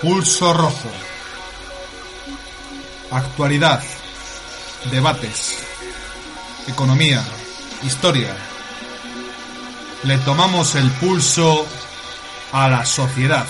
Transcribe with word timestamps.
Pulso 0.00 0.54
Rojo. 0.54 0.88
Actualidad. 3.10 3.82
Debates. 4.92 5.56
Economía. 6.68 7.24
Historia. 7.82 8.36
Le 10.04 10.18
tomamos 10.18 10.76
el 10.76 10.88
pulso 10.92 11.66
a 12.52 12.68
la 12.68 12.86
sociedad. 12.86 13.44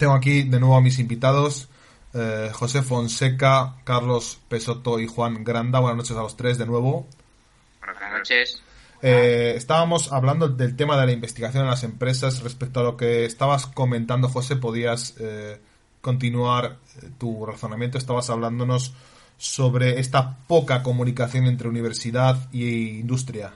Tengo 0.00 0.14
aquí 0.14 0.42
de 0.42 0.58
nuevo 0.58 0.76
a 0.76 0.80
mis 0.80 0.98
invitados. 0.98 1.68
Eh, 2.12 2.50
José 2.52 2.82
Fonseca, 2.82 3.74
Carlos 3.84 4.40
Pesoto 4.48 4.98
y 4.98 5.06
Juan 5.06 5.44
Granda. 5.44 5.78
Buenas 5.78 5.98
noches 5.98 6.16
a 6.16 6.22
los 6.22 6.36
tres 6.36 6.58
de 6.58 6.66
nuevo. 6.66 7.06
Buenas 7.78 8.12
noches. 8.18 8.62
Eh, 9.02 9.54
estábamos 9.56 10.12
hablando 10.12 10.48
del 10.48 10.76
tema 10.76 11.00
de 11.00 11.06
la 11.06 11.12
investigación 11.12 11.62
en 11.62 11.70
las 11.70 11.84
empresas. 11.84 12.42
Respecto 12.42 12.80
a 12.80 12.82
lo 12.82 12.96
que 12.96 13.24
estabas 13.24 13.66
comentando, 13.66 14.28
José, 14.28 14.56
podías 14.56 15.14
eh, 15.20 15.60
continuar 16.00 16.78
tu 17.18 17.46
razonamiento. 17.46 17.96
Estabas 17.96 18.28
hablándonos 18.28 18.92
sobre 19.38 20.00
esta 20.00 20.36
poca 20.48 20.82
comunicación 20.82 21.46
entre 21.46 21.68
universidad 21.68 22.36
y 22.52 22.98
industria. 22.98 23.52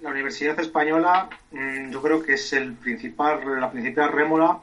La 0.00 0.10
Universidad 0.10 0.58
Española 0.58 1.28
mm, 1.52 1.92
yo 1.92 2.02
creo 2.02 2.22
que 2.22 2.34
es 2.34 2.52
el 2.52 2.72
principal, 2.74 3.60
la 3.60 3.70
principal 3.70 4.10
rémora 4.10 4.58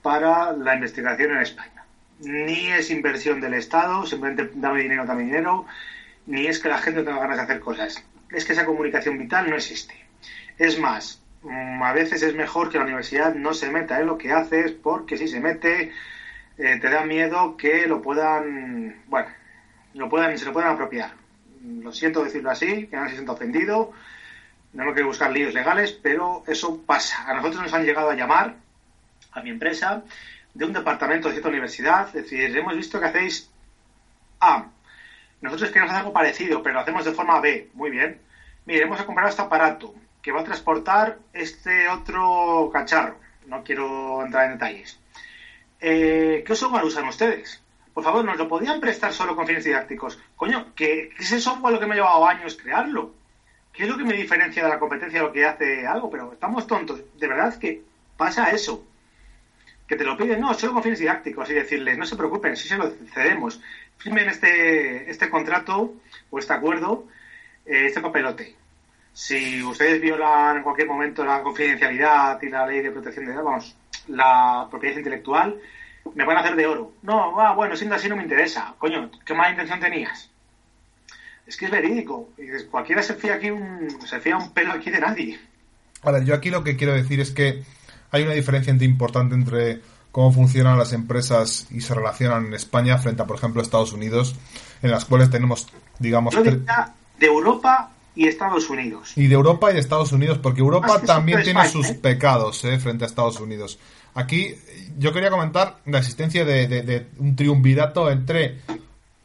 para 0.00 0.52
la 0.52 0.74
investigación 0.74 1.32
en 1.32 1.38
España 1.38 1.75
ni 2.20 2.68
es 2.68 2.90
inversión 2.90 3.40
del 3.40 3.54
Estado, 3.54 4.06
simplemente 4.06 4.50
dame 4.54 4.82
dinero, 4.82 5.04
dame 5.04 5.24
dinero, 5.24 5.66
ni 6.26 6.46
es 6.46 6.58
que 6.58 6.68
la 6.68 6.78
gente 6.78 7.02
tenga 7.02 7.20
ganas 7.20 7.36
de 7.36 7.42
hacer 7.42 7.60
cosas. 7.60 8.02
Es 8.30 8.44
que 8.44 8.52
esa 8.52 8.64
comunicación 8.64 9.18
vital 9.18 9.48
no 9.48 9.56
existe. 9.56 9.94
Es 10.58 10.78
más, 10.78 11.22
mm, 11.42 11.82
a 11.82 11.92
veces 11.92 12.22
es 12.22 12.34
mejor 12.34 12.70
que 12.70 12.78
la 12.78 12.84
universidad 12.84 13.34
no 13.34 13.54
se 13.54 13.70
meta 13.70 14.00
en 14.00 14.06
lo 14.06 14.18
que 14.18 14.32
haces, 14.32 14.72
porque 14.72 15.16
si 15.16 15.28
se 15.28 15.40
mete, 15.40 15.92
eh, 16.58 16.78
te 16.80 16.90
da 16.90 17.04
miedo 17.04 17.56
que 17.56 17.86
lo 17.86 18.00
puedan, 18.02 19.02
bueno, 19.06 19.28
lo 19.94 20.08
puedan, 20.08 20.36
se 20.38 20.46
lo 20.46 20.52
puedan 20.52 20.72
apropiar. 20.72 21.12
Lo 21.62 21.92
siento 21.92 22.24
decirlo 22.24 22.50
así, 22.50 22.86
que 22.86 22.96
no 22.96 23.08
se 23.08 23.14
sienta 23.14 23.32
ofendido, 23.32 23.92
no 24.72 24.84
me 24.84 24.92
quiero 24.92 25.08
buscar 25.08 25.30
líos 25.30 25.54
legales, 25.54 25.92
pero 25.92 26.42
eso 26.46 26.82
pasa. 26.82 27.28
A 27.28 27.34
nosotros 27.34 27.62
nos 27.62 27.72
han 27.72 27.84
llegado 27.84 28.10
a 28.10 28.14
llamar, 28.14 28.56
a 29.32 29.42
mi 29.42 29.50
empresa, 29.50 30.04
de 30.56 30.64
un 30.64 30.72
departamento 30.72 31.28
de 31.28 31.34
cierta 31.34 31.50
universidad. 31.50 32.08
Es 32.08 32.24
decir, 32.24 32.56
hemos 32.56 32.74
visto 32.74 32.98
que 32.98 33.06
hacéis 33.06 33.50
A. 34.40 34.66
Nosotros 35.42 35.68
queremos 35.68 35.90
hacer 35.90 36.00
algo 36.00 36.14
parecido, 36.14 36.62
pero 36.62 36.74
lo 36.74 36.80
hacemos 36.80 37.04
de 37.04 37.12
forma 37.12 37.40
B. 37.40 37.70
Muy 37.74 37.90
bien. 37.90 38.20
Mire, 38.64 38.84
hemos 38.84 39.02
comprado 39.02 39.28
este 39.28 39.42
aparato 39.42 39.94
que 40.22 40.32
va 40.32 40.40
a 40.40 40.44
transportar 40.44 41.18
este 41.34 41.88
otro 41.88 42.70
cacharro. 42.72 43.16
No 43.46 43.62
quiero 43.62 44.24
entrar 44.24 44.46
en 44.46 44.52
detalles. 44.52 44.98
Eh, 45.78 46.42
¿Qué 46.44 46.54
software 46.56 46.84
usan 46.84 47.06
ustedes? 47.06 47.62
Por 47.92 48.02
favor, 48.02 48.24
¿nos 48.24 48.38
lo 48.38 48.48
podían 48.48 48.80
prestar 48.80 49.12
solo 49.12 49.36
con 49.36 49.46
fines 49.46 49.64
didácticos? 49.64 50.18
Coño, 50.36 50.74
¿qué, 50.74 51.10
¿qué 51.14 51.22
es 51.22 51.32
ese 51.32 51.40
software 51.40 51.74
lo 51.74 51.80
que 51.80 51.86
me 51.86 51.92
ha 51.92 51.96
llevado 51.96 52.26
años 52.26 52.56
crearlo? 52.56 53.14
¿Qué 53.72 53.82
es 53.82 53.88
lo 53.88 53.96
que 53.98 54.04
me 54.04 54.14
diferencia 54.14 54.64
de 54.64 54.70
la 54.70 54.78
competencia 54.78 55.22
lo 55.22 55.32
que 55.32 55.44
hace 55.44 55.86
algo? 55.86 56.10
Pero 56.10 56.32
estamos 56.32 56.66
tontos. 56.66 57.02
De 57.18 57.28
verdad 57.28 57.58
que 57.58 57.82
pasa 58.16 58.50
eso 58.50 58.86
que 59.86 59.96
te 59.96 60.04
lo 60.04 60.16
piden, 60.16 60.40
no, 60.40 60.52
solo 60.54 60.74
con 60.74 60.82
fines 60.82 60.98
didácticos 60.98 61.48
y 61.50 61.54
decirles, 61.54 61.96
no 61.96 62.04
se 62.04 62.16
preocupen, 62.16 62.56
si 62.56 62.68
se 62.68 62.76
lo 62.76 62.90
cedemos, 63.12 63.60
firmen 63.98 64.28
este, 64.28 65.08
este 65.10 65.30
contrato 65.30 65.94
o 66.30 66.38
este 66.38 66.52
acuerdo, 66.52 67.06
eh, 67.64 67.86
este 67.86 68.00
papelote. 68.00 68.54
Si 69.12 69.62
ustedes 69.62 70.00
violan 70.00 70.58
en 70.58 70.62
cualquier 70.62 70.88
momento 70.88 71.24
la 71.24 71.42
confidencialidad 71.42 72.40
y 72.42 72.50
la 72.50 72.66
ley 72.66 72.82
de 72.82 72.90
protección 72.90 73.26
de 73.26 73.32
datos, 73.32 73.76
la 74.08 74.66
propiedad 74.70 74.98
intelectual, 74.98 75.56
me 76.14 76.24
van 76.24 76.36
a 76.36 76.40
hacer 76.40 76.56
de 76.56 76.66
oro. 76.66 76.92
No, 77.02 77.40
ah, 77.40 77.54
bueno, 77.54 77.76
siendo 77.76 77.96
así 77.96 78.08
no 78.08 78.16
me 78.16 78.22
interesa. 78.22 78.74
Coño, 78.78 79.10
¿qué 79.24 79.34
mala 79.34 79.50
intención 79.50 79.80
tenías? 79.80 80.30
Es 81.46 81.56
que 81.56 81.66
es 81.66 81.70
verídico. 81.70 82.30
Cualquiera 82.70 83.02
se 83.02 83.14
fía 83.14 83.34
aquí 83.34 83.50
un, 83.50 83.88
se 84.06 84.20
fía 84.20 84.36
un 84.36 84.52
pelo 84.52 84.72
aquí 84.72 84.90
de 84.90 85.00
nadie. 85.00 85.40
Ahora, 86.02 86.22
yo 86.22 86.34
aquí 86.34 86.50
lo 86.50 86.62
que 86.62 86.76
quiero 86.76 86.92
decir 86.92 87.20
es 87.20 87.30
que 87.30 87.62
hay 88.10 88.22
una 88.22 88.32
diferencia 88.32 88.72
importante 88.72 89.34
entre 89.34 89.80
cómo 90.12 90.32
funcionan 90.32 90.78
las 90.78 90.92
empresas 90.92 91.66
y 91.70 91.80
se 91.80 91.94
relacionan 91.94 92.46
en 92.46 92.54
España 92.54 92.96
frente 92.98 93.22
a, 93.22 93.26
por 93.26 93.36
ejemplo, 93.36 93.60
Estados 93.60 93.92
Unidos, 93.92 94.34
en 94.82 94.90
las 94.90 95.04
cuales 95.04 95.30
tenemos, 95.30 95.66
digamos... 95.98 96.34
de 96.34 97.26
Europa 97.26 97.90
y 98.14 98.26
Estados 98.26 98.68
Unidos. 98.70 99.12
Y 99.14 99.26
de 99.26 99.34
Europa 99.34 99.70
y 99.70 99.74
de 99.74 99.80
Estados 99.80 100.12
Unidos, 100.12 100.38
porque 100.38 100.60
Europa 100.60 101.02
también 101.04 101.42
tiene 101.42 101.68
sus 101.68 101.90
¿eh? 101.90 101.98
pecados 102.00 102.64
¿eh? 102.64 102.78
frente 102.78 103.04
a 103.04 103.06
Estados 103.06 103.38
Unidos. 103.40 103.78
Aquí 104.14 104.54
yo 104.98 105.12
quería 105.12 105.30
comentar 105.30 105.76
la 105.84 105.98
existencia 105.98 106.46
de, 106.46 107.06
un 107.18 107.36
triunvirato 107.36 108.10
entre 108.10 108.62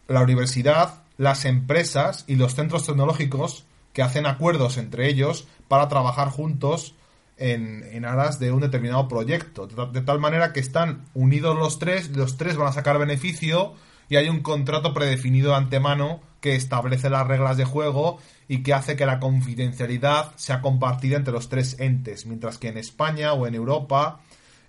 la 0.09 0.21
universidad, 0.21 1.03
las 1.17 1.45
empresas 1.45 2.25
y 2.27 2.35
los 2.35 2.55
centros 2.55 2.85
tecnológicos 2.85 3.63
que 3.93 4.01
hacen 4.01 4.25
acuerdos 4.25 4.77
entre 4.77 5.07
ellos 5.07 5.47
para 5.69 5.87
trabajar 5.87 6.27
juntos 6.29 6.93
en, 7.41 8.06
aras 8.06 8.40
de 8.40 8.52
un 8.52 8.62
determinado 8.62 9.07
proyecto. 9.07 9.68
De, 9.68 10.02
tal 10.02 10.19
manera 10.19 10.53
que 10.53 10.59
están 10.59 11.06
unidos 11.13 11.57
los 11.57 11.79
tres, 11.79 12.16
los 12.16 12.38
tres 12.38 12.56
van 12.56 12.68
a 12.68 12.72
sacar 12.72 13.00
beneficio 13.00 13.74
y 14.09 14.18
hay 14.18 14.29
un 14.29 14.41
contrato 14.41 14.94
predefinido 14.94 15.52
de 15.52 15.57
antemano 15.57 16.22
que 16.40 16.56
establece 16.56 17.09
las 17.09 17.28
reglas 17.28 17.57
de 17.57 17.66
juego 17.66 18.19
y 18.47 18.63
que 18.63 18.74
hace 18.74 18.96
que 18.96 19.06
la 19.06 19.19
confidencialidad 19.19 20.34
sea 20.35 20.62
compartida 20.62 21.18
entre 21.18 21.34
los 21.34 21.50
tres 21.50 21.79
entes, 21.79 22.25
mientras 22.25 22.57
que 22.57 22.68
en 22.68 22.78
España 22.78 23.34
o 23.34 23.47
en 23.47 23.56
Europa 23.56 24.22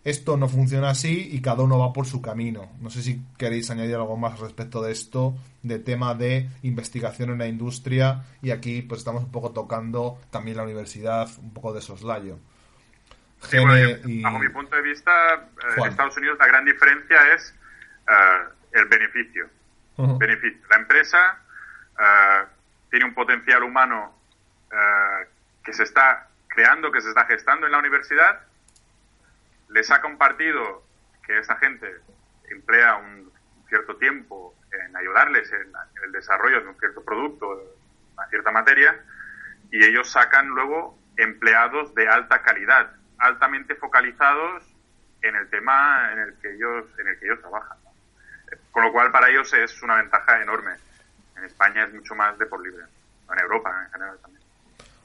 esto 0.04 0.36
no 0.36 0.48
funciona 0.48 0.90
así 0.90 1.28
y 1.30 1.40
cada 1.40 1.62
uno 1.62 1.78
va 1.78 1.92
por 1.92 2.06
su 2.06 2.20
camino. 2.20 2.70
No 2.80 2.90
sé 2.90 3.02
si 3.02 3.22
queréis 3.36 3.70
añadir 3.70 3.96
algo 3.96 4.16
más 4.16 4.40
respecto 4.40 4.82
de 4.82 4.92
esto, 4.92 5.34
de 5.62 5.78
tema 5.78 6.14
de 6.14 6.48
investigación 6.62 7.30
en 7.30 7.38
la 7.38 7.48
industria 7.48 8.24
y 8.42 8.50
aquí 8.50 8.82
pues 8.82 9.00
estamos 9.00 9.24
un 9.24 9.30
poco 9.30 9.50
tocando 9.50 10.18
también 10.30 10.56
la 10.56 10.64
universidad, 10.64 11.28
un 11.40 11.50
poco 11.50 11.72
de 11.72 11.82
soslayo. 11.82 12.38
Sí, 13.48 14.22
Bajo 14.22 14.38
mi 14.38 14.48
punto 14.48 14.76
de 14.76 14.82
vista, 14.82 15.34
eh, 15.34 15.74
en 15.76 15.84
Estados 15.86 16.16
Unidos 16.16 16.38
la 16.38 16.46
gran 16.46 16.64
diferencia 16.64 17.34
es 17.34 17.54
eh, 18.08 18.44
el 18.72 18.86
beneficio. 18.86 19.48
beneficio. 19.96 20.60
La 20.70 20.76
empresa 20.76 21.38
eh, 21.98 22.44
tiene 22.90 23.04
un 23.06 23.14
potencial 23.14 23.62
humano 23.62 24.18
que 25.62 25.74
se 25.74 25.82
está 25.82 26.28
creando, 26.48 26.90
que 26.90 27.02
se 27.02 27.10
está 27.10 27.26
gestando 27.26 27.66
en 27.66 27.72
la 27.72 27.78
universidad, 27.78 28.40
le 29.68 29.84
saca 29.84 30.06
un 30.06 30.16
partido 30.16 30.82
que 31.26 31.38
esa 31.38 31.56
gente 31.56 31.86
emplea 32.48 32.96
un 32.96 33.30
cierto 33.68 33.96
tiempo 33.96 34.54
en 34.72 34.96
ayudarles 34.96 35.52
en, 35.52 35.60
en 35.60 36.04
el 36.04 36.12
desarrollo 36.12 36.62
de 36.62 36.68
un 36.68 36.78
cierto 36.78 37.04
producto, 37.04 37.76
una 38.14 38.26
cierta 38.28 38.50
materia, 38.50 38.98
y 39.70 39.84
ellos 39.84 40.10
sacan 40.10 40.48
luego 40.48 40.98
empleados 41.18 41.94
de 41.94 42.08
alta 42.08 42.40
calidad 42.40 42.92
altamente 43.22 43.74
focalizados 43.76 44.64
en 45.22 45.36
el 45.36 45.48
tema 45.48 46.12
en 46.12 46.18
el 46.18 46.34
que 46.34 46.54
ellos, 46.54 46.86
en 46.98 47.08
el 47.08 47.18
que 47.18 47.26
ellos 47.26 47.40
trabajan. 47.40 47.78
Con 48.70 48.82
lo 48.84 48.92
cual, 48.92 49.12
para 49.12 49.30
ellos 49.30 49.52
es 49.54 49.82
una 49.82 49.96
ventaja 49.96 50.42
enorme. 50.42 50.72
En 51.36 51.44
España 51.44 51.84
es 51.84 51.94
mucho 51.94 52.14
más 52.14 52.38
de 52.38 52.46
por 52.46 52.62
libre. 52.62 52.82
En 53.32 53.38
Europa 53.38 53.70
en 53.86 53.92
general 53.92 54.18
también. 54.20 54.42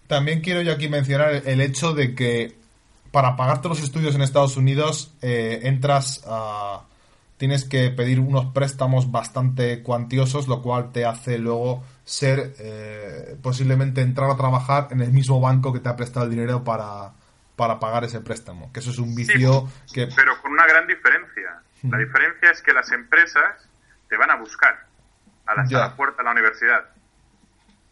También 0.08 0.42
quiero 0.42 0.62
yo 0.62 0.74
aquí 0.74 0.90
mencionar 0.90 1.34
el 1.46 1.62
hecho 1.62 1.94
de 1.94 2.16
que 2.16 2.56
para 3.12 3.36
pagarte 3.36 3.69
los 3.69 3.81
estudios 3.81 4.16
en 4.16 4.22
Estados 4.22 4.58
Unidos 4.58 5.13
eh, 5.22 5.62
entras 5.63 6.24
a... 6.28 6.84
Tienes 7.38 7.66
que 7.66 7.92
pedir 7.92 8.20
unos 8.20 8.48
préstamos 8.48 9.12
bastante 9.12 9.84
cuantiosos, 9.84 10.48
lo 10.48 10.63
cual 10.63 10.92
te 10.92 11.06
hace 11.06 11.38
luego 11.38 11.84
ser 12.04 12.56
eh, 12.58 13.38
posiblemente 13.44 14.02
entrar 14.02 14.31
a 14.31 14.36
trabajar 14.36 14.88
en 14.90 15.02
el 15.02 15.12
mismo 15.12 15.40
banco 15.40 15.72
que 15.72 15.80
te 15.80 15.88
ha 15.88 15.96
prestado 15.96 16.25
el 16.25 16.31
dinero 16.31 16.63
para, 16.63 17.12
para 17.57 17.80
pagar 17.80 18.06
ese 18.06 18.21
préstamo. 18.21 18.71
Que 18.71 18.80
eso 18.80 18.92
es 18.92 19.00
un 19.00 19.13
vicio 19.13 19.68
que... 19.94 20.07
Pero 20.15 20.42
con 20.42 20.54
una 20.54 20.65
gran 20.65 20.88
diferencia. 20.88 21.62
La 21.83 21.98
diferencia 21.98 22.51
es 22.51 22.62
que 22.62 22.71
las 22.71 22.92
empresas 22.92 23.68
te 24.07 24.15
van 24.15 24.31
a 24.31 24.36
buscar 24.36 24.86
a 25.45 25.56
la, 25.56 25.95
puerta 25.95 26.18
de 26.18 26.24
la 26.24 26.31
universidad. 26.31 26.86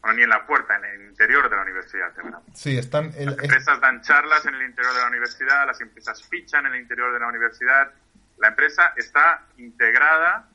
Bueno, 0.01 0.17
ni 0.17 0.23
en 0.23 0.29
la 0.29 0.45
puerta, 0.45 0.75
en 0.75 0.85
el 0.85 1.09
interior 1.09 1.49
de 1.49 1.55
la 1.55 1.63
universidad. 1.63 2.13
Te 2.13 2.21
van 2.21 2.35
a... 2.35 2.41
Sí, 2.53 2.77
están... 2.77 3.07
las 3.17 3.39
empresas 3.39 3.81
dan 3.81 4.01
charlas 4.01 4.45
en 4.45 4.53
el 4.53 4.61
interior 4.61 4.93
de 4.93 5.01
la 5.01 5.07
universidad, 5.07 5.65
las 5.65 5.81
empresas 5.81 6.23
fichan 6.29 6.67
en 6.67 6.73
el 6.73 6.81
interior 6.81 7.11
de 7.11 7.19
la 7.19 7.27
universidad. 7.27 7.91
La 8.37 8.49
empresa 8.49 8.93
está 8.95 9.45
integrada 9.57 10.47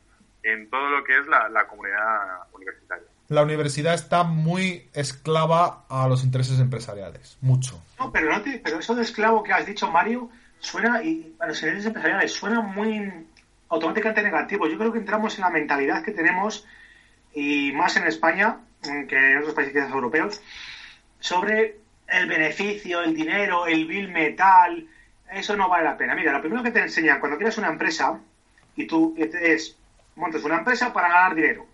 en 0.44 0.70
todo 0.70 0.88
lo 0.88 1.02
que 1.02 1.18
es 1.18 1.26
la 1.26 1.66
comunidad 1.66 2.44
universitaria 2.52 3.06
la 3.30 3.42
universidad 3.44 3.94
está 3.94 4.24
muy 4.24 4.88
esclava 4.92 5.84
a 5.88 6.08
los 6.08 6.24
intereses 6.24 6.58
empresariales, 6.58 7.38
mucho. 7.40 7.80
No, 8.00 8.10
pero, 8.10 8.36
no 8.36 8.42
pero 8.42 8.80
eso 8.80 8.96
de 8.96 9.02
esclavo 9.02 9.44
que 9.44 9.52
has 9.52 9.64
dicho, 9.64 9.88
Mario, 9.88 10.28
suena, 10.58 11.00
y 11.04 11.36
a 11.38 11.46
los 11.46 11.62
intereses 11.62 11.86
empresariales, 11.86 12.32
suena 12.32 12.60
muy 12.60 13.08
automáticamente 13.68 14.24
negativo. 14.24 14.66
Yo 14.66 14.76
creo 14.76 14.92
que 14.92 14.98
entramos 14.98 15.36
en 15.36 15.42
la 15.42 15.50
mentalidad 15.50 16.02
que 16.02 16.10
tenemos, 16.10 16.66
y 17.32 17.70
más 17.70 17.96
en 17.96 18.08
España 18.08 18.58
que 18.82 19.32
en 19.32 19.38
otros 19.38 19.54
países 19.54 19.88
europeos, 19.88 20.42
sobre 21.20 21.78
el 22.08 22.26
beneficio, 22.26 23.00
el 23.00 23.14
dinero, 23.14 23.68
el 23.68 23.86
bill 23.86 24.08
metal, 24.08 24.88
eso 25.30 25.56
no 25.56 25.68
vale 25.68 25.84
la 25.84 25.96
pena. 25.96 26.16
Mira, 26.16 26.32
lo 26.32 26.40
primero 26.40 26.64
que 26.64 26.72
te 26.72 26.80
enseñan 26.80 27.20
cuando 27.20 27.38
quieres 27.38 27.58
una 27.58 27.68
empresa, 27.68 28.18
y 28.74 28.88
tú 28.88 29.14
es, 29.16 29.76
montes 30.16 30.42
una 30.42 30.58
empresa 30.58 30.92
para 30.92 31.08
ganar 31.08 31.36
dinero 31.36 31.69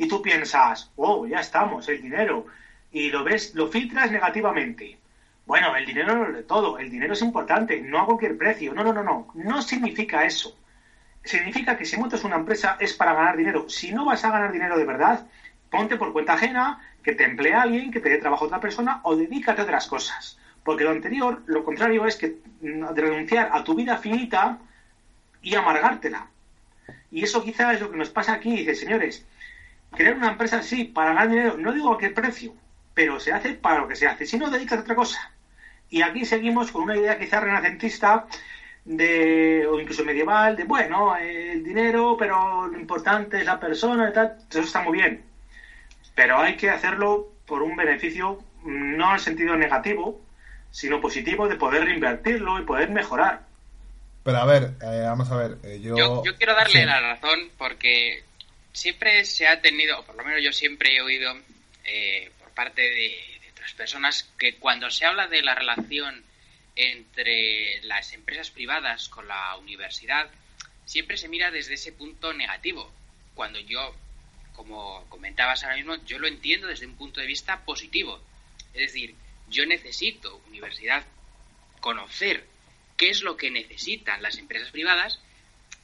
y 0.00 0.08
tú 0.08 0.22
piensas, 0.22 0.90
oh, 0.96 1.26
ya 1.26 1.40
estamos, 1.40 1.86
el 1.90 2.00
dinero, 2.00 2.46
y 2.90 3.10
lo 3.10 3.22
ves, 3.22 3.54
lo 3.54 3.68
filtras 3.68 4.10
negativamente. 4.10 4.98
Bueno, 5.44 5.76
el 5.76 5.84
dinero 5.84 6.16
no 6.16 6.26
es 6.26 6.34
de 6.36 6.42
todo, 6.42 6.78
el 6.78 6.90
dinero 6.90 7.12
es 7.12 7.20
importante, 7.20 7.82
no 7.82 8.00
a 8.00 8.06
cualquier 8.06 8.38
precio. 8.38 8.72
No, 8.72 8.82
no, 8.82 8.94
no, 8.94 9.02
no, 9.02 9.28
no 9.34 9.60
significa 9.60 10.24
eso. 10.24 10.56
Significa 11.22 11.76
que 11.76 11.84
si 11.84 11.98
montas 11.98 12.24
una 12.24 12.36
empresa 12.36 12.78
es 12.80 12.94
para 12.94 13.12
ganar 13.12 13.36
dinero. 13.36 13.68
Si 13.68 13.92
no 13.92 14.06
vas 14.06 14.24
a 14.24 14.30
ganar 14.30 14.52
dinero 14.52 14.78
de 14.78 14.86
verdad, 14.86 15.26
ponte 15.68 15.96
por 15.96 16.14
cuenta 16.14 16.32
ajena, 16.32 16.80
que 17.02 17.14
te 17.14 17.24
emplee 17.24 17.52
alguien, 17.52 17.90
que 17.90 18.00
te 18.00 18.08
dé 18.08 18.16
trabajo 18.16 18.44
a 18.44 18.46
otra 18.46 18.60
persona 18.60 19.00
o 19.02 19.16
dedícate 19.16 19.60
a 19.60 19.64
otras 19.64 19.86
cosas. 19.86 20.38
Porque 20.64 20.84
lo 20.84 20.92
anterior, 20.92 21.42
lo 21.44 21.62
contrario 21.62 22.06
es 22.06 22.16
que 22.16 22.38
mm, 22.62 22.94
renunciar 22.94 23.50
a 23.52 23.62
tu 23.64 23.74
vida 23.74 23.98
finita 23.98 24.56
y 25.42 25.56
amargártela. 25.56 26.28
Y 27.10 27.22
eso 27.22 27.44
quizás 27.44 27.74
es 27.74 27.82
lo 27.82 27.90
que 27.90 27.98
nos 27.98 28.08
pasa 28.08 28.32
aquí. 28.32 28.56
Dice, 28.56 28.74
señores, 28.74 29.26
crear 29.94 30.16
una 30.16 30.30
empresa 30.30 30.62
sí, 30.62 30.84
para 30.84 31.10
ganar 31.10 31.28
dinero, 31.28 31.56
no 31.56 31.72
digo 31.72 31.92
a 31.92 31.98
qué 31.98 32.10
precio, 32.10 32.54
pero 32.94 33.20
se 33.20 33.32
hace 33.32 33.54
para 33.54 33.80
lo 33.80 33.88
que 33.88 33.96
se 33.96 34.06
hace. 34.06 34.26
Si 34.26 34.38
no, 34.38 34.50
dedicas 34.50 34.78
a 34.78 34.82
otra 34.82 34.94
cosa. 34.94 35.30
Y 35.88 36.02
aquí 36.02 36.24
seguimos 36.24 36.70
con 36.70 36.82
una 36.82 36.96
idea 36.96 37.18
quizás 37.18 37.42
renacentista 37.42 38.26
de, 38.84 39.66
o 39.66 39.80
incluso 39.80 40.04
medieval, 40.04 40.56
de 40.56 40.64
bueno, 40.64 41.16
el 41.16 41.62
dinero, 41.64 42.16
pero 42.18 42.66
lo 42.66 42.78
importante 42.78 43.38
es 43.38 43.44
la 43.44 43.58
persona 43.58 44.10
y 44.10 44.12
tal. 44.12 44.36
Eso 44.48 44.60
está 44.60 44.82
muy 44.82 44.98
bien. 44.98 45.24
Pero 46.14 46.38
hay 46.38 46.56
que 46.56 46.70
hacerlo 46.70 47.32
por 47.46 47.62
un 47.62 47.76
beneficio, 47.76 48.38
no 48.64 49.12
en 49.12 49.18
sentido 49.18 49.56
negativo, 49.56 50.20
sino 50.70 51.00
positivo 51.00 51.48
de 51.48 51.56
poder 51.56 51.84
reinvertirlo 51.84 52.60
y 52.60 52.64
poder 52.64 52.90
mejorar. 52.90 53.42
Pero 54.22 54.38
a 54.38 54.44
ver, 54.44 54.74
eh, 54.82 55.04
vamos 55.06 55.30
a 55.30 55.36
ver, 55.36 55.56
eh, 55.64 55.80
yo... 55.80 55.96
yo... 55.96 56.36
quiero 56.36 56.54
darle 56.54 56.84
la 56.84 57.00
razón 57.00 57.38
porque 57.56 58.22
siempre 58.72 59.24
se 59.24 59.46
ha 59.46 59.60
tenido, 59.60 59.98
o 60.00 60.04
por 60.04 60.16
lo 60.16 60.24
menos 60.24 60.42
yo 60.42 60.52
siempre 60.52 60.96
he 60.96 61.02
oído 61.02 61.36
eh, 61.84 62.30
por 62.38 62.50
parte 62.50 62.82
de, 62.82 63.40
otras 63.52 63.72
personas, 63.74 64.30
que 64.38 64.56
cuando 64.56 64.90
se 64.90 65.04
habla 65.04 65.26
de 65.26 65.42
la 65.42 65.54
relación 65.54 66.24
entre 66.76 67.82
las 67.82 68.12
empresas 68.14 68.50
privadas 68.50 69.08
con 69.08 69.28
la 69.28 69.56
universidad, 69.56 70.30
siempre 70.86 71.16
se 71.16 71.28
mira 71.28 71.50
desde 71.50 71.74
ese 71.74 71.92
punto 71.92 72.32
negativo. 72.32 72.90
Cuando 73.34 73.58
yo, 73.58 73.94
como 74.54 75.04
comentabas 75.10 75.62
ahora 75.62 75.76
mismo, 75.76 75.96
yo 76.06 76.18
lo 76.18 76.26
entiendo 76.26 76.68
desde 76.68 76.86
un 76.86 76.96
punto 76.96 77.20
de 77.20 77.26
vista 77.26 77.64
positivo. 77.64 78.20
Es 78.72 78.80
decir, 78.80 79.14
yo 79.48 79.66
necesito, 79.66 80.40
universidad, 80.46 81.04
conocer 81.80 82.46
qué 82.96 83.10
es 83.10 83.22
lo 83.22 83.36
que 83.36 83.50
necesitan 83.50 84.22
las 84.22 84.38
empresas 84.38 84.70
privadas, 84.70 85.20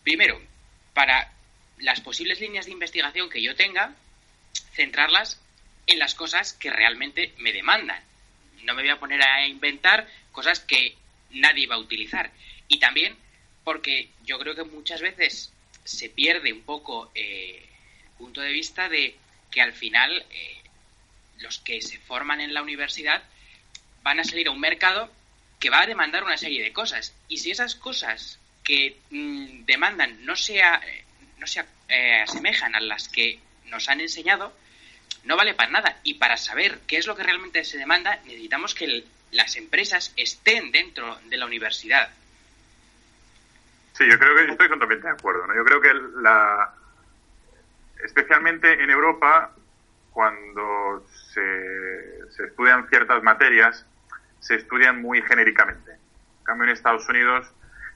primero, 0.03 0.41
para 0.95 1.36
las 1.79 2.01
posibles 2.01 2.41
líneas 2.41 2.67
de 2.67 2.73
investigación 2.73 3.29
que 3.29 3.43
yo 3.43 3.55
tenga, 3.55 3.95
centrarlas 4.75 5.41
en 5.87 5.99
las 5.99 6.15
cosas 6.15 6.53
que 6.53 6.71
realmente 6.71 7.33
me 7.39 7.53
demandan. 7.53 8.03
No 8.65 8.75
me 8.75 8.83
voy 8.83 8.91
a 8.91 8.99
poner 8.99 9.23
a 9.23 9.47
inventar 9.47 10.09
cosas 10.33 10.61
que 10.61 10.97
nadie 11.31 11.67
va 11.67 11.77
a 11.77 11.79
utilizar. 11.79 12.31
Y 12.69 12.79
también 12.79 13.17
porque 13.65 14.09
yo 14.25 14.39
creo 14.39 14.55
que 14.55 14.65
muchas 14.65 15.01
veces 15.01 15.53
se 15.85 16.09
pierde 16.09 16.53
un 16.53 16.63
poco 16.63 17.11
eh, 17.15 17.65
el 18.05 18.11
punto 18.19 18.41
de 18.41 18.53
vista 18.53 18.89
de 18.89 19.17
que 19.51 19.61
al 19.61 19.73
final 19.73 20.25
eh, 20.31 20.61
los 21.39 21.59
que 21.59 21.81
se 21.81 21.99
forman 21.99 22.41
en 22.41 22.55
la 22.55 22.63
universidad 22.63 23.23
van 24.03 24.21
a 24.21 24.25
salir 24.25 24.49
a 24.49 24.53
un 24.53 24.61
mercado 24.61 25.11
que 25.59 25.71
va 25.71 25.81
a 25.81 25.87
demandar 25.87 26.25
una 26.25 26.37
serie 26.37 26.63
de 26.63 26.73
cosas. 26.73 27.15
Y 27.29 27.39
si 27.39 27.51
esas 27.51 27.75
cosas 27.75 28.39
que 28.63 28.99
mm, 29.11 29.65
demandan 29.65 30.25
no 30.25 30.37
sea 30.37 30.81
no 31.39 31.47
se 31.47 31.65
eh, 31.89 32.23
asemejan 32.23 32.75
a 32.75 32.81
las 32.81 33.09
que 33.09 33.41
nos 33.67 33.89
han 33.89 34.01
enseñado, 34.01 34.53
no 35.25 35.37
vale 35.37 35.55
para 35.55 35.71
nada. 35.71 35.99
Y 36.03 36.15
para 36.15 36.37
saber 36.37 36.81
qué 36.87 36.99
es 36.99 37.07
lo 37.07 37.17
que 37.17 37.23
realmente 37.23 37.65
se 37.65 37.79
demanda, 37.79 38.21
necesitamos 38.25 38.75
que 38.75 39.05
las 39.33 39.57
empresas 39.57 40.13
estén 40.17 40.71
dentro 40.73 41.19
de 41.29 41.37
la 41.37 41.47
universidad. 41.47 42.11
Sí, 43.93 44.07
yo 44.09 44.19
creo 44.19 44.37
que 44.37 44.53
estoy 44.53 44.69
totalmente 44.69 45.07
de 45.07 45.13
acuerdo. 45.13 45.47
¿no? 45.47 45.55
Yo 45.55 45.65
creo 45.65 45.81
que 45.81 45.93
la, 46.23 46.75
especialmente 48.05 48.83
en 48.83 48.91
Europa, 48.91 49.53
cuando 50.13 51.07
se, 51.33 52.31
se 52.31 52.45
estudian 52.45 52.89
ciertas 52.89 53.23
materias, 53.23 53.85
se 54.41 54.57
estudian 54.57 55.01
muy 55.01 55.23
genéricamente. 55.23 55.93
En 55.93 56.45
cambio, 56.45 56.65
en 56.65 56.71
Estados 56.71 57.09
Unidos 57.09 57.47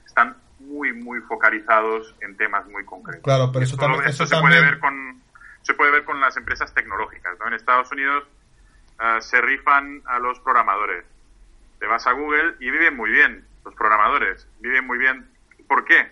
están 0.05 0.35
muy, 0.67 0.93
muy 0.93 1.19
focalizados 1.21 2.15
en 2.21 2.37
temas 2.37 2.67
muy 2.67 2.85
concretos. 2.85 3.23
Claro, 3.23 3.51
pero 3.51 3.65
eso, 3.65 3.77
también... 3.77 4.07
Eso 4.07 4.25
se, 4.25 4.39
puede 4.39 4.61
ver 4.61 4.79
con, 4.79 5.21
se 5.61 5.73
puede 5.73 5.91
ver 5.91 6.05
con 6.05 6.19
las 6.19 6.35
empresas 6.37 6.73
tecnológicas. 6.73 7.37
¿no? 7.39 7.47
En 7.47 7.53
Estados 7.53 7.91
Unidos 7.91 8.23
eh, 8.99 9.17
se 9.21 9.41
rifan 9.41 10.01
a 10.05 10.19
los 10.19 10.39
programadores. 10.39 11.05
Te 11.79 11.87
vas 11.87 12.05
a 12.07 12.11
Google 12.11 12.55
y 12.59 12.69
viven 12.69 12.95
muy 12.95 13.11
bien 13.11 13.45
los 13.65 13.73
programadores. 13.75 14.47
Viven 14.59 14.85
muy 14.85 14.97
bien. 14.97 15.27
¿Por 15.67 15.85
qué? 15.85 16.11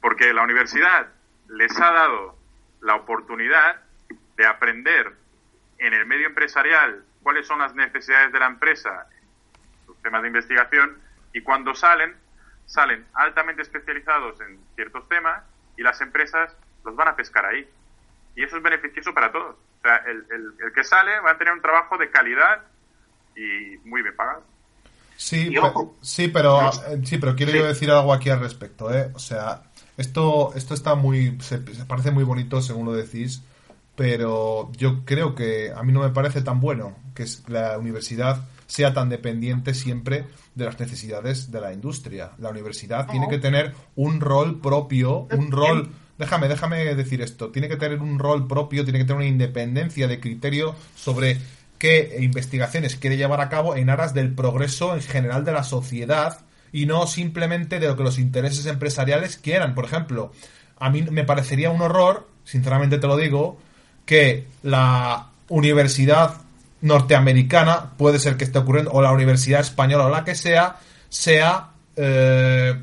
Porque 0.00 0.32
la 0.32 0.42
universidad 0.42 1.08
les 1.48 1.78
ha 1.80 1.92
dado 1.92 2.36
la 2.80 2.96
oportunidad 2.96 3.82
de 4.36 4.46
aprender 4.46 5.14
en 5.78 5.94
el 5.94 6.06
medio 6.06 6.26
empresarial 6.26 7.04
cuáles 7.22 7.46
son 7.46 7.58
las 7.58 7.74
necesidades 7.74 8.32
de 8.32 8.38
la 8.38 8.46
empresa, 8.46 9.06
los 9.86 10.00
temas 10.02 10.22
de 10.22 10.28
investigación, 10.28 10.98
y 11.32 11.42
cuando 11.42 11.74
salen 11.74 12.14
salen 12.66 13.06
altamente 13.14 13.62
especializados 13.62 14.40
en 14.40 14.58
ciertos 14.74 15.08
temas 15.08 15.42
y 15.76 15.82
las 15.82 16.00
empresas 16.00 16.54
los 16.84 16.94
van 16.96 17.08
a 17.08 17.16
pescar 17.16 17.46
ahí. 17.46 17.66
Y 18.34 18.44
eso 18.44 18.56
es 18.56 18.62
beneficioso 18.62 19.14
para 19.14 19.32
todos. 19.32 19.56
O 19.56 19.82
sea, 19.82 19.96
el, 20.06 20.26
el, 20.30 20.72
que 20.72 20.84
sale 20.84 21.18
va 21.20 21.32
a 21.32 21.38
tener 21.38 21.54
un 21.54 21.62
trabajo 21.62 21.96
de 21.96 22.10
calidad 22.10 22.62
y 23.34 23.78
muy 23.88 24.02
bien 24.02 24.14
pagado. 24.16 24.42
Sí, 25.16 25.54
sí, 26.02 26.28
pero 26.28 26.70
eh, 26.70 27.00
sí, 27.04 27.16
pero 27.16 27.34
quiero 27.34 27.64
decir 27.64 27.90
algo 27.90 28.12
aquí 28.12 28.28
al 28.28 28.40
respecto, 28.40 28.92
¿eh? 28.92 29.10
O 29.14 29.18
sea, 29.18 29.62
esto 29.96 30.52
esto 30.54 30.74
está 30.74 30.94
muy 30.94 31.38
se, 31.40 31.58
parece 31.58 32.10
muy 32.10 32.24
bonito 32.24 32.60
según 32.60 32.84
lo 32.84 32.92
decís, 32.92 33.42
pero 33.94 34.70
yo 34.72 35.04
creo 35.06 35.34
que 35.34 35.72
a 35.74 35.82
mí 35.82 35.92
no 35.92 36.00
me 36.00 36.10
parece 36.10 36.42
tan 36.42 36.60
bueno 36.60 36.98
que 37.14 37.24
la 37.48 37.78
universidad 37.78 38.46
sea 38.66 38.92
tan 38.92 39.08
dependiente 39.08 39.74
siempre 39.74 40.26
de 40.54 40.64
las 40.64 40.78
necesidades 40.78 41.50
de 41.50 41.60
la 41.60 41.72
industria. 41.72 42.32
La 42.38 42.50
universidad 42.50 43.06
tiene 43.08 43.28
que 43.28 43.38
tener 43.38 43.74
un 43.94 44.20
rol 44.20 44.60
propio, 44.60 45.28
un 45.30 45.50
rol... 45.50 45.90
Déjame, 46.18 46.48
déjame 46.48 46.94
decir 46.94 47.20
esto. 47.20 47.50
Tiene 47.50 47.68
que 47.68 47.76
tener 47.76 48.00
un 48.00 48.18
rol 48.18 48.46
propio, 48.46 48.84
tiene 48.84 49.00
que 49.00 49.04
tener 49.04 49.18
una 49.18 49.26
independencia 49.26 50.08
de 50.08 50.18
criterio 50.18 50.74
sobre 50.94 51.38
qué 51.78 52.16
investigaciones 52.20 52.96
quiere 52.96 53.18
llevar 53.18 53.42
a 53.42 53.50
cabo 53.50 53.76
en 53.76 53.90
aras 53.90 54.14
del 54.14 54.32
progreso 54.34 54.94
en 54.94 55.02
general 55.02 55.44
de 55.44 55.52
la 55.52 55.62
sociedad 55.62 56.40
y 56.72 56.86
no 56.86 57.06
simplemente 57.06 57.78
de 57.78 57.86
lo 57.86 57.96
que 57.96 58.02
los 58.02 58.18
intereses 58.18 58.64
empresariales 58.66 59.36
quieran. 59.36 59.74
Por 59.74 59.84
ejemplo, 59.84 60.32
a 60.78 60.90
mí 60.90 61.02
me 61.02 61.24
parecería 61.24 61.70
un 61.70 61.82
horror, 61.82 62.26
sinceramente 62.44 62.98
te 62.98 63.06
lo 63.06 63.16
digo, 63.16 63.58
que 64.04 64.46
la 64.62 65.28
universidad 65.48 66.45
norteamericana, 66.80 67.92
puede 67.96 68.18
ser 68.18 68.36
que 68.36 68.44
esté 68.44 68.58
ocurriendo, 68.58 68.92
o 68.92 69.02
la 69.02 69.12
universidad 69.12 69.60
española 69.60 70.06
o 70.06 70.10
la 70.10 70.24
que 70.24 70.34
sea, 70.34 70.76
sea 71.08 71.70
eh, 71.96 72.74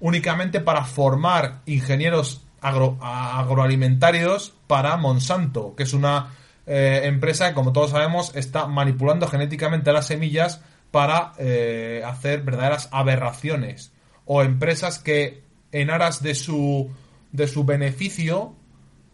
únicamente 0.00 0.60
para 0.60 0.84
formar 0.84 1.60
ingenieros 1.66 2.42
agroalimentarios 2.60 4.54
para 4.66 4.96
Monsanto, 4.96 5.74
que 5.74 5.82
es 5.82 5.92
una 5.94 6.34
eh, 6.66 7.02
empresa 7.04 7.48
que, 7.48 7.54
como 7.54 7.72
todos 7.72 7.90
sabemos, 7.90 8.34
está 8.36 8.66
manipulando 8.66 9.26
genéticamente 9.26 9.92
las 9.92 10.06
semillas 10.06 10.60
para 10.90 11.32
eh, 11.38 12.02
hacer 12.06 12.42
verdaderas 12.42 12.88
aberraciones. 12.92 13.92
O 14.24 14.42
empresas 14.42 14.98
que, 15.00 15.42
en 15.72 15.90
aras 15.90 16.22
de 16.22 16.34
su, 16.34 16.90
de 17.32 17.48
su 17.48 17.64
beneficio, 17.64 18.54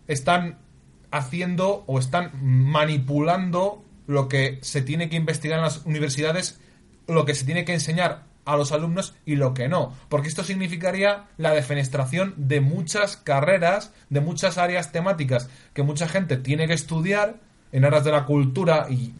están 0.08 0.58
haciendo 1.10 1.84
o 1.86 1.98
están 1.98 2.32
manipulando 2.42 3.82
lo 4.08 4.26
que 4.26 4.58
se 4.62 4.82
tiene 4.82 5.08
que 5.08 5.16
investigar 5.16 5.58
en 5.58 5.64
las 5.64 5.84
universidades, 5.84 6.58
lo 7.06 7.24
que 7.24 7.34
se 7.34 7.44
tiene 7.44 7.64
que 7.64 7.74
enseñar 7.74 8.24
a 8.46 8.56
los 8.56 8.72
alumnos 8.72 9.14
y 9.26 9.36
lo 9.36 9.52
que 9.52 9.68
no. 9.68 9.94
Porque 10.08 10.28
esto 10.28 10.42
significaría 10.42 11.26
la 11.36 11.52
defenestración 11.52 12.32
de 12.36 12.62
muchas 12.62 13.18
carreras, 13.18 13.92
de 14.08 14.22
muchas 14.22 14.56
áreas 14.56 14.90
temáticas 14.90 15.50
que 15.74 15.82
mucha 15.82 16.08
gente 16.08 16.38
tiene 16.38 16.66
que 16.66 16.72
estudiar 16.72 17.36
en 17.70 17.84
aras 17.84 18.04
de 18.04 18.12
la 18.12 18.24
cultura 18.24 18.86
y 18.88 19.12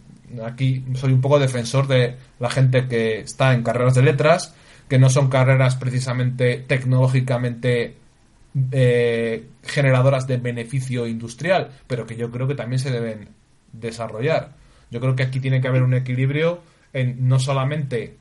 aquí 0.42 0.82
soy 0.94 1.12
un 1.12 1.20
poco 1.20 1.38
defensor 1.38 1.86
de 1.86 2.16
la 2.38 2.48
gente 2.48 2.88
que 2.88 3.20
está 3.20 3.52
en 3.52 3.62
carreras 3.62 3.94
de 3.94 4.02
letras, 4.02 4.54
que 4.88 4.98
no 4.98 5.10
son 5.10 5.28
carreras 5.28 5.76
precisamente 5.76 6.64
tecnológicamente 6.66 7.96
eh, 8.72 9.46
generadoras 9.62 10.26
de 10.26 10.38
beneficio 10.38 11.06
industrial, 11.06 11.72
pero 11.86 12.06
que 12.06 12.16
yo 12.16 12.30
creo 12.30 12.48
que 12.48 12.54
también 12.54 12.78
se 12.78 12.90
deben 12.90 13.28
desarrollar. 13.74 14.56
Yo 14.90 15.00
creo 15.00 15.16
que 15.16 15.22
aquí 15.22 15.40
tiene 15.40 15.60
que 15.60 15.68
haber 15.68 15.82
un 15.82 15.94
equilibrio 15.94 16.60
en 16.92 17.28
no 17.28 17.38
solamente 17.38 18.16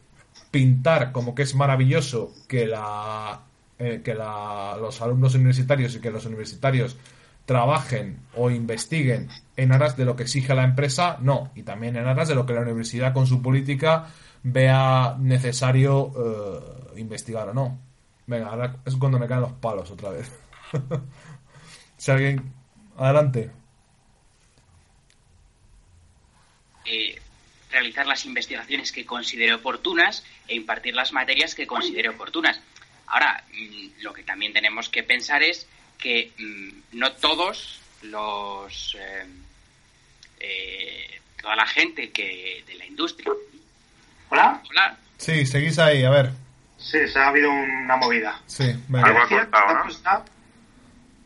pintar 0.52 1.12
como 1.12 1.34
que 1.36 1.44
es 1.44 1.56
maravilloso 1.56 2.34
que 2.48 2.68
la 2.68 3.42
eh, 3.80 4.02
que 4.04 4.16
los 4.16 5.02
alumnos 5.02 5.36
universitarios 5.36 5.96
y 5.96 6.00
que 6.00 6.10
los 6.10 6.26
universitarios 6.26 6.98
trabajen 7.46 8.20
o 8.36 8.50
investiguen 8.50 9.30
en 9.56 9.72
aras 9.72 9.96
de 9.96 10.04
lo 10.04 10.16
que 10.16 10.24
exige 10.24 10.56
la 10.56 10.64
empresa, 10.64 11.18
no, 11.22 11.52
y 11.56 11.64
también 11.64 11.96
en 11.96 12.08
aras 12.08 12.28
de 12.28 12.36
lo 12.36 12.46
que 12.46 12.54
la 12.54 12.62
universidad 12.62 13.14
con 13.14 13.28
su 13.28 13.42
política 13.42 14.08
vea 14.44 15.16
necesario 15.20 16.12
eh, 16.18 17.00
investigar 17.00 17.50
o 17.50 17.54
no. 17.54 17.80
Venga, 18.26 18.48
ahora 18.48 18.78
es 18.84 18.96
cuando 18.96 19.20
me 19.20 19.28
caen 19.28 19.42
los 19.42 19.54
palos 19.54 19.90
otra 19.92 20.10
vez. 20.10 20.32
si 21.98 22.12
alguien... 22.12 22.52
Adelante. 22.98 23.52
Eh, 26.88 27.20
realizar 27.70 28.08
las 28.08 28.26
investigaciones 28.26 28.94
que 28.94 29.06
considere 29.06 29.54
oportunas 29.54 30.24
e 30.48 30.56
impartir 30.56 30.96
las 30.96 31.12
materias 31.12 31.54
que 31.54 31.68
considere 31.68 32.08
oportunas. 32.08 32.62
Ahora, 33.08 33.44
mm, 33.52 34.02
lo 34.04 34.14
que 34.14 34.24
también 34.24 34.54
tenemos 34.54 34.88
que 34.88 35.04
pensar 35.04 35.44
es 35.44 35.68
que 35.98 36.32
mm, 36.38 36.98
no 36.98 37.12
todos 37.14 37.82
los 38.04 38.96
eh, 38.98 39.26
eh, 40.40 41.20
toda 41.42 41.56
la 41.56 41.66
gente 41.66 42.12
que 42.12 42.64
de 42.66 42.76
la 42.76 42.86
industria. 42.86 43.32
Hola. 44.30 44.62
Hola. 44.70 44.98
Sí, 45.18 45.46
seguís 45.46 45.78
ahí, 45.80 46.04
a 46.04 46.10
ver. 46.10 46.32
Sí, 46.78 47.08
se 47.08 47.20
ha 47.20 47.28
habido 47.28 47.50
una 47.52 47.98
movida. 47.98 48.40
Sí, 48.46 48.72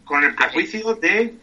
Con 0.06 0.24
el 0.24 0.34
prejuicio 0.34 0.96
de 0.96 1.36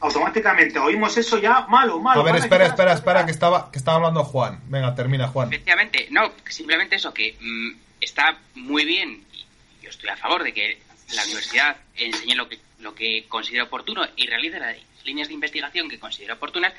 automáticamente 0.00 0.78
oímos 0.78 1.16
eso 1.16 1.38
ya 1.38 1.66
malo, 1.68 2.00
malo. 2.00 2.22
A 2.22 2.24
ver, 2.24 2.36
espera, 2.36 2.66
espera, 2.66 2.92
espera, 2.94 3.24
que 3.24 3.30
estaba, 3.30 3.70
que 3.70 3.78
estaba 3.78 3.98
hablando 3.98 4.24
Juan. 4.24 4.60
Venga, 4.68 4.94
termina, 4.94 5.28
Juan. 5.28 5.48
Efectivamente, 5.48 6.08
no, 6.10 6.32
simplemente 6.48 6.96
eso, 6.96 7.12
que 7.12 7.36
mm, 7.38 7.70
está 8.00 8.38
muy 8.54 8.84
bien, 8.84 9.24
y 9.32 9.44
yo 9.82 9.90
estoy 9.90 10.08
a 10.08 10.16
favor 10.16 10.42
de 10.42 10.52
que 10.52 10.80
la 11.14 11.24
universidad 11.24 11.76
enseñe 11.96 12.34
lo 12.34 12.48
que, 12.48 12.58
lo 12.78 12.94
que 12.94 13.26
considera 13.28 13.64
oportuno 13.64 14.02
y 14.16 14.26
realice 14.26 14.58
las 14.58 14.76
líneas 15.04 15.28
de 15.28 15.34
investigación 15.34 15.88
que 15.88 15.98
considera 15.98 16.34
oportunas, 16.34 16.72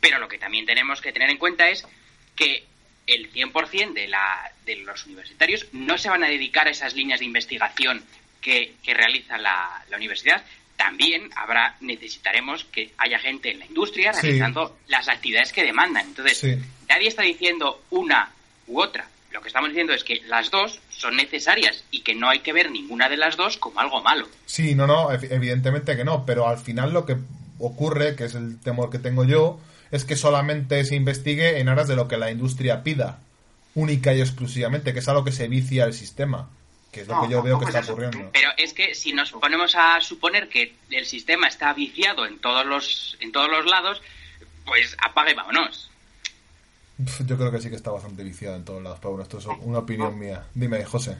pero 0.00 0.18
lo 0.18 0.28
que 0.28 0.38
también 0.38 0.64
tenemos 0.64 1.00
que 1.00 1.12
tener 1.12 1.30
en 1.30 1.38
cuenta 1.38 1.68
es 1.68 1.86
que 2.34 2.64
el 3.06 3.30
100% 3.30 3.92
de, 3.92 4.08
la, 4.08 4.52
de 4.64 4.76
los 4.76 5.04
universitarios 5.06 5.66
no 5.72 5.98
se 5.98 6.08
van 6.08 6.24
a 6.24 6.28
dedicar 6.28 6.66
a 6.66 6.70
esas 6.70 6.94
líneas 6.94 7.20
de 7.20 7.26
investigación 7.26 8.02
que, 8.40 8.74
que 8.82 8.94
realiza 8.94 9.36
la, 9.36 9.84
la 9.90 9.96
universidad, 9.96 10.42
también 10.76 11.30
habrá 11.36 11.76
necesitaremos 11.80 12.64
que 12.64 12.92
haya 12.98 13.18
gente 13.18 13.52
en 13.52 13.60
la 13.60 13.66
industria 13.66 14.12
realizando 14.12 14.76
las 14.88 15.08
actividades 15.08 15.52
que 15.52 15.62
demandan. 15.62 16.06
Entonces, 16.06 16.58
nadie 16.88 17.08
está 17.08 17.22
diciendo 17.22 17.82
una 17.90 18.30
u 18.66 18.80
otra. 18.80 19.08
Lo 19.32 19.40
que 19.40 19.48
estamos 19.48 19.70
diciendo 19.70 19.92
es 19.92 20.04
que 20.04 20.20
las 20.26 20.50
dos 20.50 20.80
son 20.90 21.16
necesarias 21.16 21.84
y 21.90 22.02
que 22.02 22.14
no 22.14 22.28
hay 22.28 22.40
que 22.40 22.52
ver 22.52 22.70
ninguna 22.70 23.08
de 23.08 23.16
las 23.16 23.36
dos 23.36 23.56
como 23.56 23.80
algo 23.80 24.00
malo. 24.02 24.28
Sí, 24.46 24.74
no, 24.74 24.86
no, 24.86 25.10
evidentemente 25.12 25.96
que 25.96 26.04
no, 26.04 26.24
pero 26.24 26.48
al 26.48 26.58
final 26.58 26.92
lo 26.92 27.04
que 27.04 27.16
ocurre, 27.58 28.14
que 28.14 28.24
es 28.24 28.34
el 28.34 28.60
temor 28.60 28.90
que 28.90 28.98
tengo 28.98 29.24
yo, 29.24 29.60
es 29.90 30.04
que 30.04 30.16
solamente 30.16 30.84
se 30.84 30.94
investigue 30.94 31.58
en 31.58 31.68
aras 31.68 31.88
de 31.88 31.96
lo 31.96 32.08
que 32.08 32.16
la 32.16 32.30
industria 32.30 32.82
pida, 32.82 33.20
única 33.74 34.14
y 34.14 34.20
exclusivamente, 34.20 34.92
que 34.92 35.00
es 35.00 35.08
algo 35.08 35.24
que 35.24 35.32
se 35.32 35.48
vicia 35.48 35.84
el 35.84 35.94
sistema 35.94 36.48
que 36.94 37.00
es 37.00 37.08
lo 37.08 37.22
que 37.22 37.28
yo 37.28 37.42
veo 37.42 37.58
que 37.58 37.66
está 37.66 37.80
ocurriendo. 37.80 38.30
Pero 38.32 38.50
es 38.56 38.72
que 38.72 38.94
si 38.94 39.12
nos 39.12 39.32
ponemos 39.32 39.74
a 39.74 40.00
suponer 40.00 40.48
que 40.48 40.76
el 40.90 41.04
sistema 41.04 41.48
está 41.48 41.74
viciado 41.74 42.24
en 42.24 42.38
todos 42.38 42.64
los, 42.64 43.16
en 43.20 43.32
todos 43.32 43.50
los 43.50 43.66
lados, 43.66 44.00
pues 44.64 44.96
apague 45.04 45.32
y 45.32 45.34
vámonos. 45.34 45.90
Yo 47.26 47.36
creo 47.36 47.50
que 47.50 47.60
sí 47.60 47.68
que 47.68 47.76
está 47.76 47.90
bastante 47.90 48.22
viciado 48.22 48.54
en 48.54 48.64
todos 48.64 48.80
lados, 48.80 48.98
pero 49.00 49.10
bueno, 49.10 49.24
esto 49.24 49.38
es 49.38 49.46
una 49.46 49.80
opinión 49.80 50.16
mía. 50.16 50.46
Dime, 50.54 50.84
José. 50.84 51.18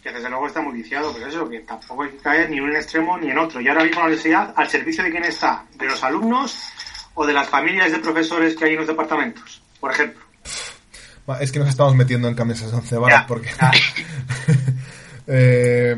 Que 0.00 0.12
desde 0.12 0.30
luego 0.30 0.46
está 0.46 0.60
muy 0.62 0.74
viciado, 0.74 1.12
pero 1.12 1.26
eso, 1.26 1.48
que 1.48 1.58
tampoco 1.60 2.04
hay 2.04 2.10
que 2.10 2.18
caer 2.18 2.48
ni 2.48 2.58
en 2.58 2.64
un 2.64 2.76
extremo 2.76 3.18
ni 3.18 3.32
en 3.32 3.38
otro. 3.38 3.60
Y 3.60 3.66
ahora 3.66 3.82
mismo 3.82 3.98
la 3.98 4.06
universidad, 4.06 4.54
¿al 4.56 4.68
servicio 4.68 5.02
de 5.02 5.10
quién 5.10 5.24
está? 5.24 5.64
¿De 5.74 5.86
los 5.86 6.02
alumnos 6.04 6.56
o 7.14 7.26
de 7.26 7.32
las 7.32 7.48
familias 7.48 7.90
de 7.90 7.98
profesores 7.98 8.54
que 8.54 8.66
hay 8.66 8.72
en 8.74 8.78
los 8.78 8.86
departamentos? 8.86 9.60
Por 9.80 9.90
ejemplo. 9.90 10.24
Es 11.40 11.52
que 11.52 11.58
nos 11.58 11.68
estamos 11.68 11.94
metiendo 11.94 12.28
en 12.28 12.34
camisas 12.34 12.72
once 12.72 12.96
varas 12.96 13.24
porque... 13.26 13.50
Eh, 15.30 15.94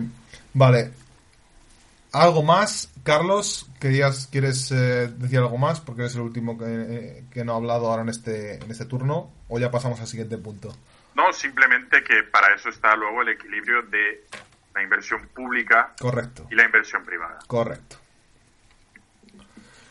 vale. 0.55 0.91
¿Algo 2.13 2.43
más? 2.43 2.93
Carlos, 3.05 3.71
¿querías, 3.79 4.27
¿quieres 4.27 4.73
eh, 4.73 5.07
decir 5.07 5.39
algo 5.39 5.57
más? 5.57 5.81
Porque 5.81 6.03
eres 6.03 6.17
el 6.17 6.23
último 6.23 6.59
eh, 6.63 7.23
que, 7.31 7.45
no 7.45 7.53
ha 7.53 7.57
hablado 7.57 7.89
ahora 7.89 8.03
en 8.03 8.09
este, 8.09 8.57
en 8.57 8.69
este 8.69 8.87
turno. 8.87 9.31
¿O 9.49 9.61
ya 9.61 9.71
pasamos 9.71 10.01
al 10.01 10.09
siguiente 10.09 10.37
punto? 10.37 10.77
No, 11.15 11.33
simplemente 11.33 12.03
que 12.03 12.25
para 12.25 12.53
eso 12.57 12.71
está 12.71 12.97
luego 12.97 13.23
el 13.23 13.29
equilibrio 13.29 13.83
de 13.83 14.25
la 14.75 14.83
inversión 14.83 15.29
pública 15.29 15.93
Correcto. 16.01 16.49
y 16.51 16.57
la 16.57 16.65
inversión 16.65 17.05
privada. 17.05 17.39
Correcto. 17.47 17.99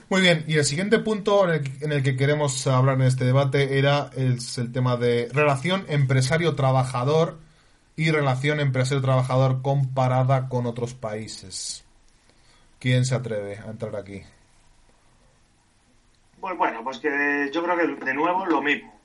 Muy 0.10 0.22
bien, 0.22 0.44
y 0.48 0.58
el 0.58 0.66
siguiente 0.66 0.98
punto 0.98 1.54
en 1.54 1.92
el, 1.92 2.02
que 2.02 2.18
queremos 2.18 2.66
hablar 2.66 2.96
en 2.96 3.04
este 3.04 3.26
debate 3.26 3.78
era 3.78 4.10
el, 4.16 4.40
el 4.58 4.72
tema 4.72 4.98
de 4.98 5.30
relación 5.32 5.86
empresario-trabajador 5.88 7.38
y 7.96 8.10
relación 8.10 8.60
empresario-trabajador 8.60 9.62
comparada 9.62 10.50
con 10.50 10.66
otros 10.66 10.96
países. 10.96 11.86
¿Quién 12.80 13.06
se 13.06 13.14
atreve 13.14 13.60
a 13.60 13.70
entrar 13.70 13.96
aquí? 13.96 14.24
Pues 16.42 16.58
bueno, 16.58 16.84
pues 16.84 16.98
que 16.98 17.52
yo 17.54 17.62
creo 17.62 17.78
que 17.78 18.06
de 18.06 18.14
nuevo 18.16 18.48
lo 18.48 18.64
mismo. 18.64 19.00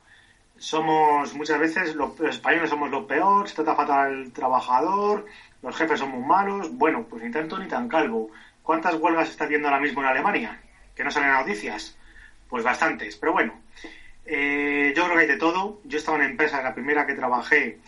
Somos 0.56 1.34
muchas 1.34 1.58
veces, 1.58 1.94
los, 1.96 2.18
españoles 2.20 2.70
somos 2.70 2.90
lo 2.90 3.06
peor, 3.06 3.46
se 3.46 3.56
trata 3.56 3.74
fatal 3.74 4.06
al 4.06 4.32
trabajador, 4.32 5.26
los 5.60 5.76
jefes 5.76 6.00
son 6.00 6.12
muy 6.12 6.24
malos. 6.26 6.72
Bueno, 6.72 7.04
pues 7.10 7.22
ni 7.22 7.30
tanto 7.30 7.58
ni 7.58 7.68
tan 7.68 7.88
calvo. 7.88 8.30
¿Cuántas 8.62 8.94
huelgas 8.94 9.28
está 9.28 9.44
haciendo 9.44 9.68
ahora 9.68 9.80
mismo 9.80 10.00
en 10.00 10.06
Alemania? 10.06 10.60
Que 10.94 11.04
no 11.04 11.10
salen 11.10 11.32
noticias. 11.32 11.96
Pues 12.48 12.64
bastantes, 12.64 13.16
pero 13.16 13.32
bueno. 13.32 13.60
Eh, 14.26 14.92
yo 14.96 15.04
creo 15.04 15.16
que 15.16 15.22
hay 15.22 15.28
de 15.28 15.36
todo. 15.36 15.80
Yo 15.84 15.98
estaba 15.98 16.16
en 16.16 16.22
una 16.22 16.30
empresa, 16.30 16.62
la 16.62 16.74
primera 16.74 17.06
que 17.06 17.14
trabajé 17.14 17.78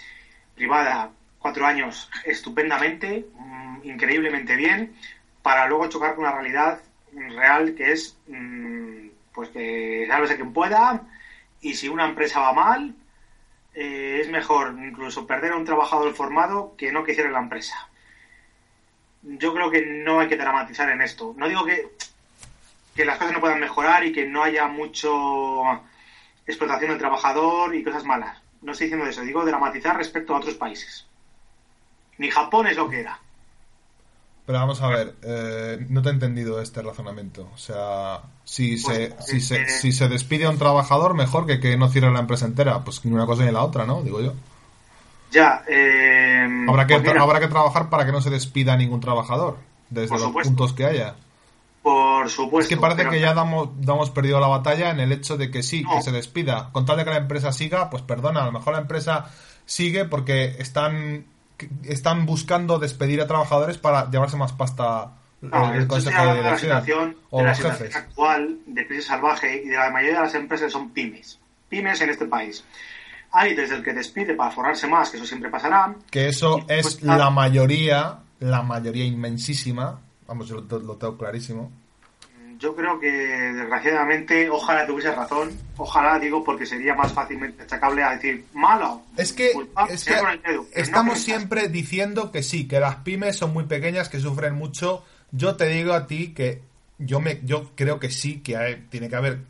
privada, 0.55 1.11
cuatro 1.39 1.67
años, 1.67 2.11
estupendamente, 2.25 3.27
mm, 3.39 3.79
increíblemente 3.85 4.57
bien, 4.57 4.95
para 5.43 5.67
luego 5.67 5.89
chocar 5.89 6.15
con 6.15 6.25
una 6.25 6.35
realidad 6.35 6.81
real 7.13 7.75
que 7.75 7.93
es, 7.93 8.19
mm, 8.27 9.09
pues 9.33 9.51
que 9.51 10.11
a 10.11 10.27
quien 10.35 10.53
pueda, 10.53 11.03
y 11.61 11.75
si 11.75 11.89
una 11.89 12.07
empresa 12.07 12.41
va 12.41 12.53
mal, 12.53 12.95
eh, 13.75 14.21
es 14.23 14.31
mejor 14.31 14.75
incluso 14.79 15.27
perder 15.27 15.53
a 15.53 15.57
un 15.57 15.65
trabajador 15.65 16.15
formado 16.15 16.75
que 16.77 16.93
no 16.93 17.05
que 17.05 17.13
hiciera 17.13 17.31
la 17.31 17.41
empresa. 17.41 17.89
Yo 19.23 19.53
creo 19.53 19.71
que 19.71 19.85
no 19.85 20.21
hay 20.21 20.29
que 20.29 20.37
dramatizar 20.37 20.89
en 20.91 21.03
esto. 21.03 21.35
No 21.37 21.49
digo 21.49 21.65
que 21.65 21.91
que 22.97 23.05
las 23.05 23.19
cosas 23.19 23.35
no 23.35 23.41
puedan 23.41 23.61
mejorar 23.61 24.05
y 24.05 24.13
que 24.13 24.27
no 24.27 24.43
haya 24.43 24.67
mucho 24.67 25.63
explotación 26.47 26.91
del 26.91 26.99
trabajador 26.99 27.75
y 27.75 27.85
cosas 27.85 28.05
malas. 28.05 28.39
No 28.63 28.73
estoy 28.73 28.87
diciendo 28.87 29.07
eso, 29.07 29.21
digo 29.21 29.45
dramatizar 29.45 29.97
respecto 29.97 30.35
a 30.35 30.39
otros 30.39 30.55
países. 30.55 31.07
Ni 32.19 32.31
Japón 32.31 32.67
es 32.67 32.77
lo 32.77 32.89
que 32.89 33.01
era. 33.01 33.21
Pero 34.47 34.61
vamos 34.61 34.81
a 34.81 34.89
ver, 34.89 35.15
eh, 35.23 35.85
no 35.89 36.03
te 36.03 36.09
he 36.09 36.13
entendido 36.13 36.61
este 36.63 36.81
razonamiento. 36.81 37.51
O 37.53 37.59
sea, 37.59 38.23
si, 38.45 38.77
pues, 38.77 39.13
se, 39.19 39.23
si, 39.23 39.41
se, 39.41 39.57
eh, 39.63 39.69
si 39.69 39.93
se 39.93 40.09
despide 40.09 40.47
a 40.47 40.51
un 40.51 40.59
trabajador, 40.59 41.15
mejor 41.15 41.47
que 41.47 41.59
que 41.59 41.77
no 41.77 41.89
cierre 41.89 42.13
la 42.13 42.21
empresa 42.21 42.47
entera. 42.47 42.83
Pues 42.85 43.05
ni 43.05 43.13
una 43.13 43.27
cosa 43.27 43.45
ni 43.45 43.51
la 43.51 43.65
otra, 43.65 43.87
¿no? 43.87 44.03
Digo 44.03 44.23
yo. 44.23 44.35
Ya, 45.33 45.65
eh, 45.69 46.49
habrá, 46.69 46.87
que, 46.87 47.01
pues 47.01 47.21
habrá 47.21 47.41
que 47.41 47.49
trabajar 47.49 47.91
para 47.91 48.07
que 48.07 48.13
no 48.13 48.21
se 48.21 48.31
despida 48.31 48.77
ningún 48.77 49.01
trabajador, 49.01 49.59
desde 49.91 50.17
los 50.17 50.31
puntos 50.31 50.73
que 50.73 50.85
haya. 50.85 51.17
Por 51.87 52.29
supuesto. 52.29 52.63
Es 52.63 52.69
que 52.69 52.77
parece 52.77 53.09
que 53.09 53.21
ya 53.21 53.33
damos, 53.33 53.69
damos 53.81 54.11
perdido 54.11 54.41
la 54.41 54.49
batalla 54.49 54.91
en 54.91 54.99
el 54.99 55.13
hecho 55.13 55.37
de 55.37 55.53
que 55.53 55.63
sí, 55.63 55.85
que 55.85 56.03
se 56.03 56.11
despida. 56.11 56.71
Con 56.73 56.85
tal 56.85 56.97
de 56.97 57.05
que 57.05 57.11
la 57.11 57.19
empresa 57.19 57.53
siga, 57.53 57.91
pues 57.91 58.03
perdona, 58.03 58.43
a 58.43 58.47
lo 58.47 58.51
mejor 58.51 58.73
la 58.73 58.81
empresa 58.81 59.31
sigue 59.67 60.05
porque 60.05 60.57
están 60.59 61.27
están 61.85 62.27
buscando 62.27 62.81
despedir 62.81 63.21
a 63.21 63.29
trabajadores 63.29 63.79
para 63.79 64.11
llevarse 64.11 64.37
más 64.37 64.53
pasta 64.53 65.13
el 65.41 65.87
Consejo 65.87 66.27
de 66.27 66.35
Dirección 66.35 67.17
o 67.31 67.39
de 67.39 67.45
la 67.45 67.55
jefes. 67.55 67.95
actual 67.95 68.59
de 68.67 68.85
crisis 68.85 69.07
salvaje 69.07 69.63
y 69.65 69.69
de 69.69 69.77
la 69.77 69.89
mayoría 69.93 70.17
de 70.17 70.25
las 70.25 70.35
empresas 70.35 70.73
son 70.73 70.91
pymes. 70.91 71.39
Pymes 71.69 72.01
en 72.01 72.11
este 72.11 72.27
país. 72.27 72.65
Hay 73.31 73.55
desde 73.55 73.77
el 73.77 73.85
que 73.85 73.93
despide 73.93 74.35
para 74.35 74.51
forrarse 74.51 74.89
más, 74.89 75.11
que 75.11 75.19
eso 75.19 75.27
siempre 75.27 75.51
pasará. 75.51 75.95
Que 76.11 76.27
eso 76.27 76.65
es 76.67 77.01
la 77.05 77.31
mayoría, 77.31 78.23
la 78.41 78.63
mayoría 78.63 79.05
inmensísima, 79.05 80.01
vamos, 80.27 80.49
yo 80.49 80.57
lo, 80.61 80.79
lo 80.79 80.97
tengo 80.97 81.17
clarísimo 81.17 81.73
yo 82.59 82.75
creo 82.75 82.99
que 82.99 83.11
desgraciadamente, 83.11 84.49
ojalá 84.51 84.87
tuviese 84.87 85.13
razón, 85.13 85.51
ojalá 85.77 86.19
digo 86.19 86.43
porque 86.43 86.65
sería 86.65 86.95
más 86.95 87.13
fácilmente 87.13 87.63
achacable 87.63 88.03
a 88.03 88.13
decir 88.13 88.45
malo. 88.55 89.03
Es 89.17 89.33
que, 89.33 89.53
estamos 90.75 91.19
siempre 91.19 91.69
diciendo 91.69 92.33
que 92.33 92.43
sí, 92.43 92.67
que 92.67 92.81
las 92.81 92.97
pymes 92.97 93.37
son 93.37 93.53
muy 93.53 93.65
pequeñas, 93.65 94.09
que 94.09 94.21
sufren 94.21 94.55
mucho. 94.55 95.05
Yo 95.33 95.57
te 95.57 95.67
digo 95.67 95.93
a 95.93 96.07
ti 96.07 96.33
que 96.33 96.63
yo 96.99 97.21
me, 97.21 97.41
yo 97.45 97.73
creo 97.75 97.99
que 97.99 98.11
sí, 98.11 98.41
que 98.41 98.57
hay, 98.57 98.87
tiene 98.89 99.09
que 99.09 99.17
haber 99.17 99.41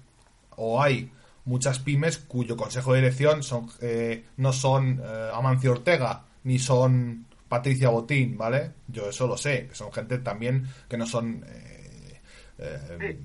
o 0.56 0.82
hay 0.82 1.12
muchas 1.44 1.78
pymes 1.78 2.18
cuyo 2.18 2.56
consejo 2.56 2.92
de 2.92 3.02
dirección 3.02 3.42
son 3.42 3.70
eh, 3.80 4.24
no 4.38 4.52
son 4.52 5.00
eh, 5.04 5.30
Amancio 5.32 5.72
Ortega 5.72 6.24
ni 6.42 6.58
son 6.58 7.26
Patricia 7.48 7.88
Botín, 7.88 8.36
¿vale? 8.36 8.72
Yo 8.88 9.08
eso 9.08 9.26
lo 9.26 9.36
sé, 9.36 9.68
que 9.68 9.74
son 9.74 9.92
gente 9.92 10.18
también 10.18 10.66
que 10.88 10.96
no 10.96 11.06
son 11.06 11.44
eh, 11.46 12.20
eh, 12.58 13.18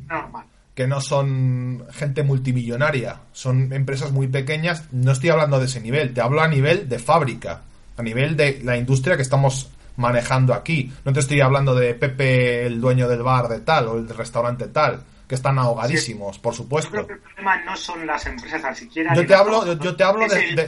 que 0.73 0.87
no 0.87 1.01
son 1.01 1.85
gente 1.91 2.23
multimillonaria, 2.23 3.21
son 3.33 3.73
empresas 3.73 4.11
muy 4.11 4.27
pequeñas. 4.27 4.85
No 4.91 5.11
estoy 5.11 5.29
hablando 5.29 5.59
de 5.59 5.65
ese 5.65 5.81
nivel, 5.81 6.13
te 6.13 6.21
hablo 6.21 6.41
a 6.41 6.47
nivel 6.47 6.87
de 6.87 6.99
fábrica, 6.99 7.61
a 7.97 8.03
nivel 8.03 8.37
de 8.37 8.61
la 8.63 8.77
industria 8.77 9.15
que 9.15 9.21
estamos 9.21 9.69
manejando 9.97 10.53
aquí. 10.53 10.91
No 11.03 11.11
te 11.11 11.19
estoy 11.19 11.41
hablando 11.41 11.75
de 11.75 11.93
Pepe, 11.93 12.65
el 12.65 12.79
dueño 12.79 13.09
del 13.09 13.21
bar 13.21 13.49
de 13.49 13.59
tal 13.59 13.87
o 13.89 13.97
el 13.97 14.07
restaurante 14.09 14.67
tal, 14.67 15.03
que 15.31 15.35
están 15.35 15.57
ahogadísimos, 15.57 16.39
por 16.39 16.53
supuesto. 16.53 17.00
el 17.00 17.05
problema 17.05 17.55
no 17.63 17.77
son 17.77 18.05
las 18.05 18.25
empresas 18.25 18.61
tan 18.61 18.75
siquiera. 18.75 19.15
Yo 19.15 19.25
te 19.25 19.33
hablo, 19.33 19.79
yo, 19.79 19.95
te 19.95 20.03
hablo 20.03 20.27
de, 20.27 20.67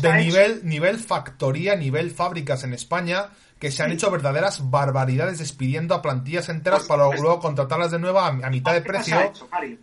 de 0.00 0.14
nivel, 0.14 0.62
nivel 0.64 0.98
factoría, 0.98 1.76
nivel 1.76 2.10
fábricas 2.10 2.64
en 2.64 2.72
España 2.72 3.28
que 3.58 3.70
se 3.70 3.82
han 3.82 3.92
hecho 3.92 4.10
verdaderas 4.10 4.70
barbaridades 4.70 5.38
despidiendo 5.38 5.94
a 5.94 6.00
plantillas 6.00 6.48
enteras 6.48 6.86
para 6.86 7.14
luego 7.14 7.40
contratarlas 7.40 7.90
de 7.90 7.98
nuevo 7.98 8.20
a, 8.20 8.32
mitad 8.48 8.72
de 8.72 8.80
precio 8.80 9.34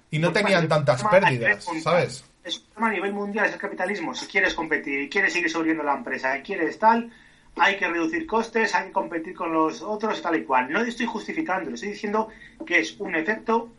y 0.09 0.17
no 0.17 0.33
tenían 0.33 0.67
tantas 0.67 1.03
pérdidas, 1.03 1.67
¿sabes? 1.83 2.25
Es 2.43 2.57
un 2.57 2.73
tema 2.73 2.87
a 2.87 2.93
nivel 2.93 3.13
mundial, 3.13 3.45
es 3.45 3.53
el 3.53 3.59
capitalismo. 3.59 4.15
Si 4.15 4.25
quieres 4.25 4.55
competir 4.55 5.01
y 5.01 5.09
quieres 5.09 5.31
seguir 5.31 5.51
sobreviviendo 5.51 5.83
la 5.83 5.95
empresa 5.95 6.35
y 6.39 6.41
quieres 6.41 6.79
tal, 6.79 7.11
hay 7.55 7.77
que 7.77 7.87
reducir 7.87 8.25
costes, 8.25 8.73
hay 8.73 8.87
que 8.87 8.93
competir 8.93 9.35
con 9.35 9.53
los 9.53 9.83
otros, 9.83 10.23
tal 10.23 10.37
y 10.37 10.43
cual. 10.43 10.71
No 10.71 10.81
estoy 10.81 11.05
justificando, 11.05 11.69
estoy 11.69 11.89
diciendo 11.89 12.29
que 12.65 12.79
es 12.79 12.99
un 12.99 13.13
efecto 13.13 13.69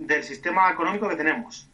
del 0.00 0.24
sistema 0.24 0.70
económico 0.70 1.08
que 1.08 1.16
tenemos. 1.16 1.68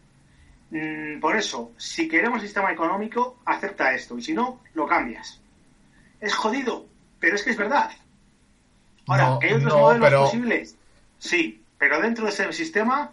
Mm, 0.70 1.20
por 1.20 1.36
eso, 1.36 1.72
si 1.76 2.08
queremos 2.08 2.42
sistema 2.42 2.72
económico, 2.72 3.38
acepta 3.44 3.94
esto 3.94 4.18
y 4.18 4.22
si 4.22 4.34
no, 4.34 4.60
lo 4.74 4.86
cambias. 4.86 5.40
Es 6.20 6.34
jodido, 6.34 6.86
pero 7.20 7.36
es 7.36 7.42
que 7.42 7.50
es 7.50 7.56
verdad. 7.56 7.90
Ahora, 9.06 9.38
¿hay 9.40 9.52
otros 9.52 9.74
modelos 9.74 10.24
posibles? 10.24 10.76
Sí, 11.18 11.62
pero 11.78 12.00
dentro 12.00 12.24
de 12.24 12.30
ese 12.30 12.52
sistema, 12.52 13.12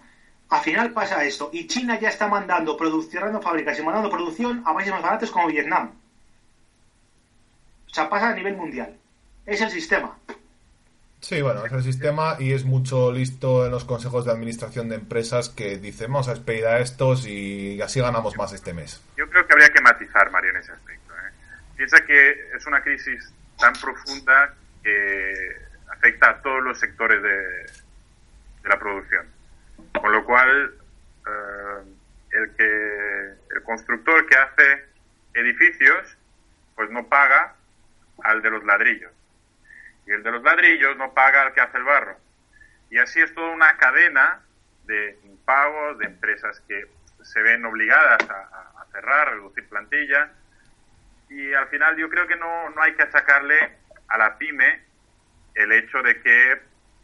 al 0.50 0.62
final 0.62 0.92
pasa 0.92 1.24
esto. 1.24 1.52
Y 1.54 1.68
China 1.68 2.00
ya 2.00 2.10
está 2.10 2.28
mandando, 2.28 2.76
cerrando 3.10 3.42
fábricas 3.42 3.78
y 3.78 3.84
mandando 3.84 4.10
producción 4.10 4.64
a 4.66 4.74
países 4.74 4.94
más 4.94 5.04
baratos 5.04 5.30
como 5.30 5.48
Vietnam. 5.48 5.92
O 7.88 7.94
sea, 7.94 8.10
pasa 8.10 8.30
a 8.30 8.36
nivel 8.36 8.58
mundial. 8.58 8.98
Es 9.46 9.62
el 9.62 9.70
sistema. 9.70 10.18
Sí, 11.24 11.42
bueno, 11.42 11.66
es 11.66 11.72
el 11.72 11.84
sistema 11.84 12.36
y 12.38 12.52
es 12.52 12.66
mucho 12.66 13.10
listo 13.14 13.66
en 13.66 13.72
los 13.72 13.86
consejos 13.86 14.26
de 14.26 14.34
administración 14.34 14.90
de 14.90 14.96
empresas 14.96 15.48
que 15.48 15.78
dicen 15.78 16.12
vamos 16.12 16.28
a 16.28 16.34
despedir 16.34 16.66
a 16.66 16.80
estos 16.80 17.26
y 17.26 17.82
así 17.82 18.02
ganamos 18.02 18.36
más 18.36 18.52
este 18.52 18.74
mes. 18.74 19.02
Yo 19.16 19.30
creo 19.30 19.48
que 19.48 19.54
habría 19.54 19.70
que 19.70 19.80
matizar, 19.80 20.30
Mario, 20.32 20.50
en 20.50 20.58
ese 20.58 20.74
aspecto. 20.74 21.14
¿eh? 21.14 21.32
Piensa 21.78 22.06
que 22.06 22.50
es 22.54 22.66
una 22.66 22.84
crisis 22.84 23.34
tan 23.58 23.72
profunda 23.72 24.54
que 24.84 25.56
afecta 25.94 26.32
a 26.32 26.42
todos 26.42 26.62
los 26.62 26.78
sectores 26.78 27.24
de, 27.24 28.68
la 28.68 28.78
producción. 28.78 29.26
Con 29.98 30.12
lo 30.12 30.26
cual, 30.26 30.74
eh, 31.26 31.84
el, 32.32 32.52
que, 32.58 33.56
el 33.56 33.64
constructor 33.64 34.28
que 34.28 34.36
hace 34.36 34.86
edificios, 35.36 36.18
pues 36.76 36.90
no 36.90 37.08
paga 37.08 37.56
al 38.24 38.42
de 38.42 38.50
los 38.50 38.66
ladrillos. 38.66 39.12
Y 40.06 40.12
el 40.12 40.24
de 40.24 40.32
los 40.32 40.44
ladrillos 40.44 40.98
no 40.98 41.14
paga 41.14 41.44
al 41.44 41.54
que 41.54 41.62
hace 41.62 41.78
el 41.78 41.84
barro. 41.84 42.18
Y 42.90 42.98
así 43.00 43.22
es 43.22 43.34
toda 43.34 43.52
una 43.52 43.78
cadena 43.78 44.42
de 44.86 45.18
impagos, 45.24 45.98
de 46.00 46.06
empresas 46.06 46.60
que 46.68 46.88
se 47.22 47.42
ven 47.42 47.66
obligadas 47.66 48.30
a, 48.30 48.82
a 48.82 48.86
cerrar, 48.92 49.32
reducir 49.32 49.68
plantilla, 49.70 50.30
y 51.34 51.54
al 51.54 51.68
final 51.68 51.96
yo 51.98 52.10
creo 52.10 52.28
que 52.28 52.36
no, 52.36 52.70
no 52.70 52.82
hay 52.82 52.94
que 52.94 53.04
achacarle 53.04 53.78
a 54.08 54.18
la 54.18 54.38
pyme 54.38 54.82
el 55.56 55.72
hecho 55.72 56.02
de 56.04 56.22
que 56.22 56.62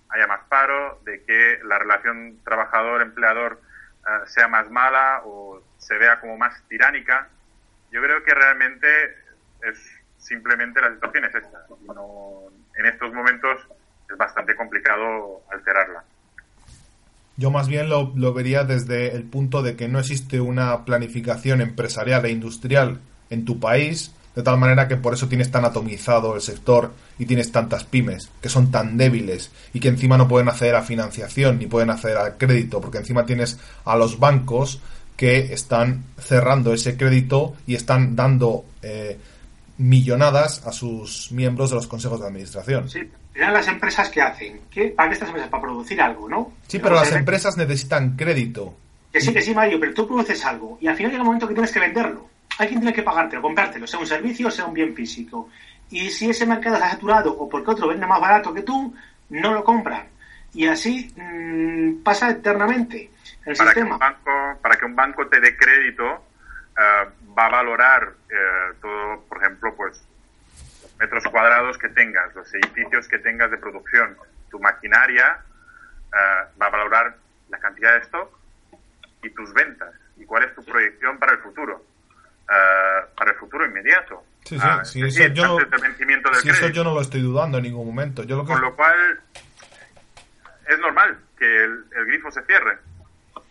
haya 0.09 0.27
más 0.27 0.41
paro, 0.49 1.01
de 1.03 1.23
que 1.23 1.59
la 1.63 1.79
relación 1.79 2.39
trabajador-empleador 2.43 3.59
eh, 4.05 4.27
sea 4.27 4.47
más 4.47 4.69
mala 4.69 5.21
o 5.23 5.63
se 5.77 5.97
vea 5.97 6.19
como 6.19 6.38
más 6.38 6.62
tiránica. 6.67 7.27
Yo 7.91 8.01
creo 8.01 8.23
que 8.23 8.33
realmente 8.33 9.17
es 9.63 9.98
simplemente 10.19 10.82
la 10.82 10.93
situación 10.93 11.25
es 11.25 11.36
esta. 11.36 11.65
no, 11.88 12.43
en 12.77 12.86
estos 12.86 13.13
momentos 13.13 13.60
es 14.10 14.17
bastante 14.17 14.55
complicado 14.55 15.41
alterarla. 15.51 16.03
Yo 17.38 17.51
más 17.51 17.67
bien 17.67 17.89
lo, 17.89 18.12
lo 18.15 18.34
vería 18.34 18.65
desde 18.65 19.15
el 19.15 19.23
punto 19.23 19.63
de 19.63 19.75
que 19.75 19.88
no 19.88 19.99
existe 19.99 20.41
una 20.41 20.84
planificación 20.84 21.62
empresarial 21.62 22.25
e 22.25 22.32
industrial 22.32 22.99
en 23.29 23.45
tu 23.45 23.60
país 23.60 24.13
de 24.36 24.43
tal 24.43 24.58
manera 24.58 24.88
que 24.88 24.95
por 24.95 25.13
eso 25.13 25.27
tienes 25.27 25.51
tan 25.51 25.65
atomizado 25.65 26.36
el 26.36 26.41
sector 26.41 26.93
y 27.17 27.25
tienes 27.25 27.51
tantas 27.51 27.84
pymes 27.84 28.29
que 28.41 28.49
son 28.49 28.71
tan 28.71 28.95
débiles 28.97 29.51
y 29.73 29.79
que 29.79 29.89
encima 29.89 30.17
no 30.17 30.27
pueden 30.27 30.47
acceder 30.47 30.75
a 30.75 30.82
financiación 30.82 31.60
ni 31.60 31.67
pueden 31.67 31.89
acceder 31.89 32.17
al 32.17 32.38
crédito, 32.38 32.79
porque 32.79 32.99
encima 32.99 33.25
tienes 33.25 33.60
a 33.86 33.97
los 33.97 34.19
bancos 34.19 34.79
que 35.17 35.51
están 35.53 36.05
cerrando 36.17 36.73
ese 36.73 36.95
crédito 36.95 37.55
y 37.67 37.75
están 37.75 38.15
dando 38.15 38.63
eh, 38.82 39.17
millonadas 39.80 40.65
a 40.68 40.72
sus 40.72 41.32
miembros 41.32 41.72
de 41.72 41.78
los 41.78 41.88
consejos 41.88 42.20
de 42.22 42.28
administración. 42.28 42.88
Sí, 42.88 43.10
eran 43.34 43.54
las 43.54 43.68
empresas 43.68 44.10
que 44.10 44.22
hacen. 44.22 44.62
¿Qué? 44.70 44.89
¿Para 44.89 45.12
estas 45.12 45.30
empresas? 45.30 45.50
Para 45.50 45.63
producir 45.63 46.00
algo, 46.00 46.30
¿no? 46.30 46.54
Sí, 46.68 46.78
pero, 46.78 46.96
las 46.96 47.12
empresas 47.12 47.58
necesitan 47.58 48.15
crédito. 48.15 48.76
Que 49.12 49.20
sí, 49.20 49.34
que 49.34 49.42
sí, 49.42 49.56
Mario, 49.56 49.80
pero 49.80 49.94
tú 49.94 50.08
produces 50.08 50.46
algo 50.46 50.78
y 50.80 50.88
al 50.88 50.96
final 50.96 51.12
llega 51.12 51.24
un 51.24 51.28
momento 51.28 51.48
que 51.48 51.56
tienes 51.56 51.72
que 51.72 51.80
venderlo 51.80 52.30
hay 52.60 52.68
quien 52.68 52.82
tiene 52.82 52.94
que 52.94 53.04
pagártelo, 53.04 53.42
comprártelo, 53.42 53.88
sea 53.88 54.00
un 54.00 54.06
servicio 54.06 54.50
o 54.50 54.52
sea 54.52 54.65
un 54.65 54.74
bien 54.74 54.94
físico. 54.94 55.50
Y 55.89 56.10
si 56.10 56.30
ese 56.30 56.46
mercado 56.46 56.76
está 56.76 56.92
saturado 56.92 57.32
o 57.32 57.50
porque 57.50 57.72
otro 57.72 57.88
vende 57.88 58.06
más 58.06 58.20
barato 58.20 58.54
que 58.54 58.63
tú, 58.63 58.94
no 59.30 59.54
lo 59.54 59.63
compran. 59.63 60.08
Y 60.54 60.68
así 60.68 61.10
mmm, 61.15 62.04
pasa 62.04 62.32
eternamente 62.32 63.12
el 63.46 63.56
para 63.56 63.72
sistema. 63.72 63.98
Que 63.98 64.04
banco, 64.04 64.60
para 64.62 64.76
que 64.76 64.86
un 64.86 64.96
banco 64.96 65.26
te 65.28 65.39
dé 65.39 65.56
crédito, 65.56 66.04
uh, 66.04 67.10
va 67.38 67.46
a 67.46 67.50
valorar 67.50 68.10
uh, 68.10 68.74
todo, 68.82 69.24
por 69.28 69.38
ejemplo, 69.38 69.76
pues 69.76 70.02
metros 71.00 71.24
cuadrados 71.26 71.78
que 71.78 71.89
tengas, 71.89 72.34
los 72.36 72.54
edificios 72.54 73.08
que 73.08 73.20
tengas 73.20 73.52
de 73.52 73.58
producción, 73.58 74.18
tu 74.50 74.60
maquinaria, 74.60 75.39
uh, 76.08 76.60
va 76.60 76.68
a 76.68 76.70
valorar 76.70 77.15
la 77.50 77.60
cantidad 77.60 77.94
de 77.94 78.00
stock 78.00 78.32
y 79.24 79.30
tus 79.32 79.54
ventas 79.54 79.94
y 80.18 80.26
cuál 80.26 80.44
es 80.44 80.54
tu 80.56 80.63
proyección 80.63 81.18
para 81.18 81.34
el 81.34 81.39
futuro. 81.39 81.84
Eh, 82.50 83.06
para 83.15 83.32
el 83.32 83.38
futuro 83.38 83.63
inmediato. 83.63 84.24
Sí, 84.44 84.58
sí, 84.58 84.65
ah, 84.68 84.84
sí 84.84 85.04
eso, 85.04 85.28
yo, 85.28 85.60
eso 85.60 86.70
yo 86.70 86.84
no 86.84 86.96
lo 86.96 87.02
estoy 87.02 87.22
dudando 87.22 87.60
en 87.60 87.65
ningún 87.65 87.86
momento. 87.86 88.24
Yo 88.24 88.38
lo 88.38 88.46
Con 88.46 88.60
lo 88.60 88.76
cual, 88.76 89.20
es 90.65 90.80
normal 90.80 91.20
que 91.38 91.63
el, 91.63 91.86
grifo 92.08 92.32
se 92.32 92.42
cierre. 92.46 92.80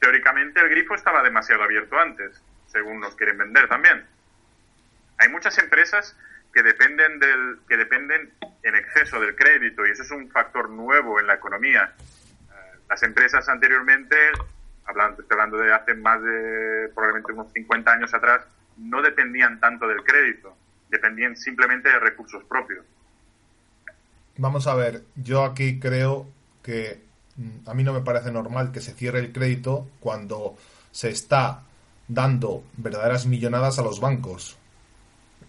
Teóricamente 0.00 0.60
el 0.60 0.68
grifo 0.70 0.96
estaba 0.96 1.22
demasiado 1.22 1.62
abierto 1.62 1.96
antes, 1.96 2.42
según 2.70 3.00
nos 3.00 3.14
quieren 3.14 3.38
vender 3.38 3.68
también. 3.68 4.04
Hay 5.18 5.28
muchas 5.28 5.58
empresas 5.58 6.16
que 6.52 6.62
dependen 6.62 7.18
del 7.18 7.58
que 7.68 7.76
dependen 7.76 8.32
en 8.62 8.74
exceso 8.76 9.20
del 9.20 9.34
crédito 9.36 9.86
y 9.86 9.90
eso 9.90 10.02
es 10.02 10.10
un 10.10 10.30
factor 10.30 10.70
nuevo 10.70 11.20
en 11.20 11.26
la 11.26 11.34
economía. 11.34 11.92
Eh, 12.00 12.78
las 12.88 13.02
empresas 13.02 13.48
anteriormente, 13.48 14.16
hablando, 14.86 15.22
estoy 15.22 15.34
hablando 15.34 15.58
de 15.58 15.72
hace 15.72 15.94
más 15.94 16.22
de 16.22 16.90
probablemente 16.94 17.32
unos 17.32 17.52
50 17.52 17.92
años 17.92 18.14
atrás, 18.14 18.42
no 18.76 19.02
dependían 19.02 19.60
tanto 19.60 19.86
del 19.86 20.02
crédito, 20.02 20.56
dependían 20.88 21.36
simplemente 21.36 21.88
de 21.88 21.98
recursos 21.98 22.42
propios. 22.44 22.84
Vamos 24.36 24.66
a 24.68 24.74
ver, 24.74 25.02
yo 25.16 25.44
aquí 25.44 25.80
creo 25.80 26.28
que 26.62 27.02
mm, 27.36 27.68
a 27.68 27.74
mí 27.74 27.82
no 27.82 27.92
me 27.92 28.02
parece 28.02 28.30
normal 28.30 28.70
que 28.72 28.80
se 28.80 28.92
cierre 28.92 29.18
el 29.18 29.32
crédito 29.32 29.88
cuando 30.00 30.56
se 30.92 31.10
está 31.10 31.62
dando 32.08 32.64
verdaderas 32.76 33.26
millonadas 33.26 33.78
a 33.78 33.82
los 33.82 34.00
bancos. 34.00 34.56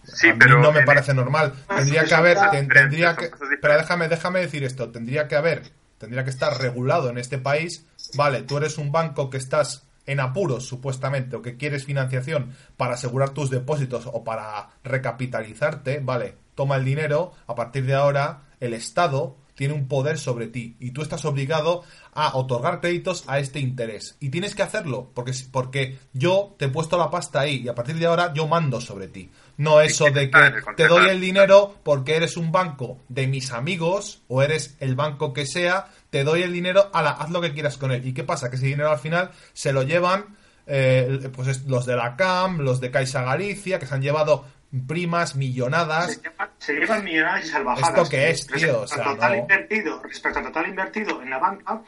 Sí, 0.03 0.29
a 0.29 0.33
mí 0.33 0.45
no 0.47 0.71
me 0.71 0.83
parece 0.83 1.13
normal. 1.13 1.53
Tendría 1.67 2.03
que 2.03 2.15
haber, 2.15 2.37
tendría 2.51 3.15
que, 3.15 3.31
pero 3.61 3.77
déjame, 3.77 4.07
déjame 4.07 4.39
decir 4.39 4.63
esto. 4.63 4.89
Tendría 4.89 5.27
que 5.27 5.35
haber, 5.35 5.71
tendría 5.97 6.23
que 6.23 6.29
estar 6.29 6.59
regulado 6.59 7.09
en 7.09 7.17
este 7.17 7.37
país. 7.37 7.85
Vale, 8.15 8.41
tú 8.43 8.57
eres 8.57 8.77
un 8.77 8.91
banco 8.91 9.29
que 9.29 9.37
estás 9.37 9.83
en 10.05 10.19
apuros 10.19 10.65
supuestamente 10.65 11.35
o 11.35 11.41
que 11.43 11.55
quieres 11.55 11.85
financiación 11.85 12.55
para 12.77 12.95
asegurar 12.95 13.29
tus 13.29 13.51
depósitos 13.51 14.07
o 14.07 14.23
para 14.23 14.69
recapitalizarte, 14.83 15.99
vale, 15.99 16.35
toma 16.55 16.77
el 16.77 16.85
dinero. 16.85 17.33
A 17.45 17.53
partir 17.53 17.85
de 17.85 17.93
ahora, 17.93 18.41
el 18.59 18.73
Estado 18.73 19.37
tiene 19.59 19.73
un 19.73 19.89
poder 19.89 20.17
sobre 20.17 20.47
ti 20.47 20.77
y 20.79 20.91
tú 20.91 21.01
estás 21.01 21.25
obligado 21.25 21.83
a 22.13 22.37
otorgar 22.37 22.79
créditos 22.79 23.25
a 23.27 23.39
este 23.39 23.59
interés. 23.59 24.15
Y 24.21 24.29
tienes 24.29 24.55
que 24.55 24.63
hacerlo 24.63 25.11
porque, 25.13 25.33
porque 25.51 25.99
yo 26.13 26.55
te 26.57 26.65
he 26.65 26.69
puesto 26.69 26.97
la 26.97 27.09
pasta 27.09 27.41
ahí 27.41 27.63
y 27.65 27.67
a 27.67 27.75
partir 27.75 27.97
de 27.97 28.05
ahora 28.05 28.33
yo 28.33 28.47
mando 28.47 28.79
sobre 28.79 29.09
ti. 29.09 29.29
No 29.57 29.81
eso 29.81 30.05
de 30.11 30.31
que 30.31 30.53
te 30.77 30.87
doy 30.87 31.09
el 31.09 31.19
dinero 31.19 31.75
porque 31.83 32.15
eres 32.15 32.37
un 32.37 32.53
banco 32.53 32.99
de 33.09 33.27
mis 33.27 33.51
amigos 33.51 34.21
o 34.29 34.41
eres 34.41 34.77
el 34.79 34.95
banco 34.95 35.33
que 35.33 35.45
sea, 35.45 35.91
te 36.09 36.23
doy 36.23 36.43
el 36.43 36.53
dinero, 36.53 36.89
la 36.93 37.09
haz 37.09 37.29
lo 37.29 37.41
que 37.41 37.53
quieras 37.53 37.77
con 37.77 37.91
él. 37.91 38.07
¿Y 38.07 38.13
qué 38.13 38.23
pasa? 38.23 38.49
Que 38.49 38.55
ese 38.55 38.67
dinero 38.67 38.89
al 38.89 38.99
final 38.99 39.31
se 39.51 39.73
lo 39.73 39.83
llevan 39.83 40.37
eh, 40.67 41.29
pues 41.35 41.65
los 41.65 41.85
de 41.85 41.97
la 41.97 42.15
CAM, 42.15 42.59
los 42.59 42.79
de 42.79 42.91
Caixa 42.91 43.23
Galicia, 43.23 43.77
que 43.77 43.85
se 43.85 43.93
han 43.93 44.01
llevado 44.01 44.45
primas, 44.87 45.35
millonadas. 45.35 46.21
Se, 46.59 46.73
llevan 46.73 47.03
millonadas 47.03 47.45
y 47.45 47.47
salvajadas. 47.47 47.89
¿Esto 47.89 48.09
qué 48.09 48.29
es, 48.29 48.47
tío? 48.47 48.81
Respecto, 48.81 49.11
total 49.11 49.37
invertido, 49.37 50.03
respecto 50.03 50.39
al 50.39 50.45
total 50.45 50.67
invertido 50.67 51.21
en 51.21 51.29
la 51.29 51.39
banca, 51.39 51.81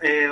eh, 0.00 0.28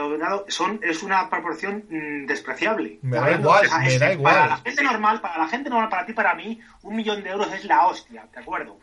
son, 0.48 0.80
es 0.82 1.02
una 1.02 1.28
proporción 1.30 1.85
mm, 1.88 2.26
despreciable. 2.26 2.98
Me 3.02 3.16
da 3.16 3.32
igual, 3.32 3.68
me 3.82 3.98
da 3.98 4.12
igual. 4.12 4.35
Para 4.35 4.48
la 4.48 4.56
gente 4.59 4.82
normal, 4.82 5.20
para 5.20 5.38
la 5.38 5.48
gente 5.48 5.70
normal, 5.70 5.88
para 5.88 6.06
ti, 6.06 6.12
para 6.12 6.35
mí, 6.35 6.61
un 6.82 6.96
millón 6.96 7.22
de 7.22 7.30
euros 7.30 7.52
es 7.52 7.64
la 7.64 7.87
hostia, 7.87 8.26
¿de 8.32 8.40
acuerdo? 8.40 8.78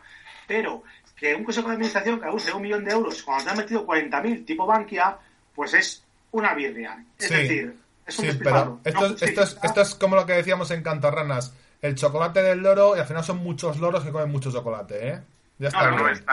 Pero 0.46 0.82
que 1.16 1.34
un 1.34 1.44
consejo 1.44 1.68
de 1.68 1.74
administración 1.74 2.20
que 2.20 2.28
use 2.28 2.52
un 2.52 2.62
millón 2.62 2.84
de 2.84 2.92
euros 2.92 3.22
cuando 3.22 3.44
te 3.44 3.50
han 3.50 3.56
metido 3.56 3.86
40.000 3.86 4.44
tipo 4.44 4.66
Bankia, 4.66 5.16
pues 5.54 5.74
es 5.74 6.04
una 6.32 6.52
birria. 6.52 7.02
Es 7.16 7.30
decir, 7.30 7.76
es 8.04 8.18
un 8.18 8.30
sí, 8.30 8.38
pero 8.42 8.80
esto, 8.84 9.06
esto, 9.24 9.42
es, 9.42 9.58
esto 9.62 9.80
es 9.80 9.94
como 9.94 10.16
lo 10.16 10.26
que 10.26 10.32
decíamos 10.32 10.70
en 10.72 10.82
Cantarranas 10.82 11.54
el 11.84 11.94
chocolate 11.96 12.40
del 12.40 12.62
loro 12.62 12.96
y 12.96 13.00
al 13.00 13.04
final 13.04 13.22
son 13.22 13.36
muchos 13.38 13.78
loros 13.78 14.02
que 14.02 14.10
comen 14.10 14.30
mucho 14.30 14.50
chocolate, 14.50 15.06
¿eh? 15.06 15.22
Ya 15.58 15.68
está. 15.68 15.90
No, 15.90 15.98
no, 15.98 16.08
es, 16.08 16.24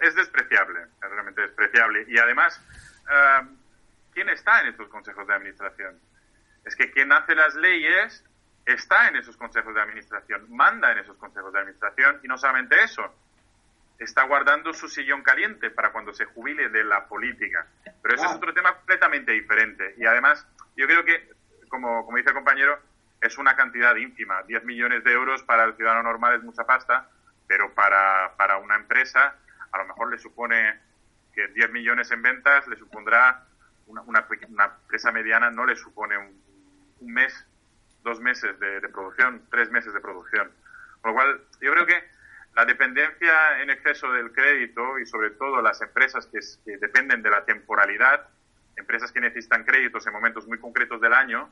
es, 0.00 0.14
despreciable, 0.14 0.80
es 0.80 1.10
realmente 1.10 1.42
despreciable. 1.42 2.06
Y 2.08 2.16
además, 2.16 2.58
eh, 3.06 3.48
¿quién 4.14 4.30
está 4.30 4.62
en 4.62 4.68
estos 4.68 4.88
consejos 4.88 5.26
de 5.26 5.34
administración? 5.34 6.00
Es 6.64 6.74
que 6.74 6.90
quien 6.90 7.12
hace 7.12 7.34
las 7.34 7.54
leyes 7.54 8.24
está 8.64 9.08
en 9.08 9.16
esos 9.16 9.36
consejos 9.36 9.74
de 9.74 9.82
administración, 9.82 10.46
manda 10.48 10.90
en 10.92 11.00
esos 11.00 11.18
consejos 11.18 11.52
de 11.52 11.58
administración 11.58 12.20
y 12.22 12.28
no 12.28 12.38
solamente 12.38 12.82
eso, 12.82 13.14
está 13.98 14.22
guardando 14.24 14.72
su 14.72 14.88
sillón 14.88 15.22
caliente 15.22 15.68
para 15.68 15.92
cuando 15.92 16.14
se 16.14 16.24
jubile 16.24 16.70
de 16.70 16.82
la 16.82 17.04
política. 17.08 17.66
Pero 18.00 18.14
eso 18.14 18.24
es 18.24 18.32
otro 18.32 18.54
tema 18.54 18.74
completamente 18.74 19.32
diferente. 19.32 19.94
Y 19.98 20.06
además, 20.06 20.46
yo 20.78 20.86
creo 20.86 21.04
que, 21.04 21.28
como, 21.68 22.06
como 22.06 22.16
dice 22.16 22.30
el 22.30 22.36
compañero, 22.36 22.80
es 23.22 23.38
una 23.38 23.56
cantidad 23.56 23.94
ínfima. 23.96 24.42
10 24.42 24.64
millones 24.64 25.04
de 25.04 25.12
euros 25.12 25.42
para 25.44 25.64
el 25.64 25.74
ciudadano 25.76 26.02
normal 26.02 26.34
es 26.34 26.42
mucha 26.42 26.64
pasta, 26.64 27.08
pero 27.46 27.72
para, 27.72 28.34
para 28.36 28.58
una 28.58 28.76
empresa 28.76 29.36
a 29.70 29.78
lo 29.78 29.86
mejor 29.86 30.10
le 30.10 30.18
supone 30.18 30.78
que 31.32 31.48
10 31.48 31.70
millones 31.70 32.10
en 32.10 32.20
ventas 32.20 32.66
le 32.68 32.76
supondrá 32.76 33.44
una, 33.86 34.02
una, 34.02 34.26
empresa 34.82 35.12
mediana 35.12 35.50
no 35.50 35.64
le 35.64 35.76
supone 35.76 36.18
un, 36.18 37.12
mes, 37.12 37.46
dos 38.02 38.20
meses 38.20 38.58
de, 38.60 38.80
producción, 38.88 39.42
tres 39.50 39.70
meses 39.70 39.94
de 39.94 40.00
producción. 40.00 40.50
Con 41.00 41.10
lo 41.10 41.14
cual, 41.14 41.40
yo 41.60 41.72
creo 41.72 41.86
que 41.86 42.04
la 42.54 42.64
dependencia 42.64 43.60
en 43.60 43.70
exceso 43.70 44.12
del 44.12 44.32
crédito 44.32 44.98
y 44.98 45.06
sobre 45.06 45.30
todo 45.30 45.62
las 45.62 45.80
empresas 45.80 46.28
que 46.64 46.76
dependen 46.78 47.22
de 47.22 47.30
la 47.30 47.44
temporalidad, 47.44 48.28
empresas 48.76 49.10
que 49.10 49.20
necesitan 49.20 49.64
créditos 49.64 50.06
en 50.06 50.12
momentos 50.12 50.46
muy 50.46 50.58
concretos 50.58 51.00
del 51.00 51.14
año, 51.14 51.50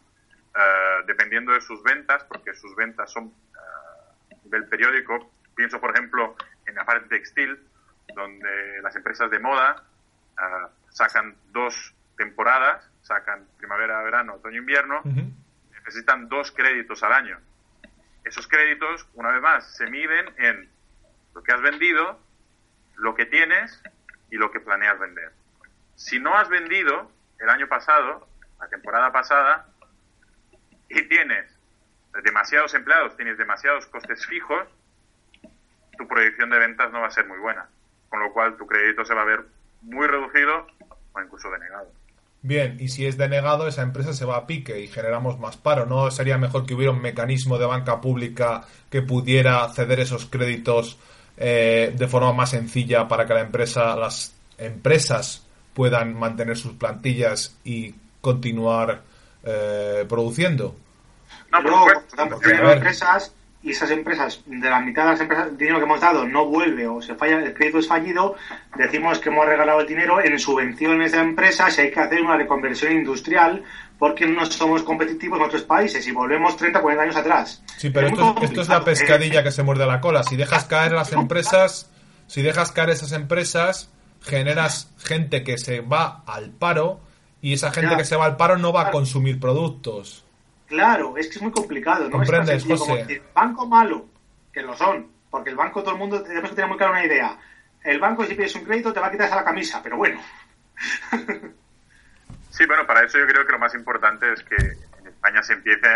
eh, 0.55 1.03
dependiendo 1.07 1.53
de 1.53 1.61
sus 1.61 1.83
ventas, 1.83 2.25
porque 2.25 2.55
sus 2.55 2.75
ventas 2.75 3.11
son 3.13 3.25
uh, 3.25 4.49
del 4.49 4.67
periódico. 4.67 5.33
Pienso, 5.55 5.81
por 5.81 5.91
ejemplo, 5.91 6.37
en 6.67 6.75
la 6.75 6.85
parte 6.85 7.09
textil, 7.09 7.59
donde 8.15 8.81
las 8.83 8.95
empresas 8.97 9.31
de 9.31 9.39
moda 9.39 9.85
eh, 10.39 10.67
sacan 10.91 11.37
dos 11.53 11.95
temporadas, 12.17 12.89
sacan 13.03 13.47
primavera, 13.59 14.03
verano, 14.03 14.35
otoño, 14.35 14.59
invierno, 14.59 15.03
necesitan 15.73 16.29
dos 16.29 16.53
créditos 16.53 17.03
al 17.03 17.13
año. 17.13 17.39
Esos 18.25 18.47
créditos, 18.47 19.07
una 19.15 19.31
vez 19.31 19.41
más, 19.41 19.77
se 19.77 19.89
miden 19.89 20.27
en 20.37 20.69
lo 21.35 21.43
que 21.43 21.53
has 21.53 21.63
vendido, 21.63 22.21
lo 22.97 23.15
que 23.15 23.25
tienes 23.25 23.83
y 24.31 24.37
lo 24.37 24.51
que 24.51 24.61
planeas 24.61 24.99
vender. 24.99 25.33
Si 25.95 26.19
no 26.19 26.37
has 26.37 26.49
vendido 26.49 27.11
el 27.39 27.49
año 27.49 27.69
pasado, 27.69 28.29
la 28.59 28.69
temporada 28.69 29.11
pasada, 29.13 29.67
y 30.91 31.09
tienes 31.09 31.47
demasiados 32.25 32.75
empleados, 32.75 33.17
tienes 33.17 33.39
demasiados 33.39 33.87
costes 33.87 34.27
fijos, 34.27 34.67
tu 35.97 36.07
proyección 36.09 36.51
de 36.51 36.59
ventas 36.59 36.91
no 36.93 37.01
va 37.01 37.07
a 37.07 37.11
ser 37.11 37.27
muy 37.27 37.39
buena. 37.39 37.69
Con 38.09 38.21
lo 38.21 38.33
cual 38.33 38.57
tu 38.57 38.67
crédito 38.67 39.05
se 39.05 39.15
va 39.15 39.23
a 39.23 39.27
ver 39.27 39.45
muy 39.83 40.07
reducido 40.07 40.67
o 41.13 41.21
incluso 41.21 41.49
denegado. 41.51 41.93
Bien, 42.43 42.77
y 42.81 42.89
si 42.89 43.07
es 43.07 43.17
denegado, 43.17 43.69
esa 43.69 43.83
empresa 43.83 44.13
se 44.15 44.25
va 44.25 44.37
a 44.37 44.47
pique 44.47 44.81
y 44.81 44.89
generamos 44.89 45.39
más 45.39 45.57
paro. 45.57 45.87
¿No 45.87 46.11
sería 46.11 46.39
mejor 46.39 46.67
que 46.67 46.75
hubiera 46.75 46.93
un 46.93 47.03
mecanismo 47.03 47.59
de 47.59 47.67
banca 47.67 48.01
pública 48.01 48.63
que 48.91 49.03
pudiera 49.03 49.69
ceder 49.69 50.01
esos 50.01 50.27
créditos 50.27 50.99
eh, 51.37 51.95
de 51.97 52.09
forma 52.09 52.33
más 52.33 52.51
sencilla 52.51 53.07
para 53.07 53.27
que 53.27 53.35
la 53.35 53.43
empresa, 53.43 53.95
las 53.95 54.35
empresas 54.59 55.47
puedan 55.75 56.19
mantener 56.19 56.57
sus 56.57 56.73
plantillas 56.73 57.59
y 57.63 57.95
continuar 58.21 59.03
eh, 59.45 60.05
produciendo. 60.09 60.75
No, 61.53 61.61
Luego, 61.61 61.87
empresas 62.73 63.33
y 63.63 63.73
esas 63.73 63.91
empresas, 63.91 64.41
de 64.47 64.71
la 64.71 64.81
mitad 64.81 65.05
de 65.05 65.11
las 65.11 65.21
empresas, 65.21 65.49
el 65.49 65.59
dinero 65.59 65.79
que 65.79 65.85
hemos 65.85 66.01
dado 66.01 66.27
no 66.27 66.47
vuelve 66.47 66.87
o 66.87 67.03
se 67.03 67.15
falla, 67.15 67.41
el 67.41 67.53
crédito 67.53 67.79
es 67.79 67.89
fallido, 67.89 68.37
decimos 68.77 69.19
que 69.19 69.29
hemos 69.29 69.45
regalado 69.45 69.81
el 69.81 69.87
dinero 69.87 70.23
en 70.23 70.39
subvenciones 70.39 71.13
de 71.13 71.19
empresas 71.19 71.77
y 71.77 71.83
hay 71.83 71.91
que 71.91 72.01
hacer 72.01 72.23
una 72.23 72.37
reconversión 72.37 72.93
industrial 72.93 73.63
porque 73.99 74.27
no 74.27 74.47
somos 74.47 74.83
competitivos 74.83 75.39
en 75.39 75.45
otros 75.45 75.63
países 75.63 76.07
y 76.07 76.13
volvemos 76.13 76.57
30, 76.57 76.81
40 76.81 77.03
años 77.03 77.17
atrás. 77.17 77.63
Sí, 77.77 77.91
pero 77.91 78.07
esto, 78.07 78.35
esto, 78.41 78.63
es 78.63 78.69
la 78.69 78.83
pescadilla 78.83 79.43
que 79.43 79.51
se 79.51 79.63
muerde 79.63 79.87
la 79.87 80.01
cola. 80.01 80.23
Si 80.23 80.37
dejas 80.37 80.65
caer 80.65 80.93
las 80.93 81.13
empresas, 81.13 81.91
si 82.27 82.41
dejas 82.41 82.73
caer 82.73 82.91
esas 82.91 83.13
empresas, 83.13 83.91
generas 84.23 84.91
gente 84.97 85.45
que 85.45 85.59
se 85.59 85.81
va 85.81 86.23
al 86.27 86.51
paro 86.51 87.01
y 87.43 87.55
esa 87.55 87.73
gente 87.73 87.97
que 87.97 88.05
se 88.05 88.17
va 88.17 88.27
al 88.27 88.37
paro 88.37 88.59
no 88.59 88.73
va 88.73 88.89
a 88.89 88.91
consumir 88.91 89.41
productos. 89.41 90.25
Claro, 90.67 91.17
es 91.17 91.29
que 91.29 91.37
es 91.37 91.43
muy 91.43 91.51
complicado, 91.51 92.05
¿no? 92.05 92.11
¿Comprendes, 92.11 92.65
José? 92.65 93.23
banco 93.35 93.67
malo, 93.67 94.07
que 94.53 94.63
lo 94.63 94.77
son, 94.77 95.11
porque 95.31 95.51
el 95.51 95.57
banco 95.57 95.83
todo 95.83 95.95
el 95.95 95.99
mundo 95.99 96.23
tenemos 96.23 96.51
que 96.51 96.57
tener 96.57 96.69
muy 96.69 96.79
clara 96.79 96.93
una 96.93 97.05
idea. 97.05 97.39
El 97.83 97.99
banco 97.99 98.25
si 98.25 98.35
pides 98.35 98.55
un 98.55 98.65
crédito 98.65 98.93
te 98.93 99.01
va 99.01 99.09
a 99.09 99.11
quitar 99.11 99.27
esa 99.27 99.37
la 99.37 99.45
camisa, 99.45 99.83
pero 99.83 99.97
bueno. 99.97 100.21
sí, 102.51 102.67
bueno, 102.67 102.87
para 102.87 103.05
eso 103.05 103.19
yo 103.19 103.27
creo 103.27 103.47
que 103.47 103.53
lo 103.53 103.59
más 103.59 103.75
importante 103.75 104.33
es 104.33 104.43
que 104.45 104.57
en 104.57 105.07
España 105.07 105.43
se 105.43 105.55
empiece 105.55 105.89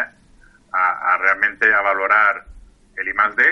a, 0.72 1.18
realmente 1.18 1.72
a 1.72 1.80
valorar 1.82 2.46
el 2.96 3.08
I 3.08 3.14
más 3.14 3.36
D 3.36 3.44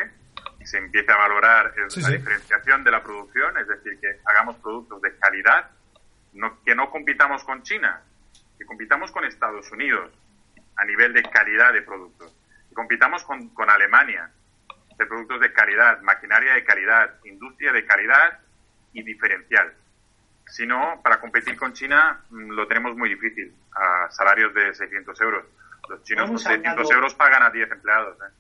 y 0.59 0.67
se 0.67 0.79
empiece 0.79 1.13
a 1.13 1.17
valorar 1.17 1.73
la 1.77 2.09
diferenciación 2.09 2.83
de 2.83 2.91
la 2.91 3.03
producción, 3.03 3.57
es 3.59 3.69
decir, 3.69 3.99
que 4.01 4.19
hagamos 4.25 4.57
productos 4.57 5.01
de 5.03 5.17
calidad 5.19 5.71
que 6.65 6.75
no 6.75 6.91
compitamos 6.91 7.45
con 7.45 7.63
China, 7.63 8.03
que 8.59 8.65
compitamos 8.65 9.13
con 9.13 9.25
Estados 9.25 9.71
Unidos 9.71 10.11
a 10.77 10.85
nivel 10.85 11.13
de 11.13 11.23
calidad 11.23 11.73
de 11.73 11.83
productos, 11.83 12.35
que 12.69 12.75
compitamos 12.75 13.25
con, 13.25 13.49
con 13.51 13.69
Alemania 13.71 14.31
de 14.97 15.07
productos 15.07 15.41
de 15.41 15.53
calidad, 15.53 16.01
maquinaria 16.03 16.55
de 16.55 16.65
calidad, 16.65 17.15
industria 17.25 17.73
de 17.73 17.85
calidad 17.85 18.41
y 18.93 19.03
diferencial. 19.03 19.73
Si 20.47 20.67
no, 20.67 21.01
para 21.03 21.21
competir 21.21 21.57
con 21.57 21.73
China 21.73 22.21
mm, 22.31 22.51
lo 22.51 22.67
tenemos 22.67 22.97
muy 22.97 23.09
difícil, 23.09 23.55
a 23.73 24.11
salarios 24.11 24.53
de 24.55 24.75
600 24.75 25.21
euros. 25.21 25.47
Los 25.89 26.03
chinos 26.05 26.29
con 26.29 26.39
600 26.39 26.91
euros 26.91 27.15
pagan 27.15 27.43
a 27.43 27.51
10 27.51 27.71
empleados. 27.71 28.17
¿eh? 28.21 28.33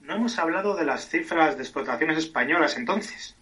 no 0.00 0.16
hemos 0.16 0.38
hablado 0.38 0.74
de 0.76 0.84
las 0.84 1.08
cifras 1.08 1.56
de 1.56 1.62
exportaciones 1.62 2.18
españolas 2.18 2.76
entonces, 2.76 3.36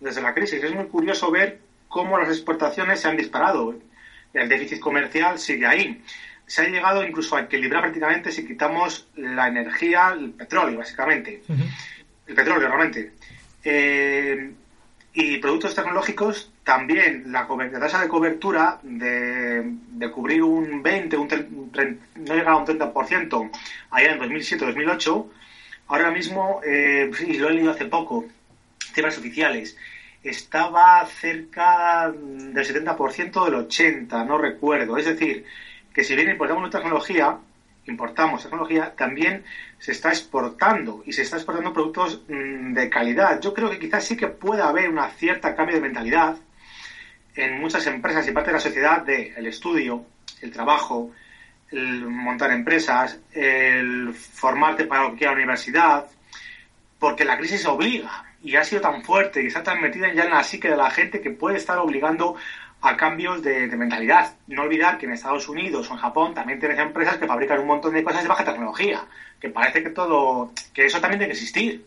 desde 0.00 0.20
la 0.20 0.34
crisis. 0.34 0.62
Es 0.62 0.74
muy 0.74 0.86
curioso 0.86 1.30
ver 1.30 1.60
cómo 1.92 2.18
las 2.18 2.30
exportaciones 2.30 3.00
se 3.00 3.08
han 3.08 3.18
disparado. 3.18 3.78
El 4.32 4.48
déficit 4.48 4.80
comercial 4.80 5.38
sigue 5.38 5.66
ahí. 5.66 6.02
Se 6.46 6.62
ha 6.62 6.68
llegado 6.68 7.04
incluso 7.04 7.36
a 7.36 7.42
equilibrar 7.42 7.82
prácticamente 7.82 8.32
si 8.32 8.46
quitamos 8.46 9.06
la 9.14 9.46
energía, 9.46 10.16
el 10.18 10.30
petróleo, 10.30 10.78
básicamente. 10.78 11.42
El 12.26 12.34
petróleo, 12.34 12.66
realmente. 12.66 13.12
Eh, 13.62 14.52
y 15.12 15.36
productos 15.36 15.74
tecnológicos, 15.74 16.50
también 16.64 17.24
la, 17.26 17.46
tasa 17.78 18.00
de 18.00 18.08
cobertura 18.08 18.80
de, 18.82 20.10
cubrir 20.14 20.42
un 20.42 20.82
20, 20.82 21.16
un, 21.18 21.28
no 22.16 22.34
llega 22.34 22.52
a 22.52 22.56
un 22.56 22.66
30% 22.66 23.50
allá 23.90 24.12
en 24.12 24.20
2007-2008, 24.20 25.26
ahora 25.88 26.10
mismo, 26.10 26.62
eh, 26.64 27.10
sí, 27.14 27.34
lo 27.34 27.50
he 27.50 27.52
leído 27.52 27.70
hace 27.70 27.84
poco, 27.84 28.24
cifras 28.94 29.18
oficiales, 29.18 29.76
estaba 30.22 31.04
cerca 31.06 32.12
del 32.12 32.64
70% 32.64 33.44
del 33.44 33.54
80%, 33.68 34.26
no 34.26 34.38
recuerdo. 34.38 34.96
Es 34.96 35.06
decir, 35.06 35.44
que 35.92 36.04
si 36.04 36.14
bien 36.14 36.30
importamos 36.30 36.70
tecnología, 36.70 37.38
importamos 37.86 38.42
tecnología, 38.42 38.94
también 38.96 39.44
se 39.78 39.92
está 39.92 40.10
exportando 40.10 41.02
y 41.04 41.12
se 41.12 41.22
está 41.22 41.36
exportando 41.36 41.72
productos 41.72 42.22
mm, 42.28 42.72
de 42.72 42.88
calidad. 42.88 43.40
Yo 43.40 43.52
creo 43.52 43.70
que 43.70 43.78
quizás 43.78 44.04
sí 44.04 44.16
que 44.16 44.28
pueda 44.28 44.68
haber 44.68 44.88
una 44.88 45.08
cierta 45.10 45.56
cambio 45.56 45.76
de 45.76 45.82
mentalidad 45.82 46.36
en 47.34 47.60
muchas 47.60 47.86
empresas 47.86 48.26
y 48.28 48.32
parte 48.32 48.50
de 48.50 48.56
la 48.56 48.60
sociedad 48.60 49.02
de 49.02 49.34
el 49.36 49.46
estudio, 49.46 50.04
el 50.40 50.52
trabajo, 50.52 51.10
el 51.70 52.06
montar 52.06 52.52
empresas, 52.52 53.18
el 53.32 54.12
formarte 54.14 54.84
para 54.84 55.08
lo 55.08 55.16
que 55.16 55.26
universidad, 55.26 56.06
porque 56.98 57.24
la 57.24 57.38
crisis 57.38 57.66
obliga 57.66 58.31
y 58.42 58.56
ha 58.56 58.64
sido 58.64 58.80
tan 58.80 59.02
fuerte 59.02 59.42
y 59.42 59.46
está 59.46 59.62
tan 59.62 59.80
metida 59.80 60.12
ya 60.12 60.24
en 60.24 60.30
la 60.30 60.42
psique 60.42 60.68
de 60.68 60.76
la 60.76 60.90
gente 60.90 61.20
que 61.20 61.30
puede 61.30 61.56
estar 61.56 61.78
obligando 61.78 62.36
a 62.82 62.96
cambios 62.96 63.42
de, 63.42 63.68
mentalidad. 63.68 64.34
No 64.48 64.62
olvidar 64.62 64.98
que 64.98 65.06
en 65.06 65.12
Estados 65.12 65.48
Unidos 65.48 65.88
o 65.88 65.94
en 65.94 66.00
Japón 66.00 66.34
también 66.34 66.58
tienes 66.58 66.78
empresas 66.78 67.16
que 67.16 67.26
fabrican 67.26 67.60
un 67.60 67.68
montón 67.68 67.94
de 67.94 68.02
cosas 68.02 68.22
de 68.22 68.28
baja 68.28 68.44
tecnología, 68.44 69.06
que 69.40 69.48
parece 69.48 69.82
que 69.82 69.90
todo, 69.90 70.52
que 70.74 70.86
eso 70.86 71.00
también 71.00 71.20
tiene 71.20 71.32
que 71.32 71.38
existir. 71.38 71.86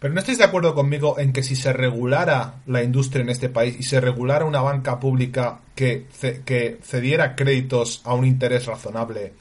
Pero 0.00 0.14
no 0.14 0.20
estáis 0.20 0.38
de 0.38 0.44
acuerdo 0.44 0.74
conmigo 0.74 1.18
en 1.18 1.32
que 1.32 1.42
si 1.42 1.56
se 1.56 1.72
regulara 1.72 2.56
la 2.66 2.82
industria 2.82 3.22
en 3.22 3.30
este 3.30 3.48
país 3.48 3.76
y 3.78 3.82
se 3.82 4.00
regulara 4.00 4.44
una 4.44 4.60
banca 4.60 5.00
pública 5.00 5.60
que, 5.74 6.06
que 6.44 6.78
cediera 6.82 7.34
créditos 7.34 8.02
a 8.04 8.14
un 8.14 8.24
interés 8.24 8.66
razonable, 8.66 9.32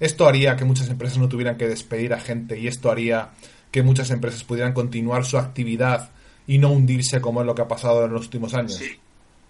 esto 0.00 0.28
haría 0.28 0.56
que 0.56 0.64
muchas 0.64 0.88
empresas 0.88 1.18
no 1.18 1.28
tuvieran 1.28 1.56
que 1.56 1.68
despedir 1.68 2.12
a 2.12 2.20
gente 2.20 2.58
y 2.58 2.68
esto 2.68 2.90
haría 2.90 3.30
que 3.74 3.82
muchas 3.82 4.10
empresas 4.12 4.44
pudieran 4.44 4.72
continuar 4.72 5.24
su 5.24 5.36
actividad 5.36 6.10
y 6.46 6.58
no 6.58 6.70
hundirse 6.70 7.20
como 7.20 7.40
es 7.40 7.46
lo 7.46 7.56
que 7.56 7.62
ha 7.62 7.68
pasado 7.68 8.04
en 8.04 8.12
los 8.12 8.22
últimos 8.22 8.54
años 8.54 8.80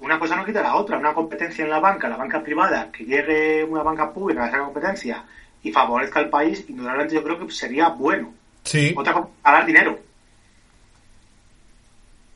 una 0.04 0.18
cosa 0.18 0.37
no 0.37 0.44
quita 0.44 0.62
la 0.62 0.76
otra. 0.76 0.98
Una 0.98 1.14
competencia 1.14 1.64
en 1.64 1.70
la 1.70 1.80
banca, 1.80 2.08
la 2.08 2.16
banca 2.16 2.42
privada, 2.42 2.92
que 2.92 3.04
llegue 3.04 3.64
una 3.64 3.82
banca 3.82 4.12
pública 4.12 4.44
a 4.44 4.48
esa 4.48 4.58
competencia 4.58 5.24
y 5.62 5.72
favorezca 5.72 6.20
al 6.20 6.28
país, 6.28 6.64
indudablemente 6.68 7.14
yo 7.14 7.24
creo 7.24 7.38
que 7.38 7.50
sería 7.50 7.88
bueno. 7.88 8.34
Sí. 8.64 8.92
Otra 8.96 9.14
cosa, 9.14 9.28
ganar 9.42 9.64
dinero. 9.64 9.98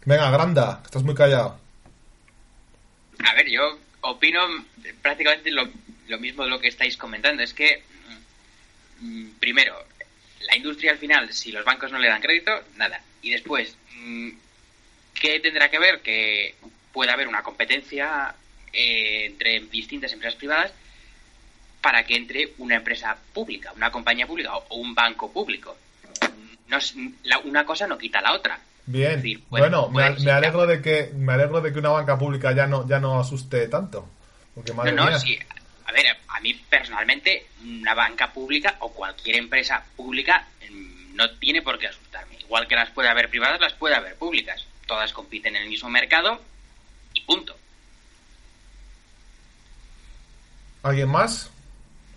Venga, 0.06 0.30
Granda, 0.30 0.80
estás 0.82 1.02
muy 1.02 1.14
callado. 1.14 1.58
A 3.22 3.34
ver, 3.34 3.50
yo 3.50 3.60
opino 4.00 4.40
prácticamente 5.02 5.50
lo, 5.50 5.66
mismo 6.18 6.44
de 6.44 6.50
lo 6.50 6.58
que 6.58 6.68
estáis 6.68 6.96
comentando. 6.96 7.42
Es 7.42 7.52
que, 7.52 7.82
mm, 9.00 9.26
primero, 9.38 9.74
la 10.46 10.56
industria 10.56 10.92
al 10.92 10.98
final, 10.98 11.32
si 11.32 11.52
los 11.52 11.64
bancos 11.64 11.92
no 11.92 11.98
le 11.98 12.08
dan 12.08 12.20
crédito, 12.20 12.52
nada. 12.76 13.00
Y 13.22 13.30
después, 13.30 13.76
mm, 13.96 14.30
¿qué 15.14 15.40
tendrá 15.40 15.70
que 15.70 15.78
ver? 15.78 16.00
Que 16.00 16.54
puede 16.92 17.10
haber 17.10 17.28
una 17.28 17.42
competencia 17.42 18.34
eh, 18.72 19.26
entre 19.26 19.60
distintas 19.60 20.12
empresas 20.12 20.36
privadas 20.36 20.72
para 21.80 22.04
que 22.04 22.16
entre 22.16 22.52
una 22.58 22.76
empresa 22.76 23.16
pública, 23.32 23.72
una 23.74 23.90
compañía 23.90 24.26
pública 24.26 24.56
o 24.56 24.76
un 24.76 24.94
banco 24.94 25.32
público. 25.32 25.76
No, 26.68 26.78
la, 27.24 27.38
una 27.38 27.64
cosa 27.64 27.86
no 27.86 27.96
quita 27.96 28.20
la 28.20 28.34
otra. 28.34 28.58
Bien. 28.86 29.22
bueno, 29.50 29.90
me, 29.90 30.02
alegro 30.30 30.66
de 30.66 30.80
que 30.80 31.10
me 31.14 31.34
alegro 31.34 31.60
de 31.60 31.72
que 31.72 31.78
una 31.78 31.90
banca 31.90 32.18
pública 32.18 32.52
ya 32.52 32.66
no 32.66 32.86
ya 32.88 32.98
no 32.98 33.20
asuste 33.20 33.68
tanto. 33.68 34.08
Porque 34.54 34.72
no, 34.72 34.84
no, 34.92 35.18
sí. 35.18 35.38
A 35.88 35.92
ver, 35.92 36.06
a 36.28 36.40
mí 36.40 36.54
personalmente 36.54 37.48
una 37.62 37.94
banca 37.94 38.32
pública 38.32 38.76
o 38.80 38.92
cualquier 38.92 39.36
empresa 39.36 39.84
pública 39.96 40.46
mm, 40.70 41.16
no 41.16 41.30
tiene 41.38 41.62
por 41.62 41.78
qué 41.78 41.88
asustarme. 41.88 42.36
Igual 42.38 42.68
que 42.68 42.76
las 42.76 42.90
puede 42.90 43.08
haber 43.08 43.28
privadas, 43.28 43.60
las 43.60 43.72
puede 43.74 43.96
haber 43.96 44.14
públicas. 44.14 44.64
Todas 44.86 45.12
compiten 45.12 45.56
en 45.56 45.62
el 45.62 45.68
mismo 45.68 45.90
mercado 45.90 46.40
punto. 47.28 47.54
¿Alguien 50.82 51.10
más? 51.10 51.50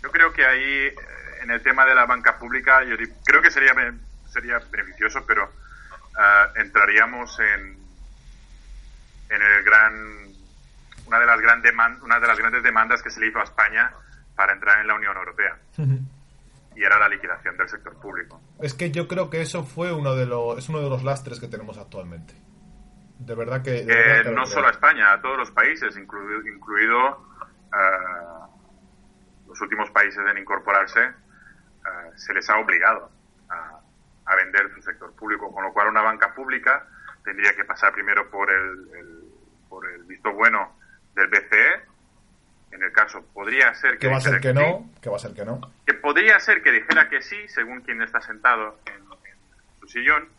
Yo 0.01 0.10
creo 0.10 0.31
que 0.31 0.45
ahí, 0.45 0.63
eh, 0.63 0.95
en 1.41 1.51
el 1.51 1.62
tema 1.62 1.86
de 1.86 1.93
la 1.93 2.05
banca 2.05 2.39
pública, 2.39 2.84
yo 2.86 2.95
creo 3.25 3.41
que 3.41 3.51
sería, 3.51 3.73
sería 4.31 4.60
beneficioso, 4.71 5.25
pero 5.27 5.45
uh, 5.45 6.60
entraríamos 6.60 7.38
en, 7.39 7.77
en 9.29 9.41
el 9.41 9.63
gran 9.63 10.31
una 11.12 11.19
de 11.19 11.26
las 11.26 11.41
gran 11.41 11.62
una 12.04 12.19
de 12.21 12.28
las 12.28 12.38
grandes 12.38 12.63
demandas 12.63 13.04
que 13.04 13.10
se 13.10 13.19
le 13.19 13.28
hizo 13.28 13.39
a 13.39 13.43
España 13.43 13.91
para 14.34 14.54
entrar 14.54 14.80
en 14.80 14.88
la 14.88 14.95
Unión 14.95 15.17
Europea. 15.17 15.58
Y 16.74 16.84
era 16.84 16.97
la 16.97 17.10
liquidación 17.10 17.58
del 17.58 17.67
sector 17.67 18.00
público. 18.00 18.39
Es 18.62 18.74
que 18.74 18.91
yo 18.91 19.10
creo 19.10 19.30
que 19.30 19.41
eso 19.41 19.65
fue 19.65 19.91
uno 19.91 20.15
de 20.15 20.26
los 20.26 20.58
es 20.58 20.69
uno 20.69 20.80
de 20.80 20.89
los 20.89 21.04
lastres 21.04 21.41
que 21.41 21.50
tenemos 21.50 21.78
actualmente. 21.78 22.34
De 23.19 23.36
verdad 23.36 23.62
que... 23.62 23.86
no 24.34 24.45
solo 24.45 24.67
a 24.67 24.71
España, 24.71 25.12
a 25.12 25.21
todos 25.21 25.38
los 25.38 25.52
países, 25.52 25.95
incluido, 25.97 26.47
incluido 26.47 27.28
eh, 27.74 28.47
los 29.47 29.60
últimos 29.62 29.91
países 29.91 30.24
en 30.32 30.38
incorporarse, 30.38 31.04
eh, 31.04 32.12
se 32.15 32.34
les 32.34 32.50
ha 32.50 32.58
obligado 32.58 33.12
a, 33.50 34.36
vender 34.38 34.74
su 34.74 34.82
sector 34.82 35.13
público, 35.13 35.54
con 35.54 35.65
lo 35.65 35.74
cual 35.74 35.89
una 35.89 36.02
banca 36.02 36.34
pública 36.34 36.88
tendría 37.21 37.54
que 37.54 37.65
pasar 37.65 37.91
primero 37.91 38.32
por 38.32 38.50
el, 38.50 39.28
por 39.67 39.86
el 39.91 40.04
visto 40.06 40.32
bueno 40.32 40.81
del 41.15 41.28
BCE. 41.28 41.91
En 42.71 42.84
el 42.84 42.91
caso, 42.93 43.21
podría 43.34 43.74
ser 43.76 43.97
que... 43.97 44.08
va 44.08 44.17
a 44.17 44.21
ser 44.21 44.39
que, 44.39 44.54
no, 44.54 44.89
que 45.02 45.10
va 45.10 45.17
a 45.17 45.19
ser 45.19 45.34
que 45.34 45.43
no. 45.43 45.60
Que 45.86 45.93
podría 45.93 46.39
ser 46.39 46.63
que 46.63 46.71
dijera 46.71 47.10
que 47.10 47.21
sí, 47.21 47.47
según 47.50 47.82
quien 47.82 48.02
está 48.02 48.21
sentado 48.21 48.80
en 48.86 49.04
su 49.82 49.88
sillón, 49.88 50.30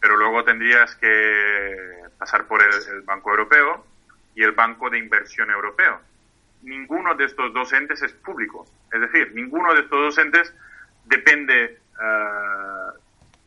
pero 0.00 0.16
luego 0.16 0.44
tendrías 0.44 0.94
que 0.96 2.02
pasar 2.18 2.46
por 2.46 2.62
el, 2.62 3.02
Banco 3.02 3.30
Europeo 3.30 3.84
y 4.34 4.42
el 4.42 4.52
Banco 4.52 4.90
de 4.90 4.98
Inversión 4.98 5.50
Europeo. 5.50 6.00
Ninguno 6.62 7.14
de 7.14 7.24
estos 7.24 7.52
dos 7.52 7.72
entes 7.72 8.02
es 8.02 8.12
público. 8.12 8.66
Es 8.92 9.00
decir, 9.00 9.32
ninguno 9.34 9.74
de 9.74 9.80
estos 9.80 9.98
dos 9.98 10.18
entes 10.18 10.52
depende 11.06 11.64
eh, 11.64 12.98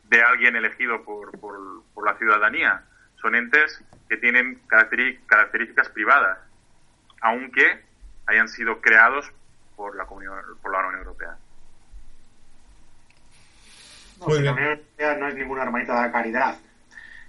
de 0.04 0.22
alguien 0.22 0.56
elegido 0.56 1.02
por, 1.02 1.38
por, 1.38 2.04
la 2.04 2.16
ciudadanía. 2.18 2.82
Son 3.16 3.34
entes 3.34 3.82
que 4.08 4.18
tienen 4.18 4.60
características 4.66 5.88
privadas, 5.88 6.38
aunque 7.24 7.82
hayan 8.26 8.48
sido 8.48 8.80
creados 8.82 9.32
por 9.76 9.96
la, 9.96 10.04
por 10.04 10.22
la 10.72 10.86
Unión 10.86 10.98
Europea. 10.98 11.36
No, 14.20 14.28
la 14.28 14.52
Unión 14.52 14.58
Europea 14.58 15.16
no 15.16 15.28
es 15.28 15.34
ninguna 15.34 15.62
hermanita 15.62 16.02
de 16.02 16.12
caridad 16.12 16.56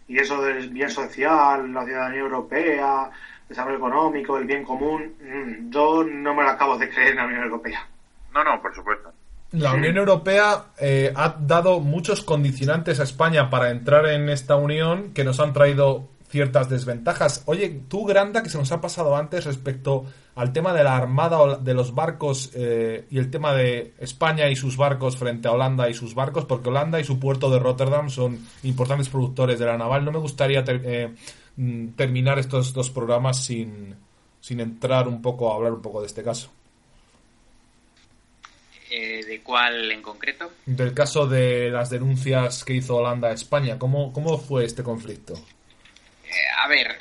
y 0.08 0.19
eso 0.19 0.41
del 0.41 0.69
bien 0.69 0.89
social, 0.89 1.73
la 1.73 1.86
ciudadanía 1.86 2.19
europea, 2.19 3.10
desarrollo 3.47 3.77
económico, 3.77 4.38
el 4.38 4.45
bien 4.45 4.65
común, 4.65 5.15
mm, 5.19 5.71
yo 5.71 6.03
no 6.03 6.36
me 6.36 6.43
lo 6.43 6.49
acabo 6.49 6.77
de 6.77 6.89
creer 6.89 7.12
en 7.12 7.15
la 7.15 7.25
Unión 7.25 7.43
Europea. 7.43 7.88
No, 8.34 8.43
no, 8.43 8.62
por 8.62 8.75
supuesto. 8.75 9.13
La 9.53 9.73
Unión 9.73 9.95
Europea 9.95 10.65
eh, 10.77 11.13
ha 11.15 11.38
dado 11.39 11.79
muchos 11.79 12.21
condicionantes 12.21 12.99
a 12.99 13.03
España 13.03 13.49
para 13.49 13.71
entrar 13.71 14.05
en 14.08 14.27
esta 14.27 14.58
unión 14.58 15.13
que 15.13 15.23
nos 15.23 15.39
han 15.39 15.53
traído 15.53 16.10
ciertas 16.36 16.67
desventajas. 16.67 17.43
Oye, 17.45 17.84
tú, 17.88 18.04
Granda, 18.04 18.43
que 18.43 18.50
se 18.50 18.58
nos 18.58 18.69
ha 18.74 18.82
pasado 18.82 19.15
antes 19.15 19.45
respecto 19.45 20.04
al 20.36 20.52
tema 20.52 20.74
de 20.74 20.84
la 20.84 20.98
armada 20.98 21.56
de 21.56 21.74
los 21.74 21.95
barcos 21.95 22.52
eh, 22.54 23.06
y 23.10 23.19
el 23.19 23.32
tema 23.32 23.54
de 23.54 23.93
España 24.00 24.50
y 24.50 24.58
sus 24.58 24.76
barcos 24.76 25.15
frente 25.15 25.48
a 25.48 25.54
Holanda 25.54 25.89
y 25.89 25.93
sus 25.93 26.13
barcos, 26.13 26.43
porque 26.43 26.67
Holanda 26.67 27.00
y 27.00 27.06
su 27.06 27.21
puerto 27.21 27.50
de 27.50 27.60
Rotterdam 27.60 28.10
son 28.10 28.45
importantes 28.63 29.08
productores 29.08 29.58
de 29.60 29.65
la 29.65 29.78
naval. 29.78 30.04
No 30.04 30.12
me 30.12 30.19
gustaría 30.19 30.62
eh, 30.67 31.15
mm, 31.56 31.88
terminar 31.95 32.38
estos 32.38 32.74
dos 32.74 32.89
programas 32.89 33.41
sin, 33.41 33.95
sin 34.41 34.60
entrar 34.60 35.08
un 35.08 35.21
poco 35.21 35.54
a 35.54 35.56
hablar 35.56 35.71
un 35.71 35.82
poco 35.82 36.02
de 36.02 36.08
este 36.08 36.21
caso. 36.21 36.52
Eh, 38.91 39.24
¿De 39.24 39.39
cuál 39.39 39.89
en 39.89 40.02
concreto? 40.02 40.52
Del 40.65 40.93
caso 40.93 41.28
de 41.28 41.69
las 41.69 41.89
denuncias 41.89 42.65
que 42.65 42.74
hizo 42.74 42.98
Holanda 42.98 43.30
a 43.30 43.32
España. 43.32 43.80
¿Cómo, 43.80 44.12
cómo 44.12 44.38
fue 44.38 44.65
este 44.65 44.84
conflicto? 44.84 45.36
A 46.58 46.67
ver, 46.67 47.00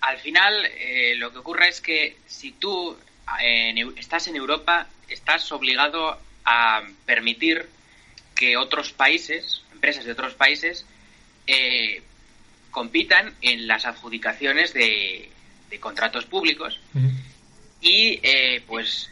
al 0.00 0.18
final 0.18 0.66
eh, 0.78 1.14
lo 1.16 1.32
que 1.32 1.38
ocurre 1.38 1.68
es 1.68 1.80
que 1.80 2.16
si 2.26 2.52
tú 2.52 2.96
estás 3.96 4.28
en 4.28 4.36
Europa, 4.36 4.86
estás 5.08 5.50
obligado 5.50 6.20
a 6.44 6.82
permitir 7.04 7.68
que 8.36 8.56
otros 8.56 8.92
países, 8.92 9.62
empresas 9.72 10.04
de 10.04 10.12
otros 10.12 10.34
países 10.34 10.86
eh, 11.46 12.02
compitan 12.70 13.34
en 13.40 13.66
las 13.66 13.84
adjudicaciones 13.84 14.72
de, 14.74 15.30
contratos 15.80 16.24
públicos. 16.24 16.80
Y 17.80 18.18
eh, 18.22 18.62
pues 18.66 19.10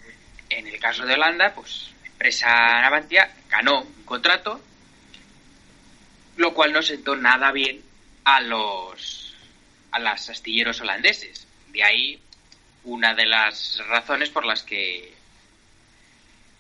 en 0.49 0.67
el 0.67 0.79
caso 0.79 1.05
de 1.05 1.15
Holanda 1.15 1.53
pues 1.55 1.91
la 2.01 2.09
empresa 2.09 2.49
Navantia 2.81 3.31
ganó 3.51 3.83
un 3.83 4.05
contrato 4.05 4.61
lo 6.37 6.55
cual 6.55 6.73
no 6.73 6.81
sentó 6.83 7.17
nada 7.17 7.53
bien 7.53 7.83
a 8.25 8.41
los 8.41 9.35
a 9.91 9.99
los 9.99 10.29
astilleros 10.29 10.81
holandeses 10.81 11.47
de 11.73 11.83
ahí 11.85 12.21
una 12.85 13.15
de 13.15 13.27
las 13.27 13.83
razones 13.89 14.31
por 14.31 14.45
las 14.45 14.63
que 14.63 15.15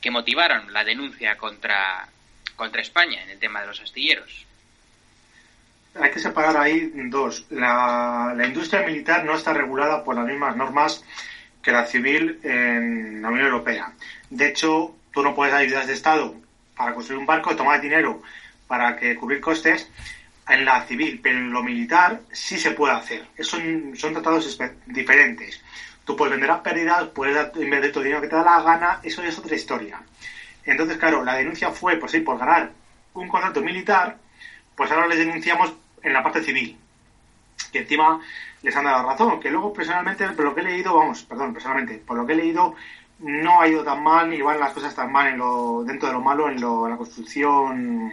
que 0.00 0.10
motivaron 0.10 0.72
la 0.72 0.84
denuncia 0.84 1.36
contra 1.36 2.08
contra 2.56 2.82
España 2.82 3.22
en 3.22 3.30
el 3.30 3.38
tema 3.38 3.60
de 3.60 3.66
los 3.68 3.80
astilleros 3.80 4.46
hay 6.00 6.10
que 6.10 6.18
separar 6.18 6.56
ahí 6.56 6.92
dos. 7.06 7.46
La, 7.50 8.34
industria 8.44 8.82
militar 8.82 9.24
no 9.24 9.34
está 9.34 9.52
regulada 9.52 10.02
por 10.04 10.16
las 10.16 10.26
mismas 10.26 10.56
normas 10.56 11.04
que 11.62 11.72
la 11.72 11.86
civil 11.86 12.40
en 12.42 13.22
la 13.22 13.28
Unión 13.28 13.46
Europea. 13.46 13.92
De 14.30 14.48
hecho, 14.48 14.94
tú 15.12 15.22
no 15.22 15.34
puedes 15.34 15.52
dar 15.52 15.62
ayudas 15.62 15.86
de 15.86 15.94
Estado 15.94 16.34
para 16.76 16.94
construir 16.94 17.20
un 17.20 17.26
barco, 17.26 17.56
tomar 17.56 17.80
dinero 17.80 18.22
para 18.66 18.96
que 18.96 19.14
cubrir 19.14 19.40
costes 19.40 19.88
en 20.48 20.64
la 20.64 20.84
civil, 20.86 21.20
pero 21.22 21.38
en 21.38 21.50
lo 21.50 21.62
militar 21.62 22.20
sí 22.32 22.58
se 22.58 22.72
puede 22.72 22.94
hacer. 22.94 23.26
Son, 23.40 23.96
son 23.96 24.12
tratados 24.12 24.58
diferentes. 24.86 25.62
Tú 26.04 26.16
puedes 26.16 26.32
vender 26.32 26.50
a 26.50 26.62
pérdidas, 26.62 27.04
puedes 27.08 27.50
invertir 27.56 27.92
tu 27.92 28.00
dinero 28.00 28.20
que 28.20 28.28
te 28.28 28.36
da 28.36 28.44
la 28.44 28.62
gana, 28.62 29.00
eso 29.02 29.22
es 29.22 29.38
otra 29.38 29.56
historia. 29.56 30.02
Entonces, 30.64 30.98
claro, 30.98 31.24
la 31.24 31.34
denuncia 31.34 31.70
fue, 31.70 31.96
pues 31.96 32.12
sí, 32.12 32.20
por 32.20 32.38
ganar 32.38 32.72
un 33.14 33.28
contrato 33.28 33.60
militar, 33.62 34.18
pues 34.76 34.90
ahora 34.90 35.06
les 35.06 35.18
denunciamos 35.18 35.72
en 36.02 36.12
la 36.12 36.22
parte 36.22 36.42
civil. 36.42 36.76
Que 37.72 37.80
encima 37.80 38.20
les 38.62 38.76
han 38.76 38.84
dado 38.84 39.08
razón, 39.08 39.40
que 39.40 39.50
luego 39.50 39.72
personalmente, 39.72 40.28
por 40.30 40.44
lo 40.44 40.54
que 40.54 40.60
he 40.60 40.64
leído, 40.64 40.96
vamos, 40.96 41.22
perdón, 41.22 41.52
personalmente, 41.52 41.98
por 41.98 42.16
lo 42.16 42.26
que 42.26 42.32
he 42.32 42.36
leído, 42.36 42.74
no 43.20 43.60
ha 43.60 43.68
ido 43.68 43.84
tan 43.84 44.02
mal 44.02 44.28
ni 44.28 44.40
van 44.42 44.58
las 44.58 44.72
cosas 44.72 44.94
tan 44.94 45.12
mal 45.12 45.28
en 45.28 45.38
lo, 45.38 45.84
dentro 45.84 46.08
de 46.08 46.14
lo 46.14 46.20
malo 46.20 46.48
en, 46.48 46.60
lo, 46.60 46.88
la 46.88 46.96
construcción 46.96 48.10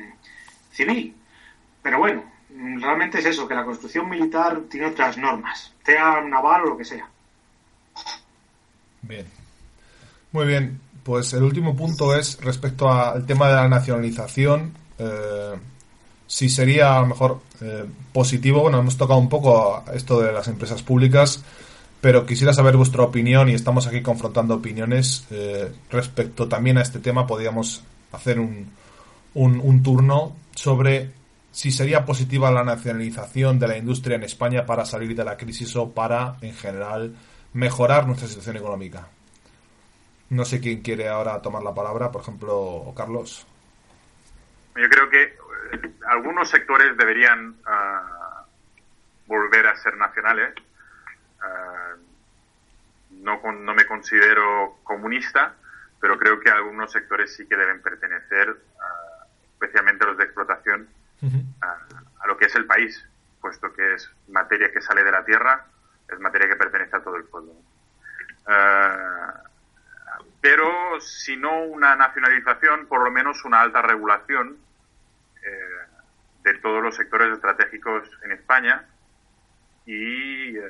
civil. 0.71 1.15
Pero 1.81 1.99
bueno, 1.99 2.23
realmente 2.79 3.19
es 3.19 3.25
eso, 3.25 3.47
que 3.47 3.55
la 3.55 3.65
construcción 3.65 4.09
militar 4.09 4.61
tiene 4.69 4.87
otras 4.87 5.17
normas, 5.17 5.73
sea 5.85 6.21
naval 6.21 6.63
o 6.63 6.69
lo 6.69 6.77
que 6.77 6.85
sea. 6.85 7.07
Bien. 9.01 9.25
Muy 10.31 10.45
bien. 10.45 10.79
Pues 11.03 11.33
el 11.33 11.43
último 11.43 11.75
punto 11.75 12.15
es 12.15 12.39
respecto 12.41 12.91
al 12.91 13.25
tema 13.25 13.49
de 13.49 13.55
la 13.55 13.67
nacionalización. 13.67 14.73
Eh, 14.99 15.55
si 16.27 16.47
sería 16.47 16.95
a 16.95 17.01
lo 17.01 17.07
mejor 17.07 17.41
eh, 17.59 17.85
positivo. 18.13 18.61
Bueno, 18.61 18.79
hemos 18.79 18.95
tocado 18.95 19.19
un 19.19 19.27
poco 19.27 19.83
esto 19.93 20.21
de 20.21 20.31
las 20.31 20.47
empresas 20.47 20.81
públicas, 20.81 21.43
pero 21.99 22.25
quisiera 22.25 22.53
saber 22.53 22.77
vuestra 22.77 23.03
opinión 23.03 23.49
y 23.49 23.53
estamos 23.53 23.85
aquí 23.85 24.01
confrontando 24.01 24.55
opiniones 24.55 25.25
eh, 25.29 25.69
respecto 25.89 26.47
también 26.47 26.77
a 26.77 26.83
este 26.83 26.99
tema. 26.99 27.27
Podríamos 27.27 27.83
hacer 28.13 28.39
un, 28.39 28.71
un, 29.33 29.83
turno 29.83 30.33
sobre 30.55 31.11
si 31.51 31.71
sería 31.71 32.05
positiva 32.05 32.49
la 32.49 32.63
nacionalización 32.63 33.59
de 33.59 33.67
la 33.67 33.77
industria 33.77 34.15
en 34.15 34.23
España 34.23 34.65
para 34.65 34.85
salir 34.85 35.15
de 35.15 35.25
la 35.25 35.37
crisis 35.37 35.75
o 35.75 35.93
para, 35.93 36.37
en 36.41 36.53
general, 36.55 37.15
mejorar 37.53 38.07
nuestra 38.07 38.27
situación 38.27 38.57
económica. 38.57 39.07
No 40.29 40.45
sé 40.45 40.61
quién 40.61 40.81
quiere 40.81 41.09
ahora 41.09 41.41
tomar 41.41 41.61
la 41.61 41.73
palabra, 41.73 42.09
por 42.09 42.21
ejemplo, 42.21 42.93
Carlos. 42.95 43.45
Yo 44.75 44.89
creo 44.89 45.09
que 45.09 45.35
algunos 46.07 46.49
sectores 46.49 46.95
deberían 46.95 47.57
ah, 47.65 48.45
volver 49.27 49.67
a 49.67 49.75
ser 49.75 49.97
nacionales. 49.97 50.53
Ah, 51.41 51.95
no, 53.09 53.41
no 53.51 53.73
me 53.73 53.85
considero 53.85 54.79
comunista, 54.83 55.53
pero 55.99 56.17
creo 56.17 56.39
que 56.39 56.49
algunos 56.49 56.93
sectores 56.93 57.35
sí 57.35 57.45
que 57.45 57.57
deben 57.57 57.81
pertenecer, 57.81 58.55
ah, 58.79 59.25
especialmente 59.53 60.05
los 60.05 60.17
de 60.17 60.23
explotación, 60.23 60.87
a 61.61 62.27
lo 62.27 62.37
que 62.37 62.45
es 62.45 62.55
el 62.55 62.65
país, 62.65 63.05
puesto 63.39 63.73
que 63.73 63.93
es 63.95 64.11
materia 64.29 64.71
que 64.71 64.81
sale 64.81 65.03
de 65.03 65.11
la 65.11 65.23
tierra, 65.23 65.65
es 66.07 66.19
materia 66.19 66.47
que 66.47 66.55
pertenece 66.55 66.95
a 66.95 67.03
todo 67.03 67.15
el 67.15 67.25
pueblo. 67.25 67.53
pero 70.41 70.99
si 70.99 71.37
no 71.37 71.63
una 71.63 71.95
nacionalización, 71.95 72.87
por 72.87 73.03
lo 73.03 73.11
menos 73.11 73.45
una 73.45 73.61
alta 73.61 73.81
regulación 73.81 74.57
eh, 75.43 75.81
de 76.43 76.53
todos 76.55 76.81
los 76.81 76.95
sectores 76.95 77.31
estratégicos 77.33 78.09
en 78.23 78.31
España 78.31 78.85
y 79.85 80.57
eh, 80.57 80.69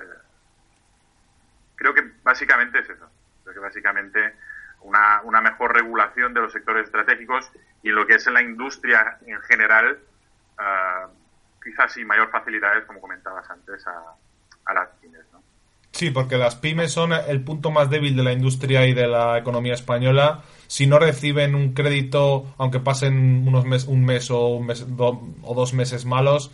creo 1.75 1.93
que 1.93 2.11
básicamente 2.23 2.79
es 2.79 2.89
eso. 2.89 3.09
Creo 3.43 3.55
que 3.55 3.59
básicamente 3.59 4.35
una, 4.81 5.21
una 5.23 5.41
mejor 5.41 5.73
regulación 5.73 6.33
de 6.33 6.41
los 6.41 6.53
sectores 6.53 6.85
estratégicos 6.85 7.49
y 7.83 7.89
lo 7.89 8.05
que 8.05 8.15
es 8.15 8.27
en 8.27 8.33
la 8.33 8.41
industria 8.41 9.17
en 9.25 9.41
general, 9.41 9.99
uh, 10.62 11.62
quizás 11.63 11.95
y 11.97 12.06
mayor 12.06 12.30
facilidades, 12.30 12.86
como 12.86 13.02
comentabas 13.02 13.50
antes, 13.50 13.86
a, 13.88 14.15
a 14.65 14.74
las 14.74 14.89
pymes. 15.02 15.26
¿no? 15.34 15.41
Sí, 15.91 16.12
porque 16.12 16.38
las 16.38 16.56
pymes 16.56 16.91
son 16.91 17.13
el 17.13 17.43
punto 17.43 17.71
más 17.71 17.89
débil 17.89 18.15
de 18.15 18.24
la 18.24 18.32
industria 18.32 18.86
y 18.88 18.93
de 18.93 19.08
la 19.08 19.38
economía 19.38 19.74
española 19.74 20.43
si 20.71 20.88
no 20.88 21.00
reciben 21.00 21.54
un 21.54 21.74
crédito, 21.74 22.45
aunque 22.58 22.80
pasen 22.80 23.45
unos 23.45 23.65
mes, 23.65 23.88
un 23.88 24.06
mes 24.06 24.32
o, 24.32 24.47
un 24.47 24.67
mes, 24.67 24.88
o 24.97 25.54
dos 25.54 25.74
meses 25.74 26.06
malos, 26.06 26.50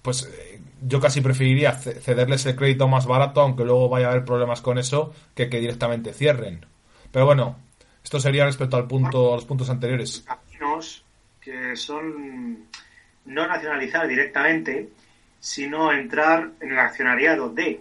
pues 0.00 0.32
eh, 0.32 0.60
yo 0.80 1.00
casi 1.00 1.20
preferiría 1.22 1.72
cederles 1.72 2.46
el 2.46 2.54
crédito 2.54 2.86
más 2.86 3.06
barato, 3.06 3.40
aunque 3.40 3.64
luego 3.64 3.88
vaya 3.88 4.06
a 4.06 4.10
haber 4.12 4.24
problemas 4.24 4.62
con 4.62 4.78
eso, 4.78 5.12
que 5.34 5.50
que 5.50 5.58
directamente 5.58 6.12
cierren. 6.12 6.66
Pero 7.10 7.26
bueno, 7.26 7.56
esto 8.04 8.20
sería 8.20 8.44
respecto 8.44 8.76
al 8.76 8.86
punto, 8.86 9.32
a 9.32 9.34
los 9.34 9.44
puntos 9.44 9.68
anteriores. 9.70 10.24
Caminos 10.24 11.02
que 11.40 11.74
son 11.74 12.68
no 13.28 13.46
nacionalizar 13.46 14.08
directamente, 14.08 14.88
sino 15.38 15.92
entrar 15.92 16.50
en 16.60 16.72
el 16.72 16.78
accionariado 16.78 17.48
de 17.50 17.80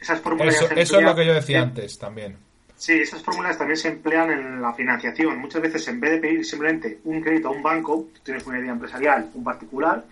esas 0.00 0.20
fórmulas. 0.20 0.54
Eso, 0.54 0.70
eso 0.70 0.98
es 0.98 1.04
lo 1.04 1.14
que 1.14 1.26
yo 1.26 1.34
decía 1.34 1.62
antes 1.62 1.98
también. 1.98 2.36
Sí, 2.76 2.94
esas 2.94 3.22
fórmulas 3.22 3.56
también 3.56 3.76
se 3.76 3.88
emplean 3.88 4.30
en 4.30 4.60
la 4.60 4.74
financiación. 4.74 5.38
Muchas 5.38 5.62
veces, 5.62 5.86
en 5.88 6.00
vez 6.00 6.12
de 6.12 6.18
pedir 6.18 6.44
simplemente 6.44 6.98
un 7.04 7.20
crédito 7.20 7.48
a 7.48 7.52
un 7.52 7.62
banco, 7.62 8.08
tienes 8.24 8.44
una 8.46 8.58
idea 8.58 8.72
empresarial, 8.72 9.30
un 9.34 9.44
particular, 9.44 10.04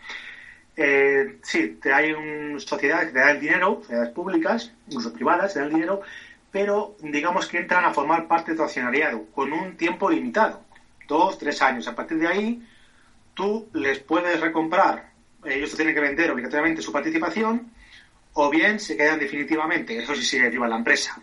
eh, 0.77 1.39
sí, 1.43 1.79
te 1.83 1.93
hay 1.93 2.13
una 2.13 2.61
sociedad 2.61 3.01
que 3.01 3.13
te 3.13 3.19
da 3.19 3.33
el 3.33 3.41
dinero, 3.41 3.81
sociedades 3.83 4.13
públicas, 4.13 4.73
incluso 4.87 5.13
privadas, 5.13 5.53
te 5.53 5.59
dan 5.59 5.69
el 5.69 5.75
dinero, 5.75 6.01
pero 6.51 6.97
digamos 7.01 7.49
que 7.49 7.59
entran 7.59 7.85
a 7.85 7.93
formar 7.93 8.27
parte 8.27 8.53
de 8.53 8.57
tu 8.57 8.63
accionariado 8.63 9.27
con 9.35 9.53
un 9.53 9.77
tiempo 9.77 10.09
limitado, 10.09 10.63
dos, 11.07 11.39
tres 11.39 11.61
años. 11.61 11.87
A 11.89 11.95
partir 11.95 12.19
de 12.19 12.29
ahí, 12.29 12.63
tú 13.41 13.71
les 13.73 14.01
puedes 14.01 14.39
recomprar, 14.39 15.13
ellos 15.47 15.75
tienen 15.75 15.95
que 15.95 16.01
vender 16.03 16.31
obligatoriamente 16.31 16.83
su 16.83 16.93
participación, 16.93 17.73
o 18.35 18.51
bien 18.51 18.79
se 18.79 18.99
quedan 18.99 19.19
definitivamente, 19.19 19.99
eso 19.99 20.15
sí 20.15 20.23
sigue 20.23 20.51
viva 20.51 20.69
la 20.69 20.77
empresa. 20.77 21.19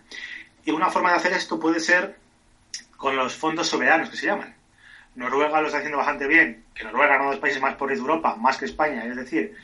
Y 0.65 0.71
una 0.71 0.89
forma 0.89 1.12
de 1.12 1.17
hacer 1.17 1.34
esto 1.34 1.60
puede 1.60 1.80
ser 1.80 2.15
con 2.95 3.15
los 3.15 3.36
fondos 3.36 3.67
soberanos 3.67 4.10
que 4.10 4.17
se 4.17 4.25
llaman. 4.25 4.56
Noruega 5.13 5.62
lo 5.62 5.67
está 5.67 5.77
haciendo 5.77 5.99
bastante 5.99 6.25
bien, 6.25 6.63
que 6.73 6.86
Noruega 6.86 7.13
era 7.13 7.17
uno 7.17 7.30
de 7.30 7.36
los 7.36 7.41
países 7.41 7.62
más 7.62 7.75
pobres 7.75 7.99
de 7.99 8.01
Europa, 8.01 8.36
más 8.36 8.58
que 8.58 8.65
España, 8.65 9.06
es 9.06 9.15
decir, 9.15 9.56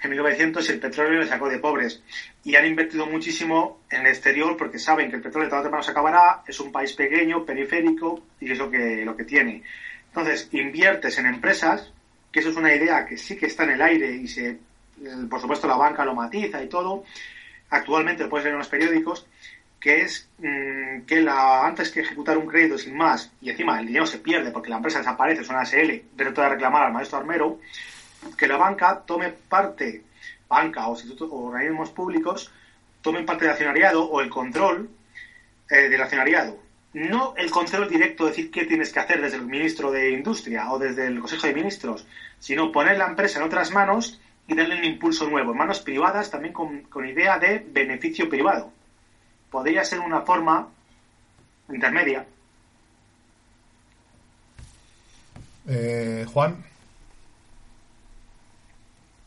en 0.00 0.10
1900 0.10 0.70
el 0.70 0.78
petróleo 0.78 1.18
le 1.18 1.26
sacó 1.26 1.48
de 1.48 1.58
pobres 1.58 2.00
y 2.44 2.54
han 2.54 2.64
invertido 2.64 3.06
muchísimo 3.06 3.80
en 3.90 4.02
el 4.02 4.06
exterior 4.06 4.56
porque 4.56 4.78
saben 4.78 5.10
que 5.10 5.16
el 5.16 5.22
petróleo 5.22 5.48
tarde 5.48 5.62
o 5.62 5.64
temprano 5.64 5.82
se 5.82 5.90
acabará, 5.90 6.44
es 6.46 6.60
un 6.60 6.70
país 6.70 6.92
pequeño, 6.92 7.44
periférico 7.44 8.22
y 8.38 8.52
es 8.52 8.58
lo 8.58 8.70
que, 8.70 9.04
lo 9.04 9.16
que 9.16 9.24
tiene. 9.24 9.64
Entonces, 10.08 10.48
inviertes 10.52 11.18
en 11.18 11.26
empresas, 11.26 11.92
que 12.32 12.40
eso 12.40 12.50
es 12.50 12.56
una 12.56 12.74
idea 12.74 13.06
que 13.06 13.16
sí 13.16 13.36
que 13.36 13.46
está 13.46 13.64
en 13.64 13.70
el 13.70 13.82
aire 13.82 14.10
y 14.10 14.28
se, 14.28 14.58
por 15.28 15.40
supuesto 15.40 15.66
la 15.66 15.76
banca 15.76 16.04
lo 16.04 16.14
matiza 16.14 16.62
y 16.62 16.68
todo, 16.68 17.04
actualmente 17.70 18.24
lo 18.24 18.30
puedes 18.30 18.44
leer 18.44 18.54
en 18.54 18.58
los 18.58 18.68
periódicos, 18.68 19.26
que 19.80 20.02
es 20.02 20.28
mm, 20.38 21.02
que 21.06 21.20
la, 21.20 21.66
antes 21.66 21.90
que 21.90 22.00
ejecutar 22.00 22.36
un 22.36 22.46
crédito 22.46 22.78
sin 22.78 22.96
más, 22.96 23.30
y 23.40 23.50
encima 23.50 23.78
el 23.78 23.86
dinero 23.86 24.06
se 24.06 24.18
pierde 24.18 24.50
porque 24.50 24.70
la 24.70 24.76
empresa 24.76 24.98
desaparece, 24.98 25.42
es 25.42 25.48
una 25.48 25.64
SL, 25.64 26.02
pero 26.16 26.32
de 26.32 26.48
reclamar 26.48 26.84
al 26.84 26.92
maestro 26.92 27.18
armero, 27.18 27.60
que 28.36 28.48
la 28.48 28.56
banca 28.56 29.02
tome 29.06 29.30
parte, 29.48 30.02
banca 30.48 30.88
o, 30.88 30.94
o 30.94 31.46
organismos 31.46 31.90
públicos, 31.90 32.50
tomen 33.02 33.24
parte 33.24 33.44
del 33.44 33.52
accionariado 33.52 34.04
o 34.04 34.20
el 34.20 34.28
control 34.28 34.90
eh, 35.70 35.88
del 35.88 36.02
accionariado. 36.02 36.58
No 36.94 37.34
el 37.36 37.50
control 37.50 37.88
directo, 37.88 38.26
decir 38.26 38.50
qué 38.50 38.64
tienes 38.64 38.92
que 38.92 39.00
hacer 39.00 39.20
desde 39.20 39.36
el 39.36 39.46
ministro 39.46 39.90
de 39.90 40.10
Industria 40.10 40.70
o 40.70 40.78
desde 40.78 41.06
el 41.06 41.20
Consejo 41.20 41.46
de 41.46 41.54
Ministros, 41.54 42.06
sino 42.38 42.72
poner 42.72 42.96
la 42.96 43.06
empresa 43.06 43.38
en 43.38 43.44
otras 43.44 43.70
manos 43.70 44.20
y 44.46 44.54
darle 44.54 44.78
un 44.78 44.84
impulso 44.84 45.28
nuevo, 45.28 45.52
en 45.52 45.58
manos 45.58 45.80
privadas 45.80 46.30
también 46.30 46.54
con, 46.54 46.82
con 46.84 47.06
idea 47.06 47.38
de 47.38 47.58
beneficio 47.58 48.28
privado 48.28 48.72
podría 49.50 49.84
ser 49.84 50.00
una 50.00 50.22
forma 50.22 50.68
intermedia. 51.68 52.26
Eh, 55.68 56.24
Juan. 56.32 56.64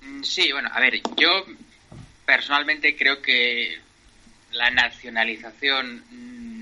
Mm, 0.01 0.24
sí, 0.24 0.51
bueno, 0.51 0.70
a 0.72 0.80
ver, 0.80 1.01
yo 1.18 1.30
personalmente 2.26 2.95
creo 2.95 3.22
que 3.22 3.80
la 4.51 4.70
nacionalización 4.72 6.03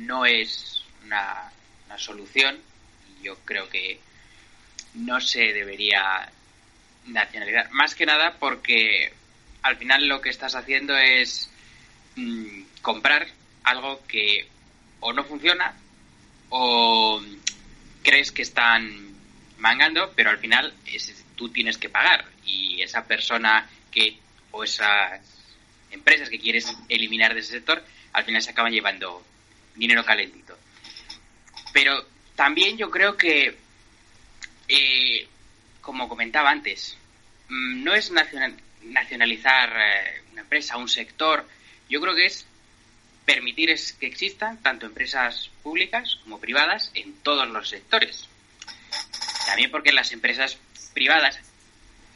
no 0.05 0.25
es 0.25 0.78
una, 1.09 1.97
solución. 1.97 2.57
Yo 3.21 3.35
creo 3.43 3.67
que 3.67 3.99
no 4.93 5.19
se 5.19 5.53
debería 5.53 6.29
nacionalizar. 7.07 7.71
Más 7.71 7.95
que 7.95 8.05
nada 8.05 8.35
porque 8.39 9.11
al 9.63 9.75
final 9.75 10.07
lo 10.07 10.21
que 10.21 10.29
estás 10.29 10.55
haciendo 10.55 10.95
es 10.95 11.49
mm, 12.15 12.61
comprar 12.81 13.27
algo 13.63 14.05
que 14.07 14.47
o 15.01 15.11
no 15.11 15.23
funciona 15.23 15.73
o 16.49 17.21
crees 18.03 18.31
que 18.31 18.43
están 18.43 19.13
mangando, 19.57 20.13
pero 20.15 20.29
al 20.29 20.37
final 20.37 20.73
es, 20.85 21.25
tú 21.35 21.49
tienes 21.49 21.77
que 21.77 21.89
pagar 21.89 22.25
y 22.45 22.81
esa 22.81 23.05
persona 23.05 23.67
que 23.91 24.17
o 24.51 24.63
esas 24.63 25.21
empresas 25.91 26.29
que 26.29 26.39
quieres 26.39 26.71
eliminar 26.87 27.33
de 27.33 27.41
ese 27.41 27.53
sector 27.53 27.83
al 28.13 28.23
final 28.23 28.41
se 28.41 28.51
acaban 28.51 28.71
llevando 28.71 29.23
dinero 29.75 30.05
calentito. 30.05 30.58
Pero 31.73 32.05
también 32.35 32.77
yo 32.77 32.89
creo 32.89 33.17
que, 33.17 33.55
eh, 34.67 35.27
como 35.81 36.07
comentaba 36.07 36.49
antes, 36.49 36.97
mm, 37.49 37.83
no 37.83 37.93
es 37.93 38.11
nacionalizar 38.11 39.69
eh, 39.77 40.21
una 40.31 40.41
empresa, 40.41 40.77
un 40.77 40.89
sector, 40.89 41.47
yo 41.89 41.99
creo 42.01 42.15
que 42.15 42.25
es 42.25 42.45
permitir 43.25 43.69
es 43.69 43.93
que 43.93 44.07
existan 44.07 44.57
tanto 44.63 44.85
empresas 44.85 45.51
públicas 45.61 46.17
como 46.23 46.39
privadas 46.39 46.89
en 46.95 47.13
todos 47.21 47.47
los 47.47 47.69
sectores. 47.69 48.27
También 49.45 49.69
porque 49.69 49.91
las 49.91 50.11
empresas 50.11 50.57
privadas, 50.93 51.39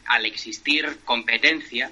al 0.05 0.25
existir 0.25 0.99
competencia, 1.05 1.91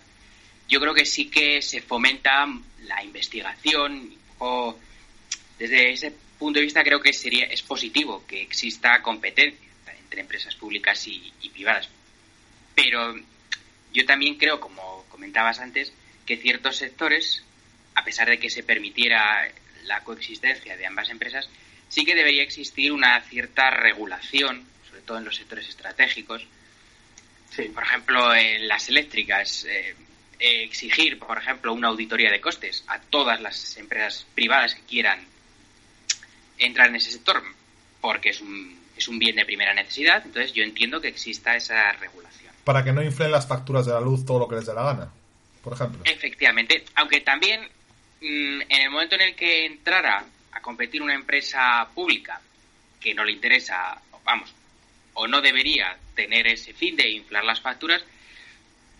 yo 0.67 0.79
creo 0.79 0.93
que 0.93 1.05
sí 1.05 1.29
que 1.29 1.61
se 1.61 1.81
fomenta 1.81 2.47
la 2.83 3.03
investigación 3.03 4.15
o 4.39 4.75
desde 5.59 5.91
ese 5.91 6.15
punto 6.41 6.59
de 6.59 6.65
vista 6.65 6.83
creo 6.83 6.99
que 6.99 7.13
sería 7.13 7.45
es 7.45 7.61
positivo 7.61 8.25
que 8.27 8.41
exista 8.41 9.01
competencia 9.01 9.69
entre 9.99 10.21
empresas 10.21 10.55
públicas 10.55 11.07
y, 11.07 11.31
y 11.41 11.49
privadas. 11.49 11.87
Pero 12.75 13.15
yo 13.93 14.05
también 14.05 14.35
creo, 14.37 14.59
como 14.59 15.05
comentabas 15.09 15.59
antes, 15.59 15.93
que 16.25 16.37
ciertos 16.37 16.77
sectores 16.77 17.43
a 17.95 18.03
pesar 18.03 18.29
de 18.29 18.39
que 18.39 18.49
se 18.49 18.63
permitiera 18.63 19.47
la 19.83 20.03
coexistencia 20.03 20.77
de 20.77 20.85
ambas 20.85 21.09
empresas, 21.09 21.49
sí 21.89 22.05
que 22.05 22.15
debería 22.15 22.43
existir 22.43 22.91
una 22.91 23.21
cierta 23.21 23.69
regulación, 23.69 24.65
sobre 24.89 25.01
todo 25.01 25.17
en 25.17 25.25
los 25.25 25.35
sectores 25.35 25.67
estratégicos. 25.67 26.45
Por 27.73 27.83
ejemplo, 27.83 28.33
en 28.33 28.67
las 28.67 28.87
eléctricas, 28.87 29.65
eh, 29.65 29.95
exigir, 30.39 31.19
por 31.19 31.37
ejemplo, 31.37 31.73
una 31.73 31.89
auditoría 31.89 32.31
de 32.31 32.39
costes 32.39 32.83
a 32.87 32.99
todas 32.99 33.41
las 33.41 33.77
empresas 33.77 34.25
privadas 34.33 34.73
que 34.75 34.81
quieran 34.83 35.30
entrar 36.65 36.89
en 36.89 36.95
ese 36.95 37.11
sector, 37.11 37.43
porque 37.99 38.29
es 38.29 38.41
un, 38.41 38.79
es 38.97 39.07
un 39.07 39.19
bien 39.19 39.35
de 39.35 39.45
primera 39.45 39.73
necesidad. 39.73 40.23
Entonces, 40.25 40.53
yo 40.53 40.63
entiendo 40.63 41.01
que 41.01 41.07
exista 41.07 41.55
esa 41.55 41.91
regulación. 41.93 42.53
Para 42.63 42.83
que 42.83 42.93
no 42.93 43.03
inflen 43.03 43.31
las 43.31 43.47
facturas 43.47 43.85
de 43.85 43.93
la 43.93 44.01
luz 44.01 44.25
todo 44.25 44.39
lo 44.39 44.47
que 44.47 44.55
les 44.55 44.65
dé 44.65 44.73
la 44.73 44.83
gana, 44.83 45.11
por 45.63 45.73
ejemplo. 45.73 46.01
Efectivamente, 46.05 46.85
aunque 46.95 47.21
también 47.21 47.67
Mm, 48.21 48.61
en 48.69 48.81
el 48.81 48.89
momento 48.91 49.15
en 49.15 49.21
el 49.21 49.35
que 49.35 49.65
entrara 49.65 50.23
a 50.51 50.61
competir 50.61 51.01
una 51.01 51.15
empresa 51.15 51.87
pública 51.93 52.39
que 52.99 53.15
no 53.15 53.25
le 53.25 53.31
interesa, 53.31 53.99
vamos, 54.23 54.53
o 55.15 55.27
no 55.27 55.41
debería 55.41 55.97
tener 56.15 56.45
ese 56.45 56.73
fin 56.73 56.95
de 56.95 57.09
inflar 57.09 57.43
las 57.43 57.61
facturas, 57.61 58.03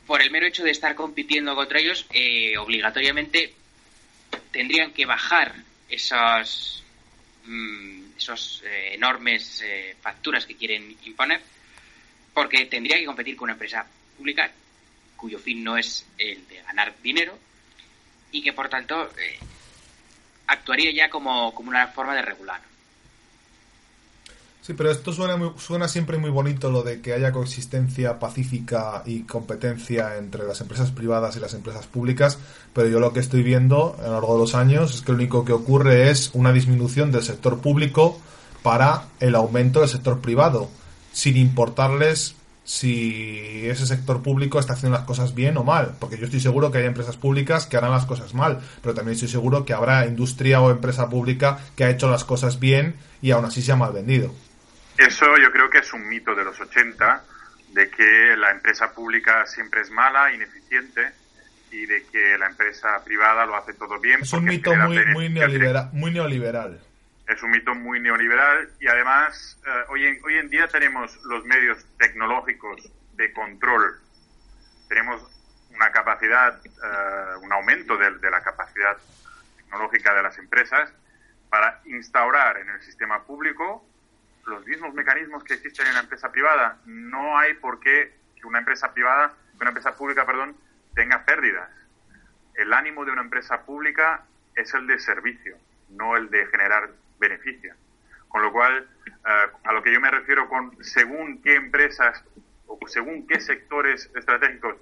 por 0.08 0.24
el 0.24 0.32
mero 0.32 0.48
hecho 0.48 0.64
de 0.64 0.72
estar 0.72 0.96
compitiendo 0.96 1.56
contra 1.56 1.80
ellos, 1.80 2.08
eh, 2.10 2.58
obligatoriamente 2.58 3.54
tendrían 4.52 4.92
que 4.92 5.06
bajar 5.06 5.54
esas 5.88 6.81
mm, 7.46 8.18
esos 8.18 8.64
eh, 8.66 8.94
enormes 8.94 9.62
eh, 9.64 9.96
facturas 10.02 10.46
que 10.46 10.56
quieren 10.56 10.96
imponer, 11.04 11.42
porque 12.34 12.66
tendría 12.66 12.98
que 12.98 13.06
competir 13.06 13.36
con 13.36 13.46
una 13.46 13.54
empresa 13.54 13.86
pública 14.18 14.52
cuyo 15.16 15.38
fin 15.38 15.64
no 15.64 15.78
es 15.78 16.06
el 16.18 16.48
de 16.48 16.62
ganar 16.64 16.96
dinero, 17.02 17.38
y 18.32 18.42
que 18.42 18.54
por 18.54 18.70
tanto 18.70 19.14
eh, 19.18 19.40
actuaría 20.48 20.92
ya 20.92 21.10
como, 21.10 21.54
como 21.54 21.70
una 21.70 21.88
forma 21.88 22.16
de 22.16 22.22
regular. 22.22 22.71
Sí, 24.62 24.74
pero 24.74 24.92
esto 24.92 25.12
suena, 25.12 25.40
suena 25.58 25.88
siempre 25.88 26.20
muy 26.20 26.30
bonito 26.30 26.70
lo 26.70 26.84
de 26.84 27.02
que 27.02 27.14
haya 27.14 27.32
coexistencia 27.32 28.20
pacífica 28.20 29.02
y 29.08 29.24
competencia 29.24 30.18
entre 30.18 30.46
las 30.46 30.62
empresas 30.62 30.92
privadas 30.92 31.36
y 31.36 31.40
las 31.40 31.56
empresas 31.56 31.88
públicas, 31.88 32.38
pero 32.72 32.88
yo 32.88 33.00
lo 33.00 33.12
que 33.12 33.22
estoy 33.22 33.42
viendo 33.42 33.96
a 34.00 34.04
lo 34.04 34.14
largo 34.14 34.34
de 34.34 34.40
los 34.42 34.54
años 34.54 34.94
es 34.94 35.02
que 35.02 35.14
lo 35.14 35.18
único 35.18 35.46
que 35.46 35.54
ocurre 35.54 36.12
es 36.12 36.30
una 36.36 36.54
disminución 36.54 37.12
del 37.12 37.24
sector 37.24 37.60
público 37.60 38.20
para 38.62 39.06
el 39.20 39.34
aumento 39.34 39.80
del 39.80 39.90
sector 39.90 40.22
privado, 40.22 40.70
sin 41.12 41.38
importarles 41.38 42.36
si 42.64 43.66
ese 43.66 43.88
sector 43.88 44.22
público 44.22 44.60
está 44.60 44.74
haciendo 44.74 44.96
las 44.96 45.08
cosas 45.08 45.34
bien 45.34 45.58
o 45.58 45.64
mal, 45.64 45.96
porque 46.00 46.20
yo 46.20 46.26
estoy 46.26 46.40
seguro 46.40 46.70
que 46.70 46.78
hay 46.78 46.86
empresas 46.86 47.18
públicas 47.18 47.66
que 47.66 47.78
harán 47.78 47.92
las 47.92 48.06
cosas 48.06 48.36
mal, 48.36 48.60
pero 48.84 48.94
también 48.94 49.16
estoy 49.16 49.30
seguro 49.30 49.66
que 49.66 49.74
habrá 49.74 50.06
industria 50.06 50.62
o 50.62 50.70
empresa 50.70 51.10
pública 51.10 51.58
que 51.76 51.84
ha 51.84 51.90
hecho 51.90 52.12
las 52.12 52.24
cosas 52.26 52.60
bien 52.60 52.96
y 53.24 53.32
aún 53.32 53.46
así 53.46 53.64
se 53.64 53.72
ha 53.72 53.76
mal 53.76 53.92
vendido. 53.92 54.32
Eso 55.06 55.38
yo 55.38 55.52
creo 55.52 55.70
que 55.70 55.80
es 55.80 55.94
un 55.94 56.08
mito 56.08 56.36
de 56.36 56.44
los 56.44 56.60
80, 56.60 57.24
de 57.70 57.90
que 57.90 58.36
la 58.38 58.52
empresa 58.52 58.94
pública 58.94 59.46
siempre 59.46 59.82
es 59.82 59.90
mala, 59.90 60.32
ineficiente, 60.34 61.12
y 61.72 61.86
de 61.86 62.06
que 62.08 62.38
la 62.38 62.48
empresa 62.48 63.04
privada 63.04 63.46
lo 63.46 63.56
hace 63.56 63.74
todo 63.74 64.00
bien. 64.00 64.22
Es 64.22 64.34
un 64.34 64.46
mito 64.46 64.76
muy, 64.76 65.06
muy, 65.08 65.30
neoliberal, 65.30 65.90
muy 65.94 66.12
neoliberal 66.12 66.80
es 67.32 67.42
un 67.44 67.52
mito 67.52 67.74
muy 67.74 68.00
neoliberal 68.00 68.70
y 68.80 68.88
además 68.88 69.58
eh, 69.66 69.70
hoy, 69.90 70.06
en, 70.06 70.20
hoy 70.26 70.38
en 70.38 70.50
día 70.50 70.68
tenemos 70.68 71.18
los 71.24 71.46
medios 71.46 71.78
tecnológicos 71.98 72.92
de 73.14 73.32
control, 73.32 74.00
tenemos 74.90 75.22
una 75.74 75.92
capacidad, 75.92 76.60
eh, 76.66 77.36
un 77.42 77.54
aumento 77.54 77.98
de, 77.98 78.30
la 78.30 78.42
capacidad 78.42 78.98
tecnológica 79.56 80.14
de 80.14 80.24
las 80.24 80.38
empresas 80.38 80.92
para 81.50 81.80
instaurar 81.86 82.58
en 82.58 82.70
el 82.70 82.82
sistema 82.82 83.24
público 83.24 83.86
los 84.46 84.66
mismos 84.66 84.94
mecanismos 84.94 85.44
que 85.44 85.56
existen 85.56 85.88
en 85.88 85.94
la 85.94 86.02
empresa 86.02 86.32
privada. 86.32 86.78
No 86.86 87.38
hay 87.38 87.54
por 87.56 87.80
qué 87.80 88.14
que 88.36 88.48
una 88.48 88.60
empresa 88.60 88.94
privada, 88.94 89.34
una 89.60 89.70
empresa 89.70 89.96
pública, 89.96 90.26
perdón, 90.26 90.56
tenga 90.96 91.24
pérdidas. 91.26 91.70
El 92.56 92.74
ánimo 92.74 93.06
de 93.06 93.12
una 93.12 93.22
empresa 93.22 93.64
pública 93.66 94.24
es 94.56 94.74
el 94.74 94.88
de 94.88 95.00
servicio, 95.00 95.58
no 95.90 96.18
el 96.18 96.30
de 96.30 96.46
generar 96.48 96.90
beneficia. 97.20 97.76
Con 98.28 98.42
lo 98.42 98.52
cual, 98.52 98.88
eh, 99.08 99.48
a 99.64 99.74
lo 99.74 99.84
que 99.84 99.94
yo 99.94 100.02
me 100.02 100.10
refiero 100.10 100.48
con 100.50 100.84
según 100.84 101.42
qué 101.42 101.56
empresas 101.56 102.24
o 102.68 102.80
según 102.88 103.28
qué 103.28 103.40
sectores 103.40 104.10
estratégicos, 104.16 104.76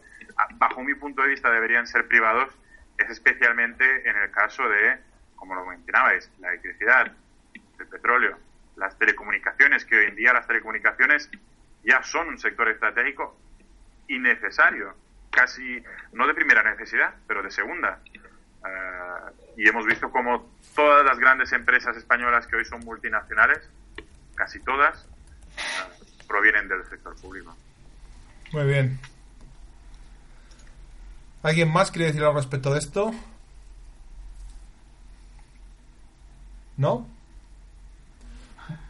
bajo 0.55 0.83
mi 0.83 0.93
punto 0.93 1.21
de 1.21 1.29
vista, 1.29 1.51
deberían 1.51 1.87
ser 1.87 2.07
privados, 2.07 2.53
es 2.97 3.09
especialmente 3.09 4.09
en 4.09 4.15
el 4.17 4.31
caso 4.31 4.67
de, 4.69 4.97
como 5.35 5.55
lo 5.55 5.65
mencionabais, 5.65 6.31
la 6.39 6.49
electricidad, 6.49 7.11
el 7.79 7.87
petróleo, 7.87 8.37
las 8.79 8.97
telecomunicaciones, 8.97 9.85
que 9.85 9.97
hoy 9.97 10.05
en 10.05 10.15
día 10.15 10.33
las 10.33 10.47
telecomunicaciones 10.47 11.29
ya 11.83 12.01
son 12.03 12.29
un 12.29 12.39
sector 12.39 12.69
estratégico 12.69 13.37
y 14.07 14.17
necesario, 14.17 14.95
casi 15.29 15.83
no 16.13 16.25
de 16.25 16.33
primera 16.33 16.63
necesidad, 16.63 17.13
pero 17.27 17.43
de 17.43 17.51
segunda. 17.51 17.99
Eh, 18.65 19.31
y 19.57 19.67
hemos 19.67 19.85
visto 19.85 20.09
como 20.11 20.49
todas 20.75 21.05
las 21.05 21.19
grandes 21.19 21.51
empresas 21.51 21.95
españolas 21.97 22.47
que 22.47 22.55
hoy 22.55 22.65
son 22.65 22.79
multinacionales, 22.79 23.69
casi 24.35 24.59
todas, 24.61 25.05
eh, 25.57 26.23
provienen 26.27 26.67
del 26.67 26.85
sector 26.85 27.15
público. 27.19 27.55
Muy 28.53 28.65
bien. 28.65 28.99
¿Alguien 31.43 31.71
más 31.71 31.91
quiere 31.91 32.07
decir 32.07 32.23
algo 32.23 32.37
respecto 32.37 32.73
de 32.73 32.79
esto? 32.79 33.11
¿No? 36.77 37.18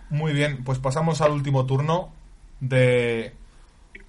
Muy 0.09 0.33
bien, 0.33 0.63
pues 0.63 0.79
pasamos 0.79 1.21
al 1.21 1.31
último 1.31 1.65
turno 1.65 2.11
de 2.59 3.33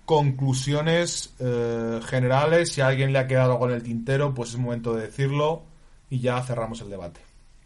conclusiones 0.07 1.35
eh, 1.39 2.01
generales. 2.05 2.73
Si 2.73 2.81
a 2.81 2.89
alguien 2.89 3.13
le 3.13 3.19
ha 3.19 3.27
quedado 3.27 3.53
algo 3.53 3.69
en 3.69 3.77
el 3.77 3.83
tintero, 3.83 4.35
pues 4.35 4.51
es 4.51 4.59
momento 4.59 4.95
de 4.95 5.03
decirlo 5.03 5.63
y 6.09 6.21
ya 6.21 6.43
cerramos 6.43 6.81
el 6.81 6.91
debate. 6.91 7.21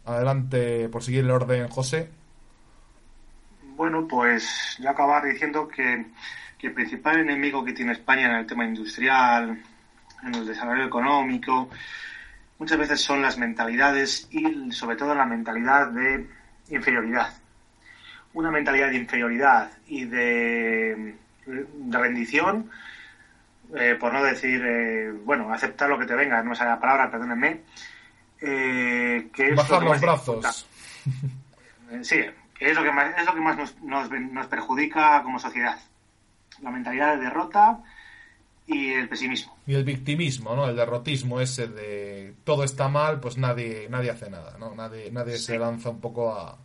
Adelante, 0.05 0.87
por 0.89 1.01
seguir 1.01 1.21
el 1.21 1.31
orden, 1.31 1.67
José. 1.69 2.09
Bueno, 3.75 4.07
pues 4.07 4.77
yo 4.79 4.89
acabar 4.89 5.25
diciendo 5.25 5.67
que, 5.67 6.05
el 6.61 6.73
principal 6.73 7.19
enemigo 7.19 7.63
que 7.63 7.73
tiene 7.73 7.91
España 7.91 8.25
en 8.25 8.37
el 8.37 8.47
tema 8.47 8.65
industrial, 8.65 9.61
en 10.23 10.33
el 10.33 10.47
desarrollo 10.47 10.85
económico, 10.85 11.69
muchas 12.57 12.79
veces 12.79 13.01
son 13.01 13.21
las 13.21 13.37
mentalidades 13.37 14.27
y 14.31 14.71
sobre 14.71 14.95
todo 14.95 15.13
la 15.13 15.27
mentalidad 15.27 15.91
de 15.91 16.27
inferioridad. 16.71 17.31
Una 18.35 18.51
mentalidad 18.51 18.89
de 18.89 18.97
inferioridad 18.97 19.71
y 19.87 20.05
de, 20.05 21.15
de 21.47 21.97
rendición 21.97 22.69
eh, 23.73 23.95
por 23.99 24.13
no 24.13 24.23
decir, 24.23 24.61
eh, 24.63 25.11
bueno, 25.23 25.51
aceptar 25.51 25.89
lo 25.89 25.97
que 25.97 26.05
te 26.05 26.15
venga, 26.15 26.43
no 26.43 26.53
sé 26.53 26.63
la 26.63 26.79
palabra, 26.79 27.09
perdónenme. 27.09 27.61
Eh, 28.41 29.29
que 29.33 29.49
es 29.49 29.55
Bajar 29.55 29.83
los 29.83 29.99
brazos. 29.99 30.67
sí, 32.01 32.19
es 32.59 32.75
lo 32.75 32.83
que 32.83 32.91
más, 32.91 33.17
es 33.17 33.25
lo 33.25 33.33
que 33.33 33.41
más 33.41 33.57
nos, 33.57 33.81
nos, 33.81 34.09
nos 34.11 34.47
perjudica 34.47 35.23
como 35.23 35.39
sociedad. 35.39 35.79
La 36.61 36.71
mentalidad 36.71 37.17
de 37.17 37.23
derrota 37.23 37.79
y 38.67 38.93
el 38.93 39.09
pesimismo. 39.09 39.57
Y 39.65 39.73
el 39.73 39.83
victimismo, 39.83 40.55
¿no? 40.55 40.67
El 40.67 40.75
derrotismo 40.75 41.41
ese 41.41 41.67
de 41.67 42.35
todo 42.43 42.63
está 42.63 42.87
mal, 42.87 43.19
pues 43.19 43.37
nadie 43.37 43.87
nadie 43.89 44.11
hace 44.11 44.29
nada, 44.29 44.57
¿no? 44.57 44.73
Nadie 44.73 45.11
nadie 45.11 45.37
se 45.37 45.57
lanza 45.57 45.89
un 45.89 45.99
poco 45.99 46.33
a 46.33 46.57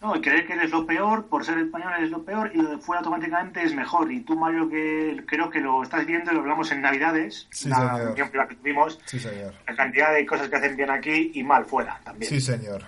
no, 0.00 0.14
y 0.14 0.20
creer 0.20 0.46
que 0.46 0.52
eres 0.52 0.70
lo 0.70 0.86
peor, 0.86 1.26
por 1.26 1.44
ser 1.44 1.58
español 1.58 1.92
eres 1.98 2.10
lo 2.10 2.22
peor, 2.22 2.52
y 2.54 2.58
lo 2.58 2.70
de 2.70 2.78
fuera 2.78 3.00
automáticamente 3.00 3.62
es 3.62 3.74
mejor. 3.74 4.12
Y 4.12 4.20
tú, 4.20 4.36
Mario, 4.36 4.68
que 4.68 5.24
creo 5.26 5.50
que 5.50 5.60
lo 5.60 5.82
estás 5.82 6.06
viendo, 6.06 6.32
lo 6.32 6.40
hablamos 6.40 6.70
en 6.70 6.82
Navidades, 6.82 7.48
sí, 7.50 7.68
la 7.68 8.14
que 8.48 8.54
tuvimos, 8.54 9.00
sí, 9.06 9.18
señor. 9.18 9.54
la 9.66 9.74
cantidad 9.74 10.14
de 10.14 10.24
cosas 10.24 10.48
que 10.48 10.56
hacen 10.56 10.76
bien 10.76 10.90
aquí 10.90 11.32
y 11.34 11.42
mal 11.42 11.64
fuera 11.64 12.00
también. 12.04 12.30
Sí, 12.30 12.40
señor. 12.40 12.84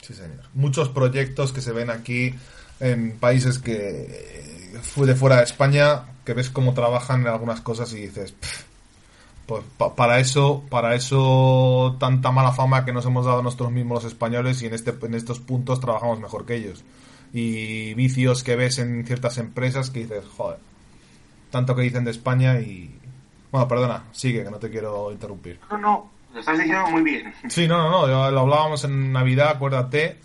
Sí, 0.00 0.14
señor. 0.14 0.44
Muchos 0.54 0.88
proyectos 0.88 1.52
que 1.52 1.60
se 1.60 1.72
ven 1.72 1.90
aquí 1.90 2.32
en 2.78 3.18
países 3.18 3.58
que 3.58 4.70
fue 4.82 5.06
de 5.06 5.16
fuera 5.16 5.38
de 5.38 5.44
España, 5.44 6.02
que 6.24 6.32
ves 6.32 6.50
cómo 6.50 6.74
trabajan 6.74 7.22
en 7.22 7.28
algunas 7.28 7.60
cosas 7.60 7.92
y 7.92 8.02
dices, 8.02 8.34
pues 9.46 9.64
para 9.96 10.18
eso, 10.18 10.64
para 10.68 10.94
eso 10.94 11.96
tanta 12.00 12.32
mala 12.32 12.52
fama 12.52 12.84
que 12.84 12.92
nos 12.92 13.06
hemos 13.06 13.26
dado 13.26 13.42
nosotros 13.42 13.70
mismos 13.70 14.02
los 14.02 14.12
españoles 14.12 14.60
y 14.62 14.66
en 14.66 14.74
este, 14.74 14.94
en 15.00 15.14
estos 15.14 15.38
puntos 15.38 15.80
trabajamos 15.80 16.20
mejor 16.20 16.44
que 16.44 16.56
ellos. 16.56 16.84
Y 17.32 17.94
vicios 17.94 18.42
que 18.42 18.56
ves 18.56 18.78
en 18.78 19.06
ciertas 19.06 19.38
empresas 19.38 19.90
que 19.90 20.00
dices, 20.00 20.24
joder, 20.36 20.58
tanto 21.50 21.76
que 21.76 21.82
dicen 21.82 22.04
de 22.04 22.10
España 22.10 22.60
y 22.60 22.98
bueno, 23.52 23.68
perdona, 23.68 24.04
sigue, 24.12 24.42
que 24.42 24.50
no 24.50 24.58
te 24.58 24.70
quiero 24.70 25.12
interrumpir. 25.12 25.60
No, 25.70 25.78
no, 25.78 26.10
lo 26.34 26.40
estás 26.40 26.58
diciendo 26.58 26.88
muy 26.90 27.02
bien. 27.02 27.32
Sí, 27.48 27.68
no, 27.68 27.78
no, 27.78 28.06
no, 28.06 28.30
lo 28.30 28.40
hablábamos 28.40 28.84
en 28.84 29.12
Navidad, 29.12 29.50
acuérdate, 29.50 30.18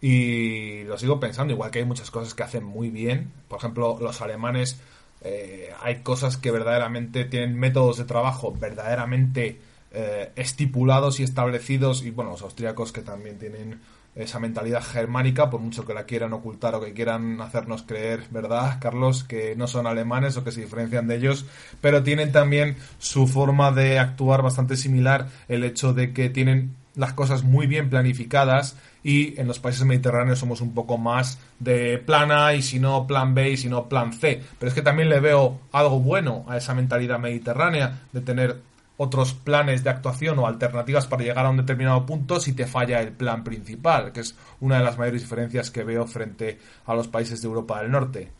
y 0.00 0.84
lo 0.84 0.96
sigo 0.98 1.18
pensando, 1.18 1.52
igual 1.52 1.70
que 1.70 1.80
hay 1.80 1.84
muchas 1.84 2.10
cosas 2.10 2.34
que 2.34 2.42
hacen 2.42 2.64
muy 2.64 2.90
bien. 2.90 3.32
Por 3.48 3.58
ejemplo, 3.58 3.98
los 4.00 4.20
alemanes 4.20 4.80
eh, 5.22 5.72
hay 5.82 5.96
cosas 6.02 6.36
que 6.36 6.50
verdaderamente 6.50 7.24
tienen 7.24 7.58
métodos 7.58 7.98
de 7.98 8.04
trabajo 8.04 8.52
verdaderamente 8.52 9.60
eh, 9.90 10.30
estipulados 10.36 11.18
y 11.18 11.22
establecidos 11.22 12.02
y 12.04 12.10
bueno, 12.10 12.32
los 12.32 12.42
austríacos 12.42 12.92
que 12.92 13.02
también 13.02 13.38
tienen 13.38 13.80
esa 14.14 14.40
mentalidad 14.40 14.82
germánica, 14.82 15.48
por 15.48 15.60
mucho 15.60 15.86
que 15.86 15.94
la 15.94 16.04
quieran 16.04 16.32
ocultar 16.32 16.74
o 16.74 16.80
que 16.80 16.92
quieran 16.92 17.40
hacernos 17.40 17.82
creer, 17.82 18.24
¿verdad, 18.30 18.78
Carlos? 18.80 19.22
Que 19.22 19.54
no 19.54 19.68
son 19.68 19.86
alemanes 19.86 20.36
o 20.36 20.44
que 20.44 20.50
se 20.50 20.60
diferencian 20.60 21.06
de 21.06 21.16
ellos, 21.16 21.46
pero 21.80 22.02
tienen 22.02 22.32
también 22.32 22.76
su 22.98 23.28
forma 23.28 23.70
de 23.70 23.98
actuar 23.98 24.42
bastante 24.42 24.76
similar, 24.76 25.28
el 25.48 25.62
hecho 25.62 25.92
de 25.92 26.12
que 26.12 26.30
tienen 26.30 26.74
las 26.98 27.12
cosas 27.12 27.44
muy 27.44 27.66
bien 27.66 27.88
planificadas 27.88 28.76
y 29.04 29.40
en 29.40 29.46
los 29.46 29.60
países 29.60 29.84
mediterráneos 29.84 30.40
somos 30.40 30.60
un 30.60 30.74
poco 30.74 30.98
más 30.98 31.38
de 31.60 31.98
plan 31.98 32.32
A 32.32 32.54
y 32.54 32.62
si 32.62 32.80
no 32.80 33.06
plan 33.06 33.34
B 33.34 33.50
y 33.50 33.56
si 33.56 33.68
no 33.68 33.88
plan 33.88 34.12
C. 34.12 34.42
Pero 34.58 34.68
es 34.68 34.74
que 34.74 34.82
también 34.82 35.08
le 35.08 35.20
veo 35.20 35.60
algo 35.72 36.00
bueno 36.00 36.44
a 36.48 36.56
esa 36.56 36.74
mentalidad 36.74 37.20
mediterránea 37.20 38.00
de 38.12 38.20
tener 38.20 38.60
otros 38.96 39.32
planes 39.32 39.84
de 39.84 39.90
actuación 39.90 40.40
o 40.40 40.48
alternativas 40.48 41.06
para 41.06 41.22
llegar 41.22 41.46
a 41.46 41.50
un 41.50 41.56
determinado 41.58 42.04
punto 42.04 42.40
si 42.40 42.52
te 42.52 42.66
falla 42.66 43.00
el 43.00 43.12
plan 43.12 43.44
principal, 43.44 44.12
que 44.12 44.20
es 44.20 44.36
una 44.58 44.78
de 44.78 44.84
las 44.84 44.98
mayores 44.98 45.22
diferencias 45.22 45.70
que 45.70 45.84
veo 45.84 46.04
frente 46.04 46.58
a 46.84 46.94
los 46.94 47.06
países 47.06 47.40
de 47.40 47.46
Europa 47.46 47.80
del 47.80 47.92
Norte. 47.92 48.32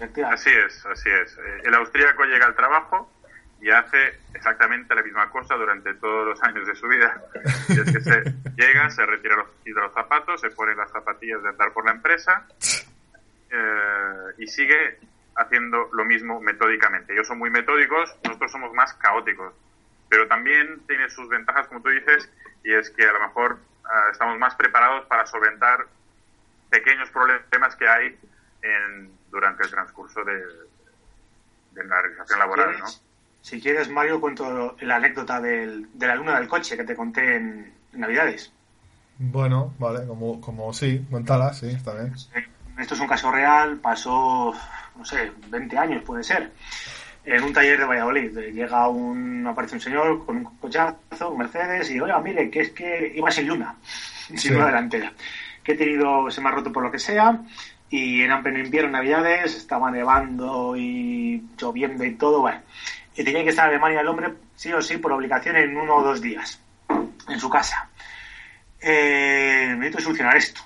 Así 0.00 0.50
es, 0.50 0.86
así 0.86 1.08
es. 1.22 1.32
Eh, 1.34 1.62
el 1.64 1.74
austríaco 1.74 2.24
llega 2.24 2.46
al 2.46 2.54
trabajo 2.54 3.10
y 3.60 3.70
hace 3.70 4.20
exactamente 4.34 4.94
la 4.94 5.02
misma 5.02 5.30
cosa 5.30 5.54
durante 5.54 5.94
todos 5.94 6.26
los 6.26 6.42
años 6.42 6.66
de 6.66 6.74
su 6.74 6.86
vida. 6.88 7.20
Y 7.68 7.80
es 7.80 7.92
que 7.92 8.00
se 8.00 8.22
llega, 8.56 8.90
se 8.90 9.06
retira 9.06 9.36
los, 9.36 9.46
los 9.64 9.92
zapatos, 9.94 10.40
se 10.40 10.50
pone 10.50 10.74
las 10.74 10.90
zapatillas 10.90 11.42
de 11.42 11.48
andar 11.48 11.72
por 11.72 11.84
la 11.84 11.92
empresa 11.92 12.46
eh, 13.50 14.34
y 14.38 14.46
sigue 14.46 14.98
haciendo 15.36 15.88
lo 15.92 16.04
mismo 16.04 16.40
metódicamente. 16.40 17.12
Ellos 17.12 17.26
son 17.26 17.38
muy 17.38 17.50
metódicos, 17.50 18.14
nosotros 18.24 18.52
somos 18.52 18.72
más 18.72 18.92
caóticos. 18.94 19.54
Pero 20.08 20.28
también 20.28 20.80
tiene 20.86 21.08
sus 21.10 21.28
ventajas, 21.28 21.66
como 21.66 21.82
tú 21.82 21.88
dices, 21.88 22.30
y 22.62 22.72
es 22.72 22.90
que 22.90 23.04
a 23.04 23.12
lo 23.12 23.20
mejor 23.20 23.58
ah, 23.84 24.08
estamos 24.12 24.38
más 24.38 24.54
preparados 24.54 25.06
para 25.06 25.26
solventar 25.26 25.86
pequeños 26.70 27.10
problemas 27.10 27.74
que 27.76 27.88
hay 27.88 28.18
en, 28.62 29.10
durante 29.30 29.64
el 29.64 29.70
transcurso 29.70 30.22
de, 30.24 30.36
de 31.72 31.84
la 31.84 32.02
realización 32.02 32.38
laboral, 32.38 32.78
¿no? 32.78 33.05
Si 33.46 33.60
quieres, 33.60 33.88
Mario, 33.88 34.20
cuento 34.20 34.74
la 34.80 34.96
anécdota 34.96 35.40
del, 35.40 35.86
de 35.94 36.06
la 36.08 36.16
luna 36.16 36.36
del 36.36 36.48
coche 36.48 36.76
que 36.76 36.82
te 36.82 36.96
conté 36.96 37.36
en, 37.36 37.72
Navidades. 37.92 38.52
Bueno, 39.18 39.72
vale, 39.78 40.04
como, 40.04 40.40
como 40.40 40.72
sí, 40.72 41.06
cuéntala, 41.08 41.52
sí, 41.52 41.68
está 41.68 41.94
bien. 41.94 42.12
Esto 42.76 42.94
es 42.94 43.00
un 43.00 43.06
caso 43.06 43.30
real, 43.30 43.76
pasó, 43.76 44.52
no 44.96 45.04
sé, 45.04 45.30
20 45.48 45.78
años 45.78 46.02
puede 46.02 46.24
ser, 46.24 46.50
en 47.24 47.44
un 47.44 47.52
taller 47.52 47.78
de 47.78 47.84
Valladolid. 47.84 48.36
Llega 48.36 48.88
un, 48.88 49.46
aparece 49.46 49.76
un 49.76 49.80
señor 49.80 50.26
con 50.26 50.38
un 50.38 50.44
cochazo, 50.58 51.30
un 51.30 51.38
Mercedes, 51.38 51.88
y 51.92 52.00
oiga, 52.00 52.18
mire, 52.18 52.50
que 52.50 52.62
es 52.62 52.70
que 52.70 53.12
iba 53.14 53.30
sin 53.30 53.46
luna, 53.46 53.76
sin 54.34 54.54
luna 54.54 54.66
delantera. 54.66 55.12
Que 55.62 55.72
he 55.72 55.76
tenido, 55.76 56.32
se 56.32 56.40
me 56.40 56.48
ha 56.48 56.52
roto 56.52 56.72
por 56.72 56.82
lo 56.82 56.90
que 56.90 56.98
sea, 56.98 57.42
y 57.90 58.22
en 58.22 58.42
pleno 58.42 58.58
invierno, 58.58 58.90
Navidades, 58.90 59.56
estaba 59.56 59.92
nevando 59.92 60.76
y 60.76 61.44
lloviendo 61.56 62.04
y 62.04 62.14
todo, 62.14 62.40
bueno 62.40 62.60
y 63.16 63.24
tenía 63.24 63.42
que 63.42 63.50
estar 63.50 63.66
en 63.66 63.70
Alemania 63.70 64.00
el 64.00 64.08
hombre, 64.08 64.34
sí 64.54 64.72
o 64.72 64.82
sí, 64.82 64.98
por 64.98 65.12
obligación 65.12 65.56
en 65.56 65.76
uno 65.76 65.96
o 65.96 66.02
dos 66.02 66.20
días, 66.20 66.60
en 67.28 67.40
su 67.40 67.48
casa. 67.48 67.88
Eh, 68.80 69.74
necesito 69.76 70.02
solucionar 70.02 70.36
esto. 70.36 70.60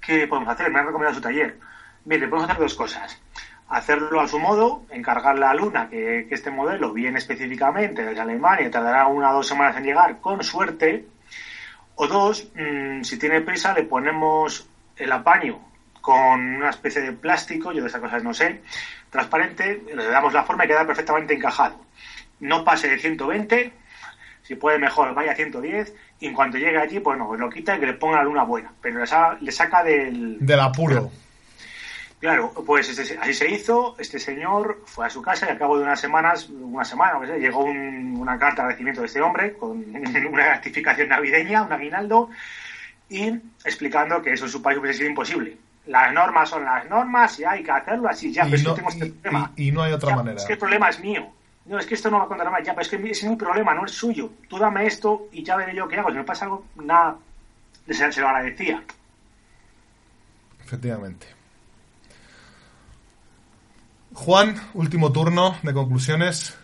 ¿Qué 0.00 0.26
podemos 0.26 0.50
hacer? 0.50 0.70
Me 0.70 0.78
han 0.78 0.86
recomendado 0.86 1.16
su 1.16 1.22
taller. 1.22 1.58
Mire, 2.04 2.28
podemos 2.28 2.50
hacer 2.50 2.62
dos 2.62 2.74
cosas. 2.74 3.20
Hacerlo 3.68 4.20
a 4.20 4.28
su 4.28 4.38
modo, 4.38 4.84
encargarle 4.90 5.46
a 5.46 5.54
Luna 5.54 5.88
que, 5.88 6.26
que 6.28 6.34
este 6.34 6.50
modelo 6.50 6.92
viene 6.92 7.18
específicamente 7.18 8.04
desde 8.04 8.20
Alemania, 8.20 8.70
tardará 8.70 9.06
una 9.06 9.30
o 9.30 9.34
dos 9.36 9.46
semanas 9.46 9.76
en 9.76 9.84
llegar, 9.84 10.20
con 10.20 10.42
suerte. 10.42 11.06
O 11.94 12.06
dos, 12.06 12.50
mm, 12.54 13.02
si 13.02 13.18
tiene 13.18 13.40
prisa, 13.40 13.72
le 13.72 13.84
ponemos 13.84 14.68
el 14.96 15.12
apaño 15.12 15.60
con 16.00 16.56
una 16.56 16.70
especie 16.70 17.02
de 17.02 17.12
plástico, 17.12 17.72
yo 17.72 17.82
de 17.82 17.88
esas 17.88 18.00
cosas 18.00 18.22
no 18.22 18.32
sé, 18.34 18.62
transparente, 19.10 19.82
le 19.94 20.06
damos 20.06 20.32
la 20.32 20.44
forma 20.44 20.64
y 20.64 20.68
queda 20.68 20.86
perfectamente 20.86 21.34
encajado. 21.34 21.76
No 22.38 22.64
pase 22.64 22.88
de 22.88 22.98
120, 22.98 23.72
si 24.42 24.54
puede 24.54 24.78
mejor 24.78 25.14
vaya 25.14 25.32
a 25.32 25.36
110 25.36 25.94
y 26.20 26.26
en 26.26 26.34
cuanto 26.34 26.58
llegue 26.58 26.78
allí, 26.78 27.00
pues 27.00 27.18
no, 27.18 27.26
pues 27.26 27.40
lo 27.40 27.50
quita 27.50 27.76
y 27.76 27.80
que 27.80 27.86
le 27.86 27.94
ponga 27.94 28.18
la 28.18 28.24
luna 28.24 28.44
buena, 28.44 28.72
pero 28.80 29.00
le, 29.00 29.52
saca 29.52 29.84
del... 29.84 30.38
Del 30.40 30.60
apuro. 30.60 31.10
Claro, 32.20 32.52
pues 32.66 32.88
este, 32.90 33.18
así 33.18 33.32
se 33.32 33.50
hizo, 33.50 33.96
este 33.98 34.18
señor 34.18 34.82
fue 34.84 35.06
a 35.06 35.10
su 35.10 35.22
casa 35.22 35.46
y 35.46 35.50
al 35.50 35.58
cabo 35.58 35.78
de 35.78 35.84
unas 35.84 36.00
semanas, 36.00 36.50
una 36.50 36.84
semana, 36.84 37.18
o 37.18 37.24
llegó 37.24 37.64
una 37.64 38.38
carta 38.38 38.56
de 38.56 38.60
agradecimiento 38.62 39.00
de 39.00 39.06
este 39.06 39.22
hombre 39.22 39.54
con 39.54 39.78
una 40.30 40.44
gratificación 40.44 41.08
navideña, 41.08 41.62
un 41.62 41.72
aguinaldo, 41.72 42.28
y 43.08 43.28
explicando 43.64 44.22
que 44.22 44.32
eso 44.32 44.44
en 44.44 44.50
su 44.50 44.60
país 44.60 44.78
hubiese 44.78 44.98
sido 44.98 45.10
imposible 45.10 45.56
las 45.90 46.12
normas 46.12 46.48
son 46.48 46.64
las 46.64 46.88
normas 46.88 47.38
y 47.40 47.44
hay 47.44 47.64
que 47.64 47.70
hacerlo 47.72 48.08
así, 48.08 48.32
ya, 48.32 48.46
pero 48.48 48.62
no, 48.62 48.74
tengo 48.74 48.88
este 48.90 49.06
problema. 49.06 49.52
Y, 49.56 49.72
no 49.72 49.82
hay 49.82 49.92
otra 49.92 50.14
manera. 50.14 50.36
Es 50.36 50.46
que 50.46 50.52
el 50.52 50.58
problema 50.58 50.88
es 50.88 51.00
mío. 51.00 51.28
No, 51.66 51.78
es 51.78 51.86
que 51.86 51.94
esto 51.94 52.10
no 52.10 52.18
va 52.18 52.24
a 52.24 52.28
contar 52.28 52.48
más, 52.48 52.62
ya, 52.64 52.72
pero 52.74 52.82
es 52.82 52.88
que 52.88 53.10
es 53.10 53.24
mi 53.24 53.36
problema, 53.36 53.74
no 53.74 53.84
es 53.84 53.90
suyo. 53.90 54.30
Tú 54.48 54.56
dame 54.56 54.86
esto 54.86 55.28
y 55.32 55.42
ya 55.42 55.56
veré 55.56 55.74
yo 55.74 55.88
qué 55.88 55.96
hago. 55.96 56.10
Si 56.10 56.16
me 56.16 56.24
pasa 56.24 56.44
algo, 56.44 56.64
nada, 56.76 57.16
se, 57.88 58.12
se 58.12 58.20
lo 58.20 58.28
agradecía. 58.28 58.82
Efectivamente. 60.64 61.26
Juan, 64.14 64.54
último 64.74 65.10
turno 65.10 65.58
de 65.62 65.74
conclusiones. 65.74 66.56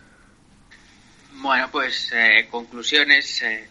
Bueno, 1.33 1.69
pues 1.69 2.11
eh, 2.13 2.47
conclusiones, 2.49 3.41
eh, 3.41 3.67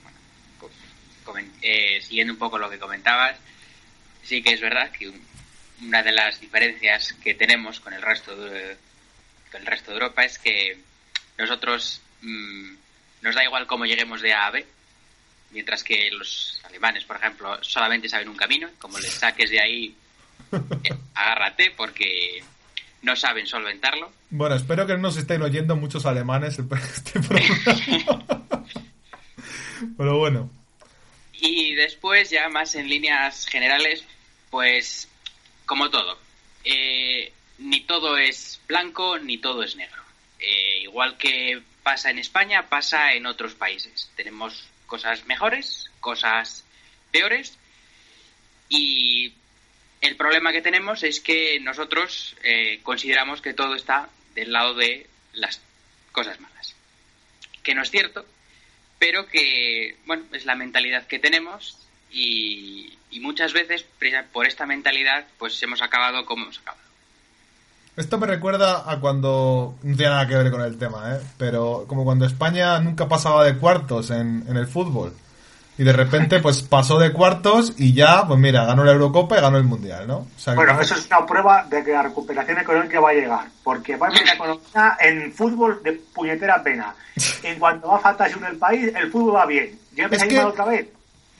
eh, 1.63 2.01
siguiendo 2.03 2.35
un 2.35 2.39
poco 2.39 2.59
lo 2.59 2.69
que 2.69 2.79
comentabas, 2.79 3.37
sí 4.23 4.43
que 4.43 4.53
es 4.53 4.61
verdad 4.61 4.91
que 4.91 5.13
una 5.83 6.03
de 6.03 6.13
las 6.13 6.41
diferencias 6.41 7.13
que 7.15 7.35
tenemos 7.35 7.81
con 7.81 7.93
el 7.93 8.03
resto 8.03 8.37
de, 8.37 8.77
el 9.53 9.67
resto 9.67 9.91
de 9.91 9.97
Europa 9.97 10.25
es 10.25 10.39
que 10.39 10.79
nosotros 11.39 12.01
mm, 12.23 12.75
nos 13.23 13.35
da 13.35 13.45
igual 13.45 13.67
cómo 13.67 13.87
lleguemos 13.87 14.23
de 14.23 14.33
A 14.33 14.47
a 14.47 14.51
B, 14.51 14.67
mientras 15.51 15.83
que 15.83 16.11
los 16.13 16.61
alemanes, 16.65 17.05
por 17.05 17.17
ejemplo, 17.17 17.63
solamente 17.63 18.09
saben 18.09 18.29
un 18.29 18.37
camino, 18.37 18.69
como 18.79 18.99
les 18.99 19.13
saques 19.13 19.51
de 19.51 19.61
ahí, 19.61 19.95
eh, 20.85 20.95
agárrate 21.15 21.73
porque 21.77 22.43
no 23.03 23.17
saben 23.17 23.47
solventarlo. 23.47 24.13
Bueno, 24.31 24.57
espero 24.57 24.87
que 24.87 24.95
no 24.95 25.03
nos 25.03 25.17
estén 25.17 25.43
oyendo 25.43 25.77
muchos 25.77 26.07
alemanes 26.07 26.59
este 26.59 27.15
Pero 29.97 30.19
bueno. 30.19 30.51
Y 31.33 31.75
después, 31.75 32.31
ya 32.31 32.49
más 32.49 32.75
en 32.75 32.89
líneas 32.89 33.47
generales, 33.47 34.05
pues 34.51 35.09
como 35.67 35.91
todo, 35.91 36.19
eh, 36.65 37.33
ni 37.59 37.81
todo 37.83 38.17
es 38.17 38.61
blanco 38.67 39.19
ni 39.19 39.39
todo 39.39 39.63
es 39.63 39.77
negro. 39.77 40.03
eh, 40.39 40.81
igual 40.83 41.17
que 41.17 41.63
pasa 41.83 42.11
en 42.11 42.19
España, 42.19 42.69
pasa 42.69 43.15
en 43.15 43.27
otros 43.27 43.55
países. 43.55 44.11
Tenemos 44.17 44.69
cosas 44.87 45.25
mejores, 45.27 45.91
cosas 46.01 46.65
peores 47.11 47.59
y 48.69 49.33
el 50.01 50.17
problema 50.17 50.53
que 50.53 50.63
tenemos 50.63 51.03
es 51.03 51.21
que 51.21 51.59
nosotros 51.61 52.37
eh, 52.43 52.81
consideramos 52.83 53.41
que 53.41 53.55
todo 53.55 53.75
está 53.75 54.09
del 54.35 54.53
lado 54.53 54.75
de 54.75 55.07
las 55.33 55.61
cosas 56.13 56.41
malas. 56.41 56.75
Que 57.63 57.75
no 57.75 57.83
es 57.83 57.91
cierto, 57.91 58.27
pero 58.99 59.27
que, 59.27 59.97
bueno, 60.07 60.25
es 60.33 60.45
la 60.45 60.55
mentalidad 60.55 61.07
que 61.07 61.19
tenemos 61.19 61.79
y, 62.11 62.99
muchas 63.21 63.53
veces 63.53 63.85
por 64.33 64.47
esta 64.47 64.67
mentalidad 64.67 65.25
pues 65.39 65.63
hemos 65.63 65.83
acabado 65.83 66.25
como 66.25 66.45
hemos 66.45 66.59
acabado. 66.59 66.85
Esto 67.97 68.19
me 68.19 68.27
recuerda 68.27 68.91
a 68.91 69.01
cuando, 69.01 69.77
no 69.83 69.97
tiene 69.97 70.13
nada 70.13 70.27
que 70.27 70.37
ver 70.37 70.51
con 70.51 70.61
el 70.61 70.77
tema, 70.79 71.15
¿eh? 71.15 71.21
pero 71.39 71.87
como 71.87 72.05
cuando 72.05 72.27
España 72.27 72.79
nunca 72.79 73.09
pasaba 73.09 73.45
de 73.45 73.57
cuartos 73.57 74.11
en, 74.11 74.45
en 74.47 74.57
el 74.57 74.67
fútbol. 74.67 75.15
Y 75.79 75.85
de 75.85 75.93
repente, 75.93 76.41
pues 76.41 76.63
pasó 76.71 76.99
de 76.99 77.13
cuartos 77.13 77.75
y 77.79 77.93
ya, 77.93 78.27
pues 78.27 78.39
mira, 78.39 78.65
ganó 78.65 78.85
la 78.85 78.93
Eurocopa 78.93 79.39
y 79.39 79.41
ganó 79.41 79.59
el 79.59 79.65
Mundial, 79.65 80.07
¿no? 80.07 80.27
bueno, 80.55 80.81
eso 80.81 80.95
es 80.95 81.07
una 81.07 81.27
prueba 81.27 81.65
de 81.69 81.85
que 81.85 81.93
la 81.93 82.03
recuperación 82.03 82.59
económica 82.59 83.01
va 83.01 83.11
a 83.11 83.15
llegar. 83.15 83.47
Porque 83.63 83.97
va 83.97 84.07
a 84.07 84.11
haber 84.11 84.23
una 84.23 84.33
economía 84.35 84.97
en 85.01 85.33
fútbol 85.33 85.83
de 85.83 85.93
puñetera 85.93 86.63
pena. 86.63 86.95
En 87.43 87.59
cuanto 87.59 87.89
va 87.89 87.97
a 87.97 88.01
faltar 88.01 88.31
en 88.31 88.45
el 88.45 88.57
país, 88.57 88.93
el 88.95 89.11
fútbol 89.11 89.37
va 89.37 89.47
bien. 89.47 89.79
Ya 89.95 90.07
es 90.07 90.25
que, 90.25 90.41
otra 90.41 90.67
vez, 90.67 90.87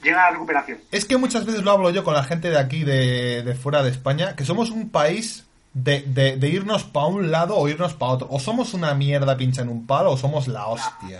llega 0.03 0.17
la 0.17 0.31
recuperación. 0.31 0.79
Es 0.91 1.05
que 1.05 1.17
muchas 1.17 1.45
veces 1.45 1.63
lo 1.63 1.71
hablo 1.71 1.89
yo 1.89 2.03
con 2.03 2.13
la 2.13 2.23
gente 2.23 2.49
de 2.49 2.59
aquí, 2.59 2.83
de, 2.83 3.43
de 3.43 3.55
fuera 3.55 3.83
de 3.83 3.89
España, 3.89 4.35
que 4.35 4.45
somos 4.45 4.69
un 4.69 4.89
país 4.89 5.45
de, 5.73 6.01
de, 6.01 6.47
irnos 6.49 6.83
para 6.83 7.07
un 7.07 7.31
lado 7.31 7.55
o 7.55 7.67
irnos 7.67 7.93
para 7.93 8.13
otro. 8.13 8.27
O 8.31 8.39
somos 8.39 8.73
una 8.73 8.93
mierda 8.93 9.37
pincha 9.37 9.61
en 9.61 9.69
un 9.69 9.85
palo 9.85 10.11
o 10.11 10.17
somos 10.17 10.47
la 10.47 10.67
hostia. 10.67 11.19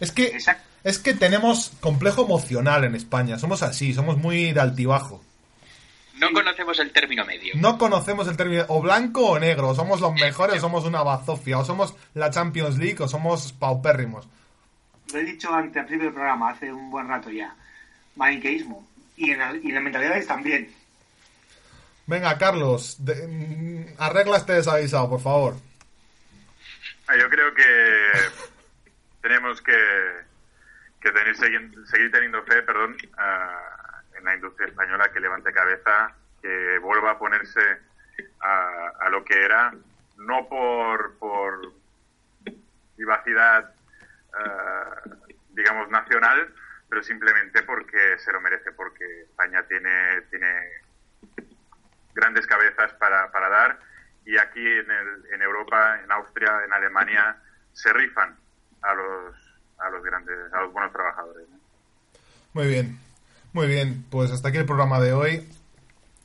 Es 0.00 0.12
que... 0.12 0.26
Exacto 0.26 0.68
es 0.84 0.98
que 0.98 1.14
tenemos 1.14 1.72
complejo 1.80 2.24
emocional 2.24 2.84
en 2.84 2.94
España. 2.94 3.38
Somos 3.38 3.62
así, 3.62 3.92
somos 3.92 4.16
muy 4.16 4.52
de 4.52 4.60
altibajo. 4.60 5.22
No 6.18 6.32
conocemos 6.32 6.78
el 6.78 6.92
término 6.92 7.24
medio. 7.24 7.54
No 7.56 7.78
conocemos 7.78 8.26
el 8.26 8.36
término 8.36 8.64
o 8.68 8.80
blanco 8.80 9.32
o 9.32 9.38
negro. 9.38 9.74
somos 9.74 10.00
los 10.00 10.14
mejores 10.14 10.58
o 10.58 10.60
somos 10.60 10.84
una 10.84 11.02
bazofia. 11.02 11.58
O 11.58 11.64
somos 11.64 11.94
la 12.14 12.30
Champions 12.30 12.78
League 12.78 12.96
o 13.00 13.08
somos 13.08 13.52
paupérrimos. 13.52 14.26
Lo 15.12 15.18
he 15.18 15.24
dicho 15.24 15.52
antes, 15.52 15.76
al 15.76 15.86
principio 15.86 16.06
del 16.06 16.14
programa, 16.14 16.50
hace 16.50 16.72
un 16.72 16.90
buen 16.90 17.08
rato 17.08 17.30
ya. 17.30 17.54
Maniqueísmo. 18.18 18.86
Y 19.16 19.30
en, 19.30 19.38
la, 19.38 19.56
y 19.56 19.70
en 19.70 19.82
mentalidades 19.82 20.26
también. 20.26 20.70
Venga, 22.06 22.36
Carlos, 22.38 22.96
de, 23.04 23.26
mm, 23.26 23.94
arregla 23.98 24.36
este 24.36 24.52
desavisado, 24.52 25.08
por 25.08 25.20
favor. 25.20 25.54
Ah, 27.06 27.16
yo 27.16 27.28
creo 27.30 27.54
que 27.54 27.64
tenemos 29.22 29.62
que 29.62 29.74
que 31.00 31.10
tener, 31.12 31.36
seguir, 31.36 32.10
teniendo 32.10 32.42
fe, 32.44 32.62
perdón, 32.62 32.96
en 34.16 34.24
la 34.24 34.34
industria 34.34 34.68
española 34.68 35.10
que 35.12 35.20
levante 35.20 35.52
cabeza, 35.52 36.12
que 36.42 36.78
vuelva 36.78 37.12
a 37.12 37.18
ponerse 37.18 37.60
a, 38.40 39.08
lo 39.10 39.24
que 39.24 39.44
era, 39.44 39.72
no 40.16 40.48
por, 40.48 41.16
por 41.18 41.72
vivacidad, 42.96 43.72
eh, 44.38 45.10
digamos, 45.50 45.88
nacional, 45.88 46.52
pero 46.88 47.02
simplemente 47.02 47.62
porque 47.62 48.18
se 48.18 48.32
lo 48.32 48.40
merece, 48.40 48.72
porque 48.72 49.22
España 49.22 49.62
tiene, 49.68 50.22
tiene 50.30 50.46
grandes 52.14 52.46
cabezas 52.46 52.92
para, 52.94 53.30
para 53.30 53.48
dar 53.48 53.78
y 54.24 54.36
aquí 54.36 54.60
en, 54.60 54.90
el, 54.90 55.34
en 55.34 55.42
Europa, 55.42 56.00
en 56.04 56.12
Austria, 56.12 56.60
en 56.64 56.72
Alemania, 56.72 57.36
se 57.72 57.92
rifan 57.92 58.36
a 58.82 58.94
los 58.94 59.48
a 59.78 59.90
los 59.90 60.02
grandes, 60.02 60.36
a 60.52 60.60
los 60.62 60.72
buenos 60.72 60.92
trabajadores. 60.92 61.46
Muy 62.52 62.66
bien, 62.66 62.98
muy 63.52 63.66
bien. 63.66 64.04
Pues 64.10 64.30
hasta 64.30 64.48
aquí 64.48 64.58
el 64.58 64.66
programa 64.66 65.00
de 65.00 65.12
hoy. 65.12 65.48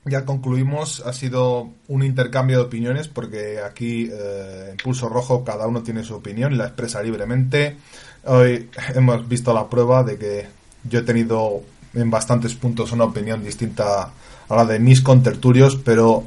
Ya 0.06 0.26
concluimos, 0.26 1.00
ha 1.06 1.14
sido 1.14 1.72
un 1.88 2.04
intercambio 2.04 2.58
de 2.58 2.64
opiniones 2.66 3.08
porque 3.08 3.62
aquí 3.62 4.10
eh, 4.12 4.72
en 4.72 4.78
Pulso 4.78 5.08
Rojo 5.08 5.46
cada 5.46 5.66
uno 5.66 5.82
tiene 5.82 6.04
su 6.04 6.16
opinión 6.16 6.52
y 6.52 6.58
la 6.58 6.66
expresa 6.66 7.02
libremente. 7.02 7.78
Hoy 8.26 8.70
hemos 8.96 9.28
visto 9.28 9.54
la 9.54 9.70
prueba 9.70 10.04
de 10.04 10.18
que 10.18 10.48
yo 10.84 11.00
he 11.00 11.04
tenido 11.04 11.62
en 11.94 12.10
bastantes 12.10 12.56
puntos 12.56 12.92
una 12.92 13.04
opinión 13.04 13.44
distinta 13.44 14.12
a 14.48 14.56
la 14.56 14.66
de 14.66 14.80
mis 14.80 15.02
contertulios, 15.02 15.76
pero 15.76 16.24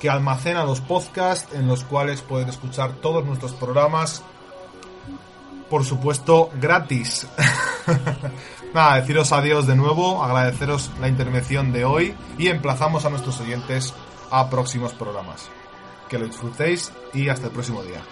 que 0.00 0.08
almacena 0.08 0.64
los 0.64 0.80
podcasts 0.80 1.54
en 1.54 1.68
los 1.68 1.84
cuales 1.84 2.22
pueden 2.22 2.48
escuchar 2.48 2.94
todos 2.94 3.26
nuestros 3.26 3.52
programas, 3.52 4.22
por 5.68 5.84
supuesto, 5.84 6.50
gratis. 6.60 7.26
Nada, 8.74 8.96
deciros 8.96 9.32
adiós 9.32 9.66
de 9.66 9.76
nuevo, 9.76 10.22
agradeceros 10.22 10.90
la 11.00 11.08
intervención 11.08 11.72
de 11.72 11.84
hoy 11.84 12.14
y 12.36 12.48
emplazamos 12.48 13.04
a 13.04 13.10
nuestros 13.10 13.40
oyentes 13.40 13.94
a 14.30 14.50
próximos 14.50 14.92
programas. 14.92 15.48
Que 16.08 16.18
lo 16.18 16.26
disfrutéis 16.26 16.92
y 17.14 17.28
hasta 17.28 17.46
el 17.46 17.52
próximo 17.52 17.82
día. 17.82 18.02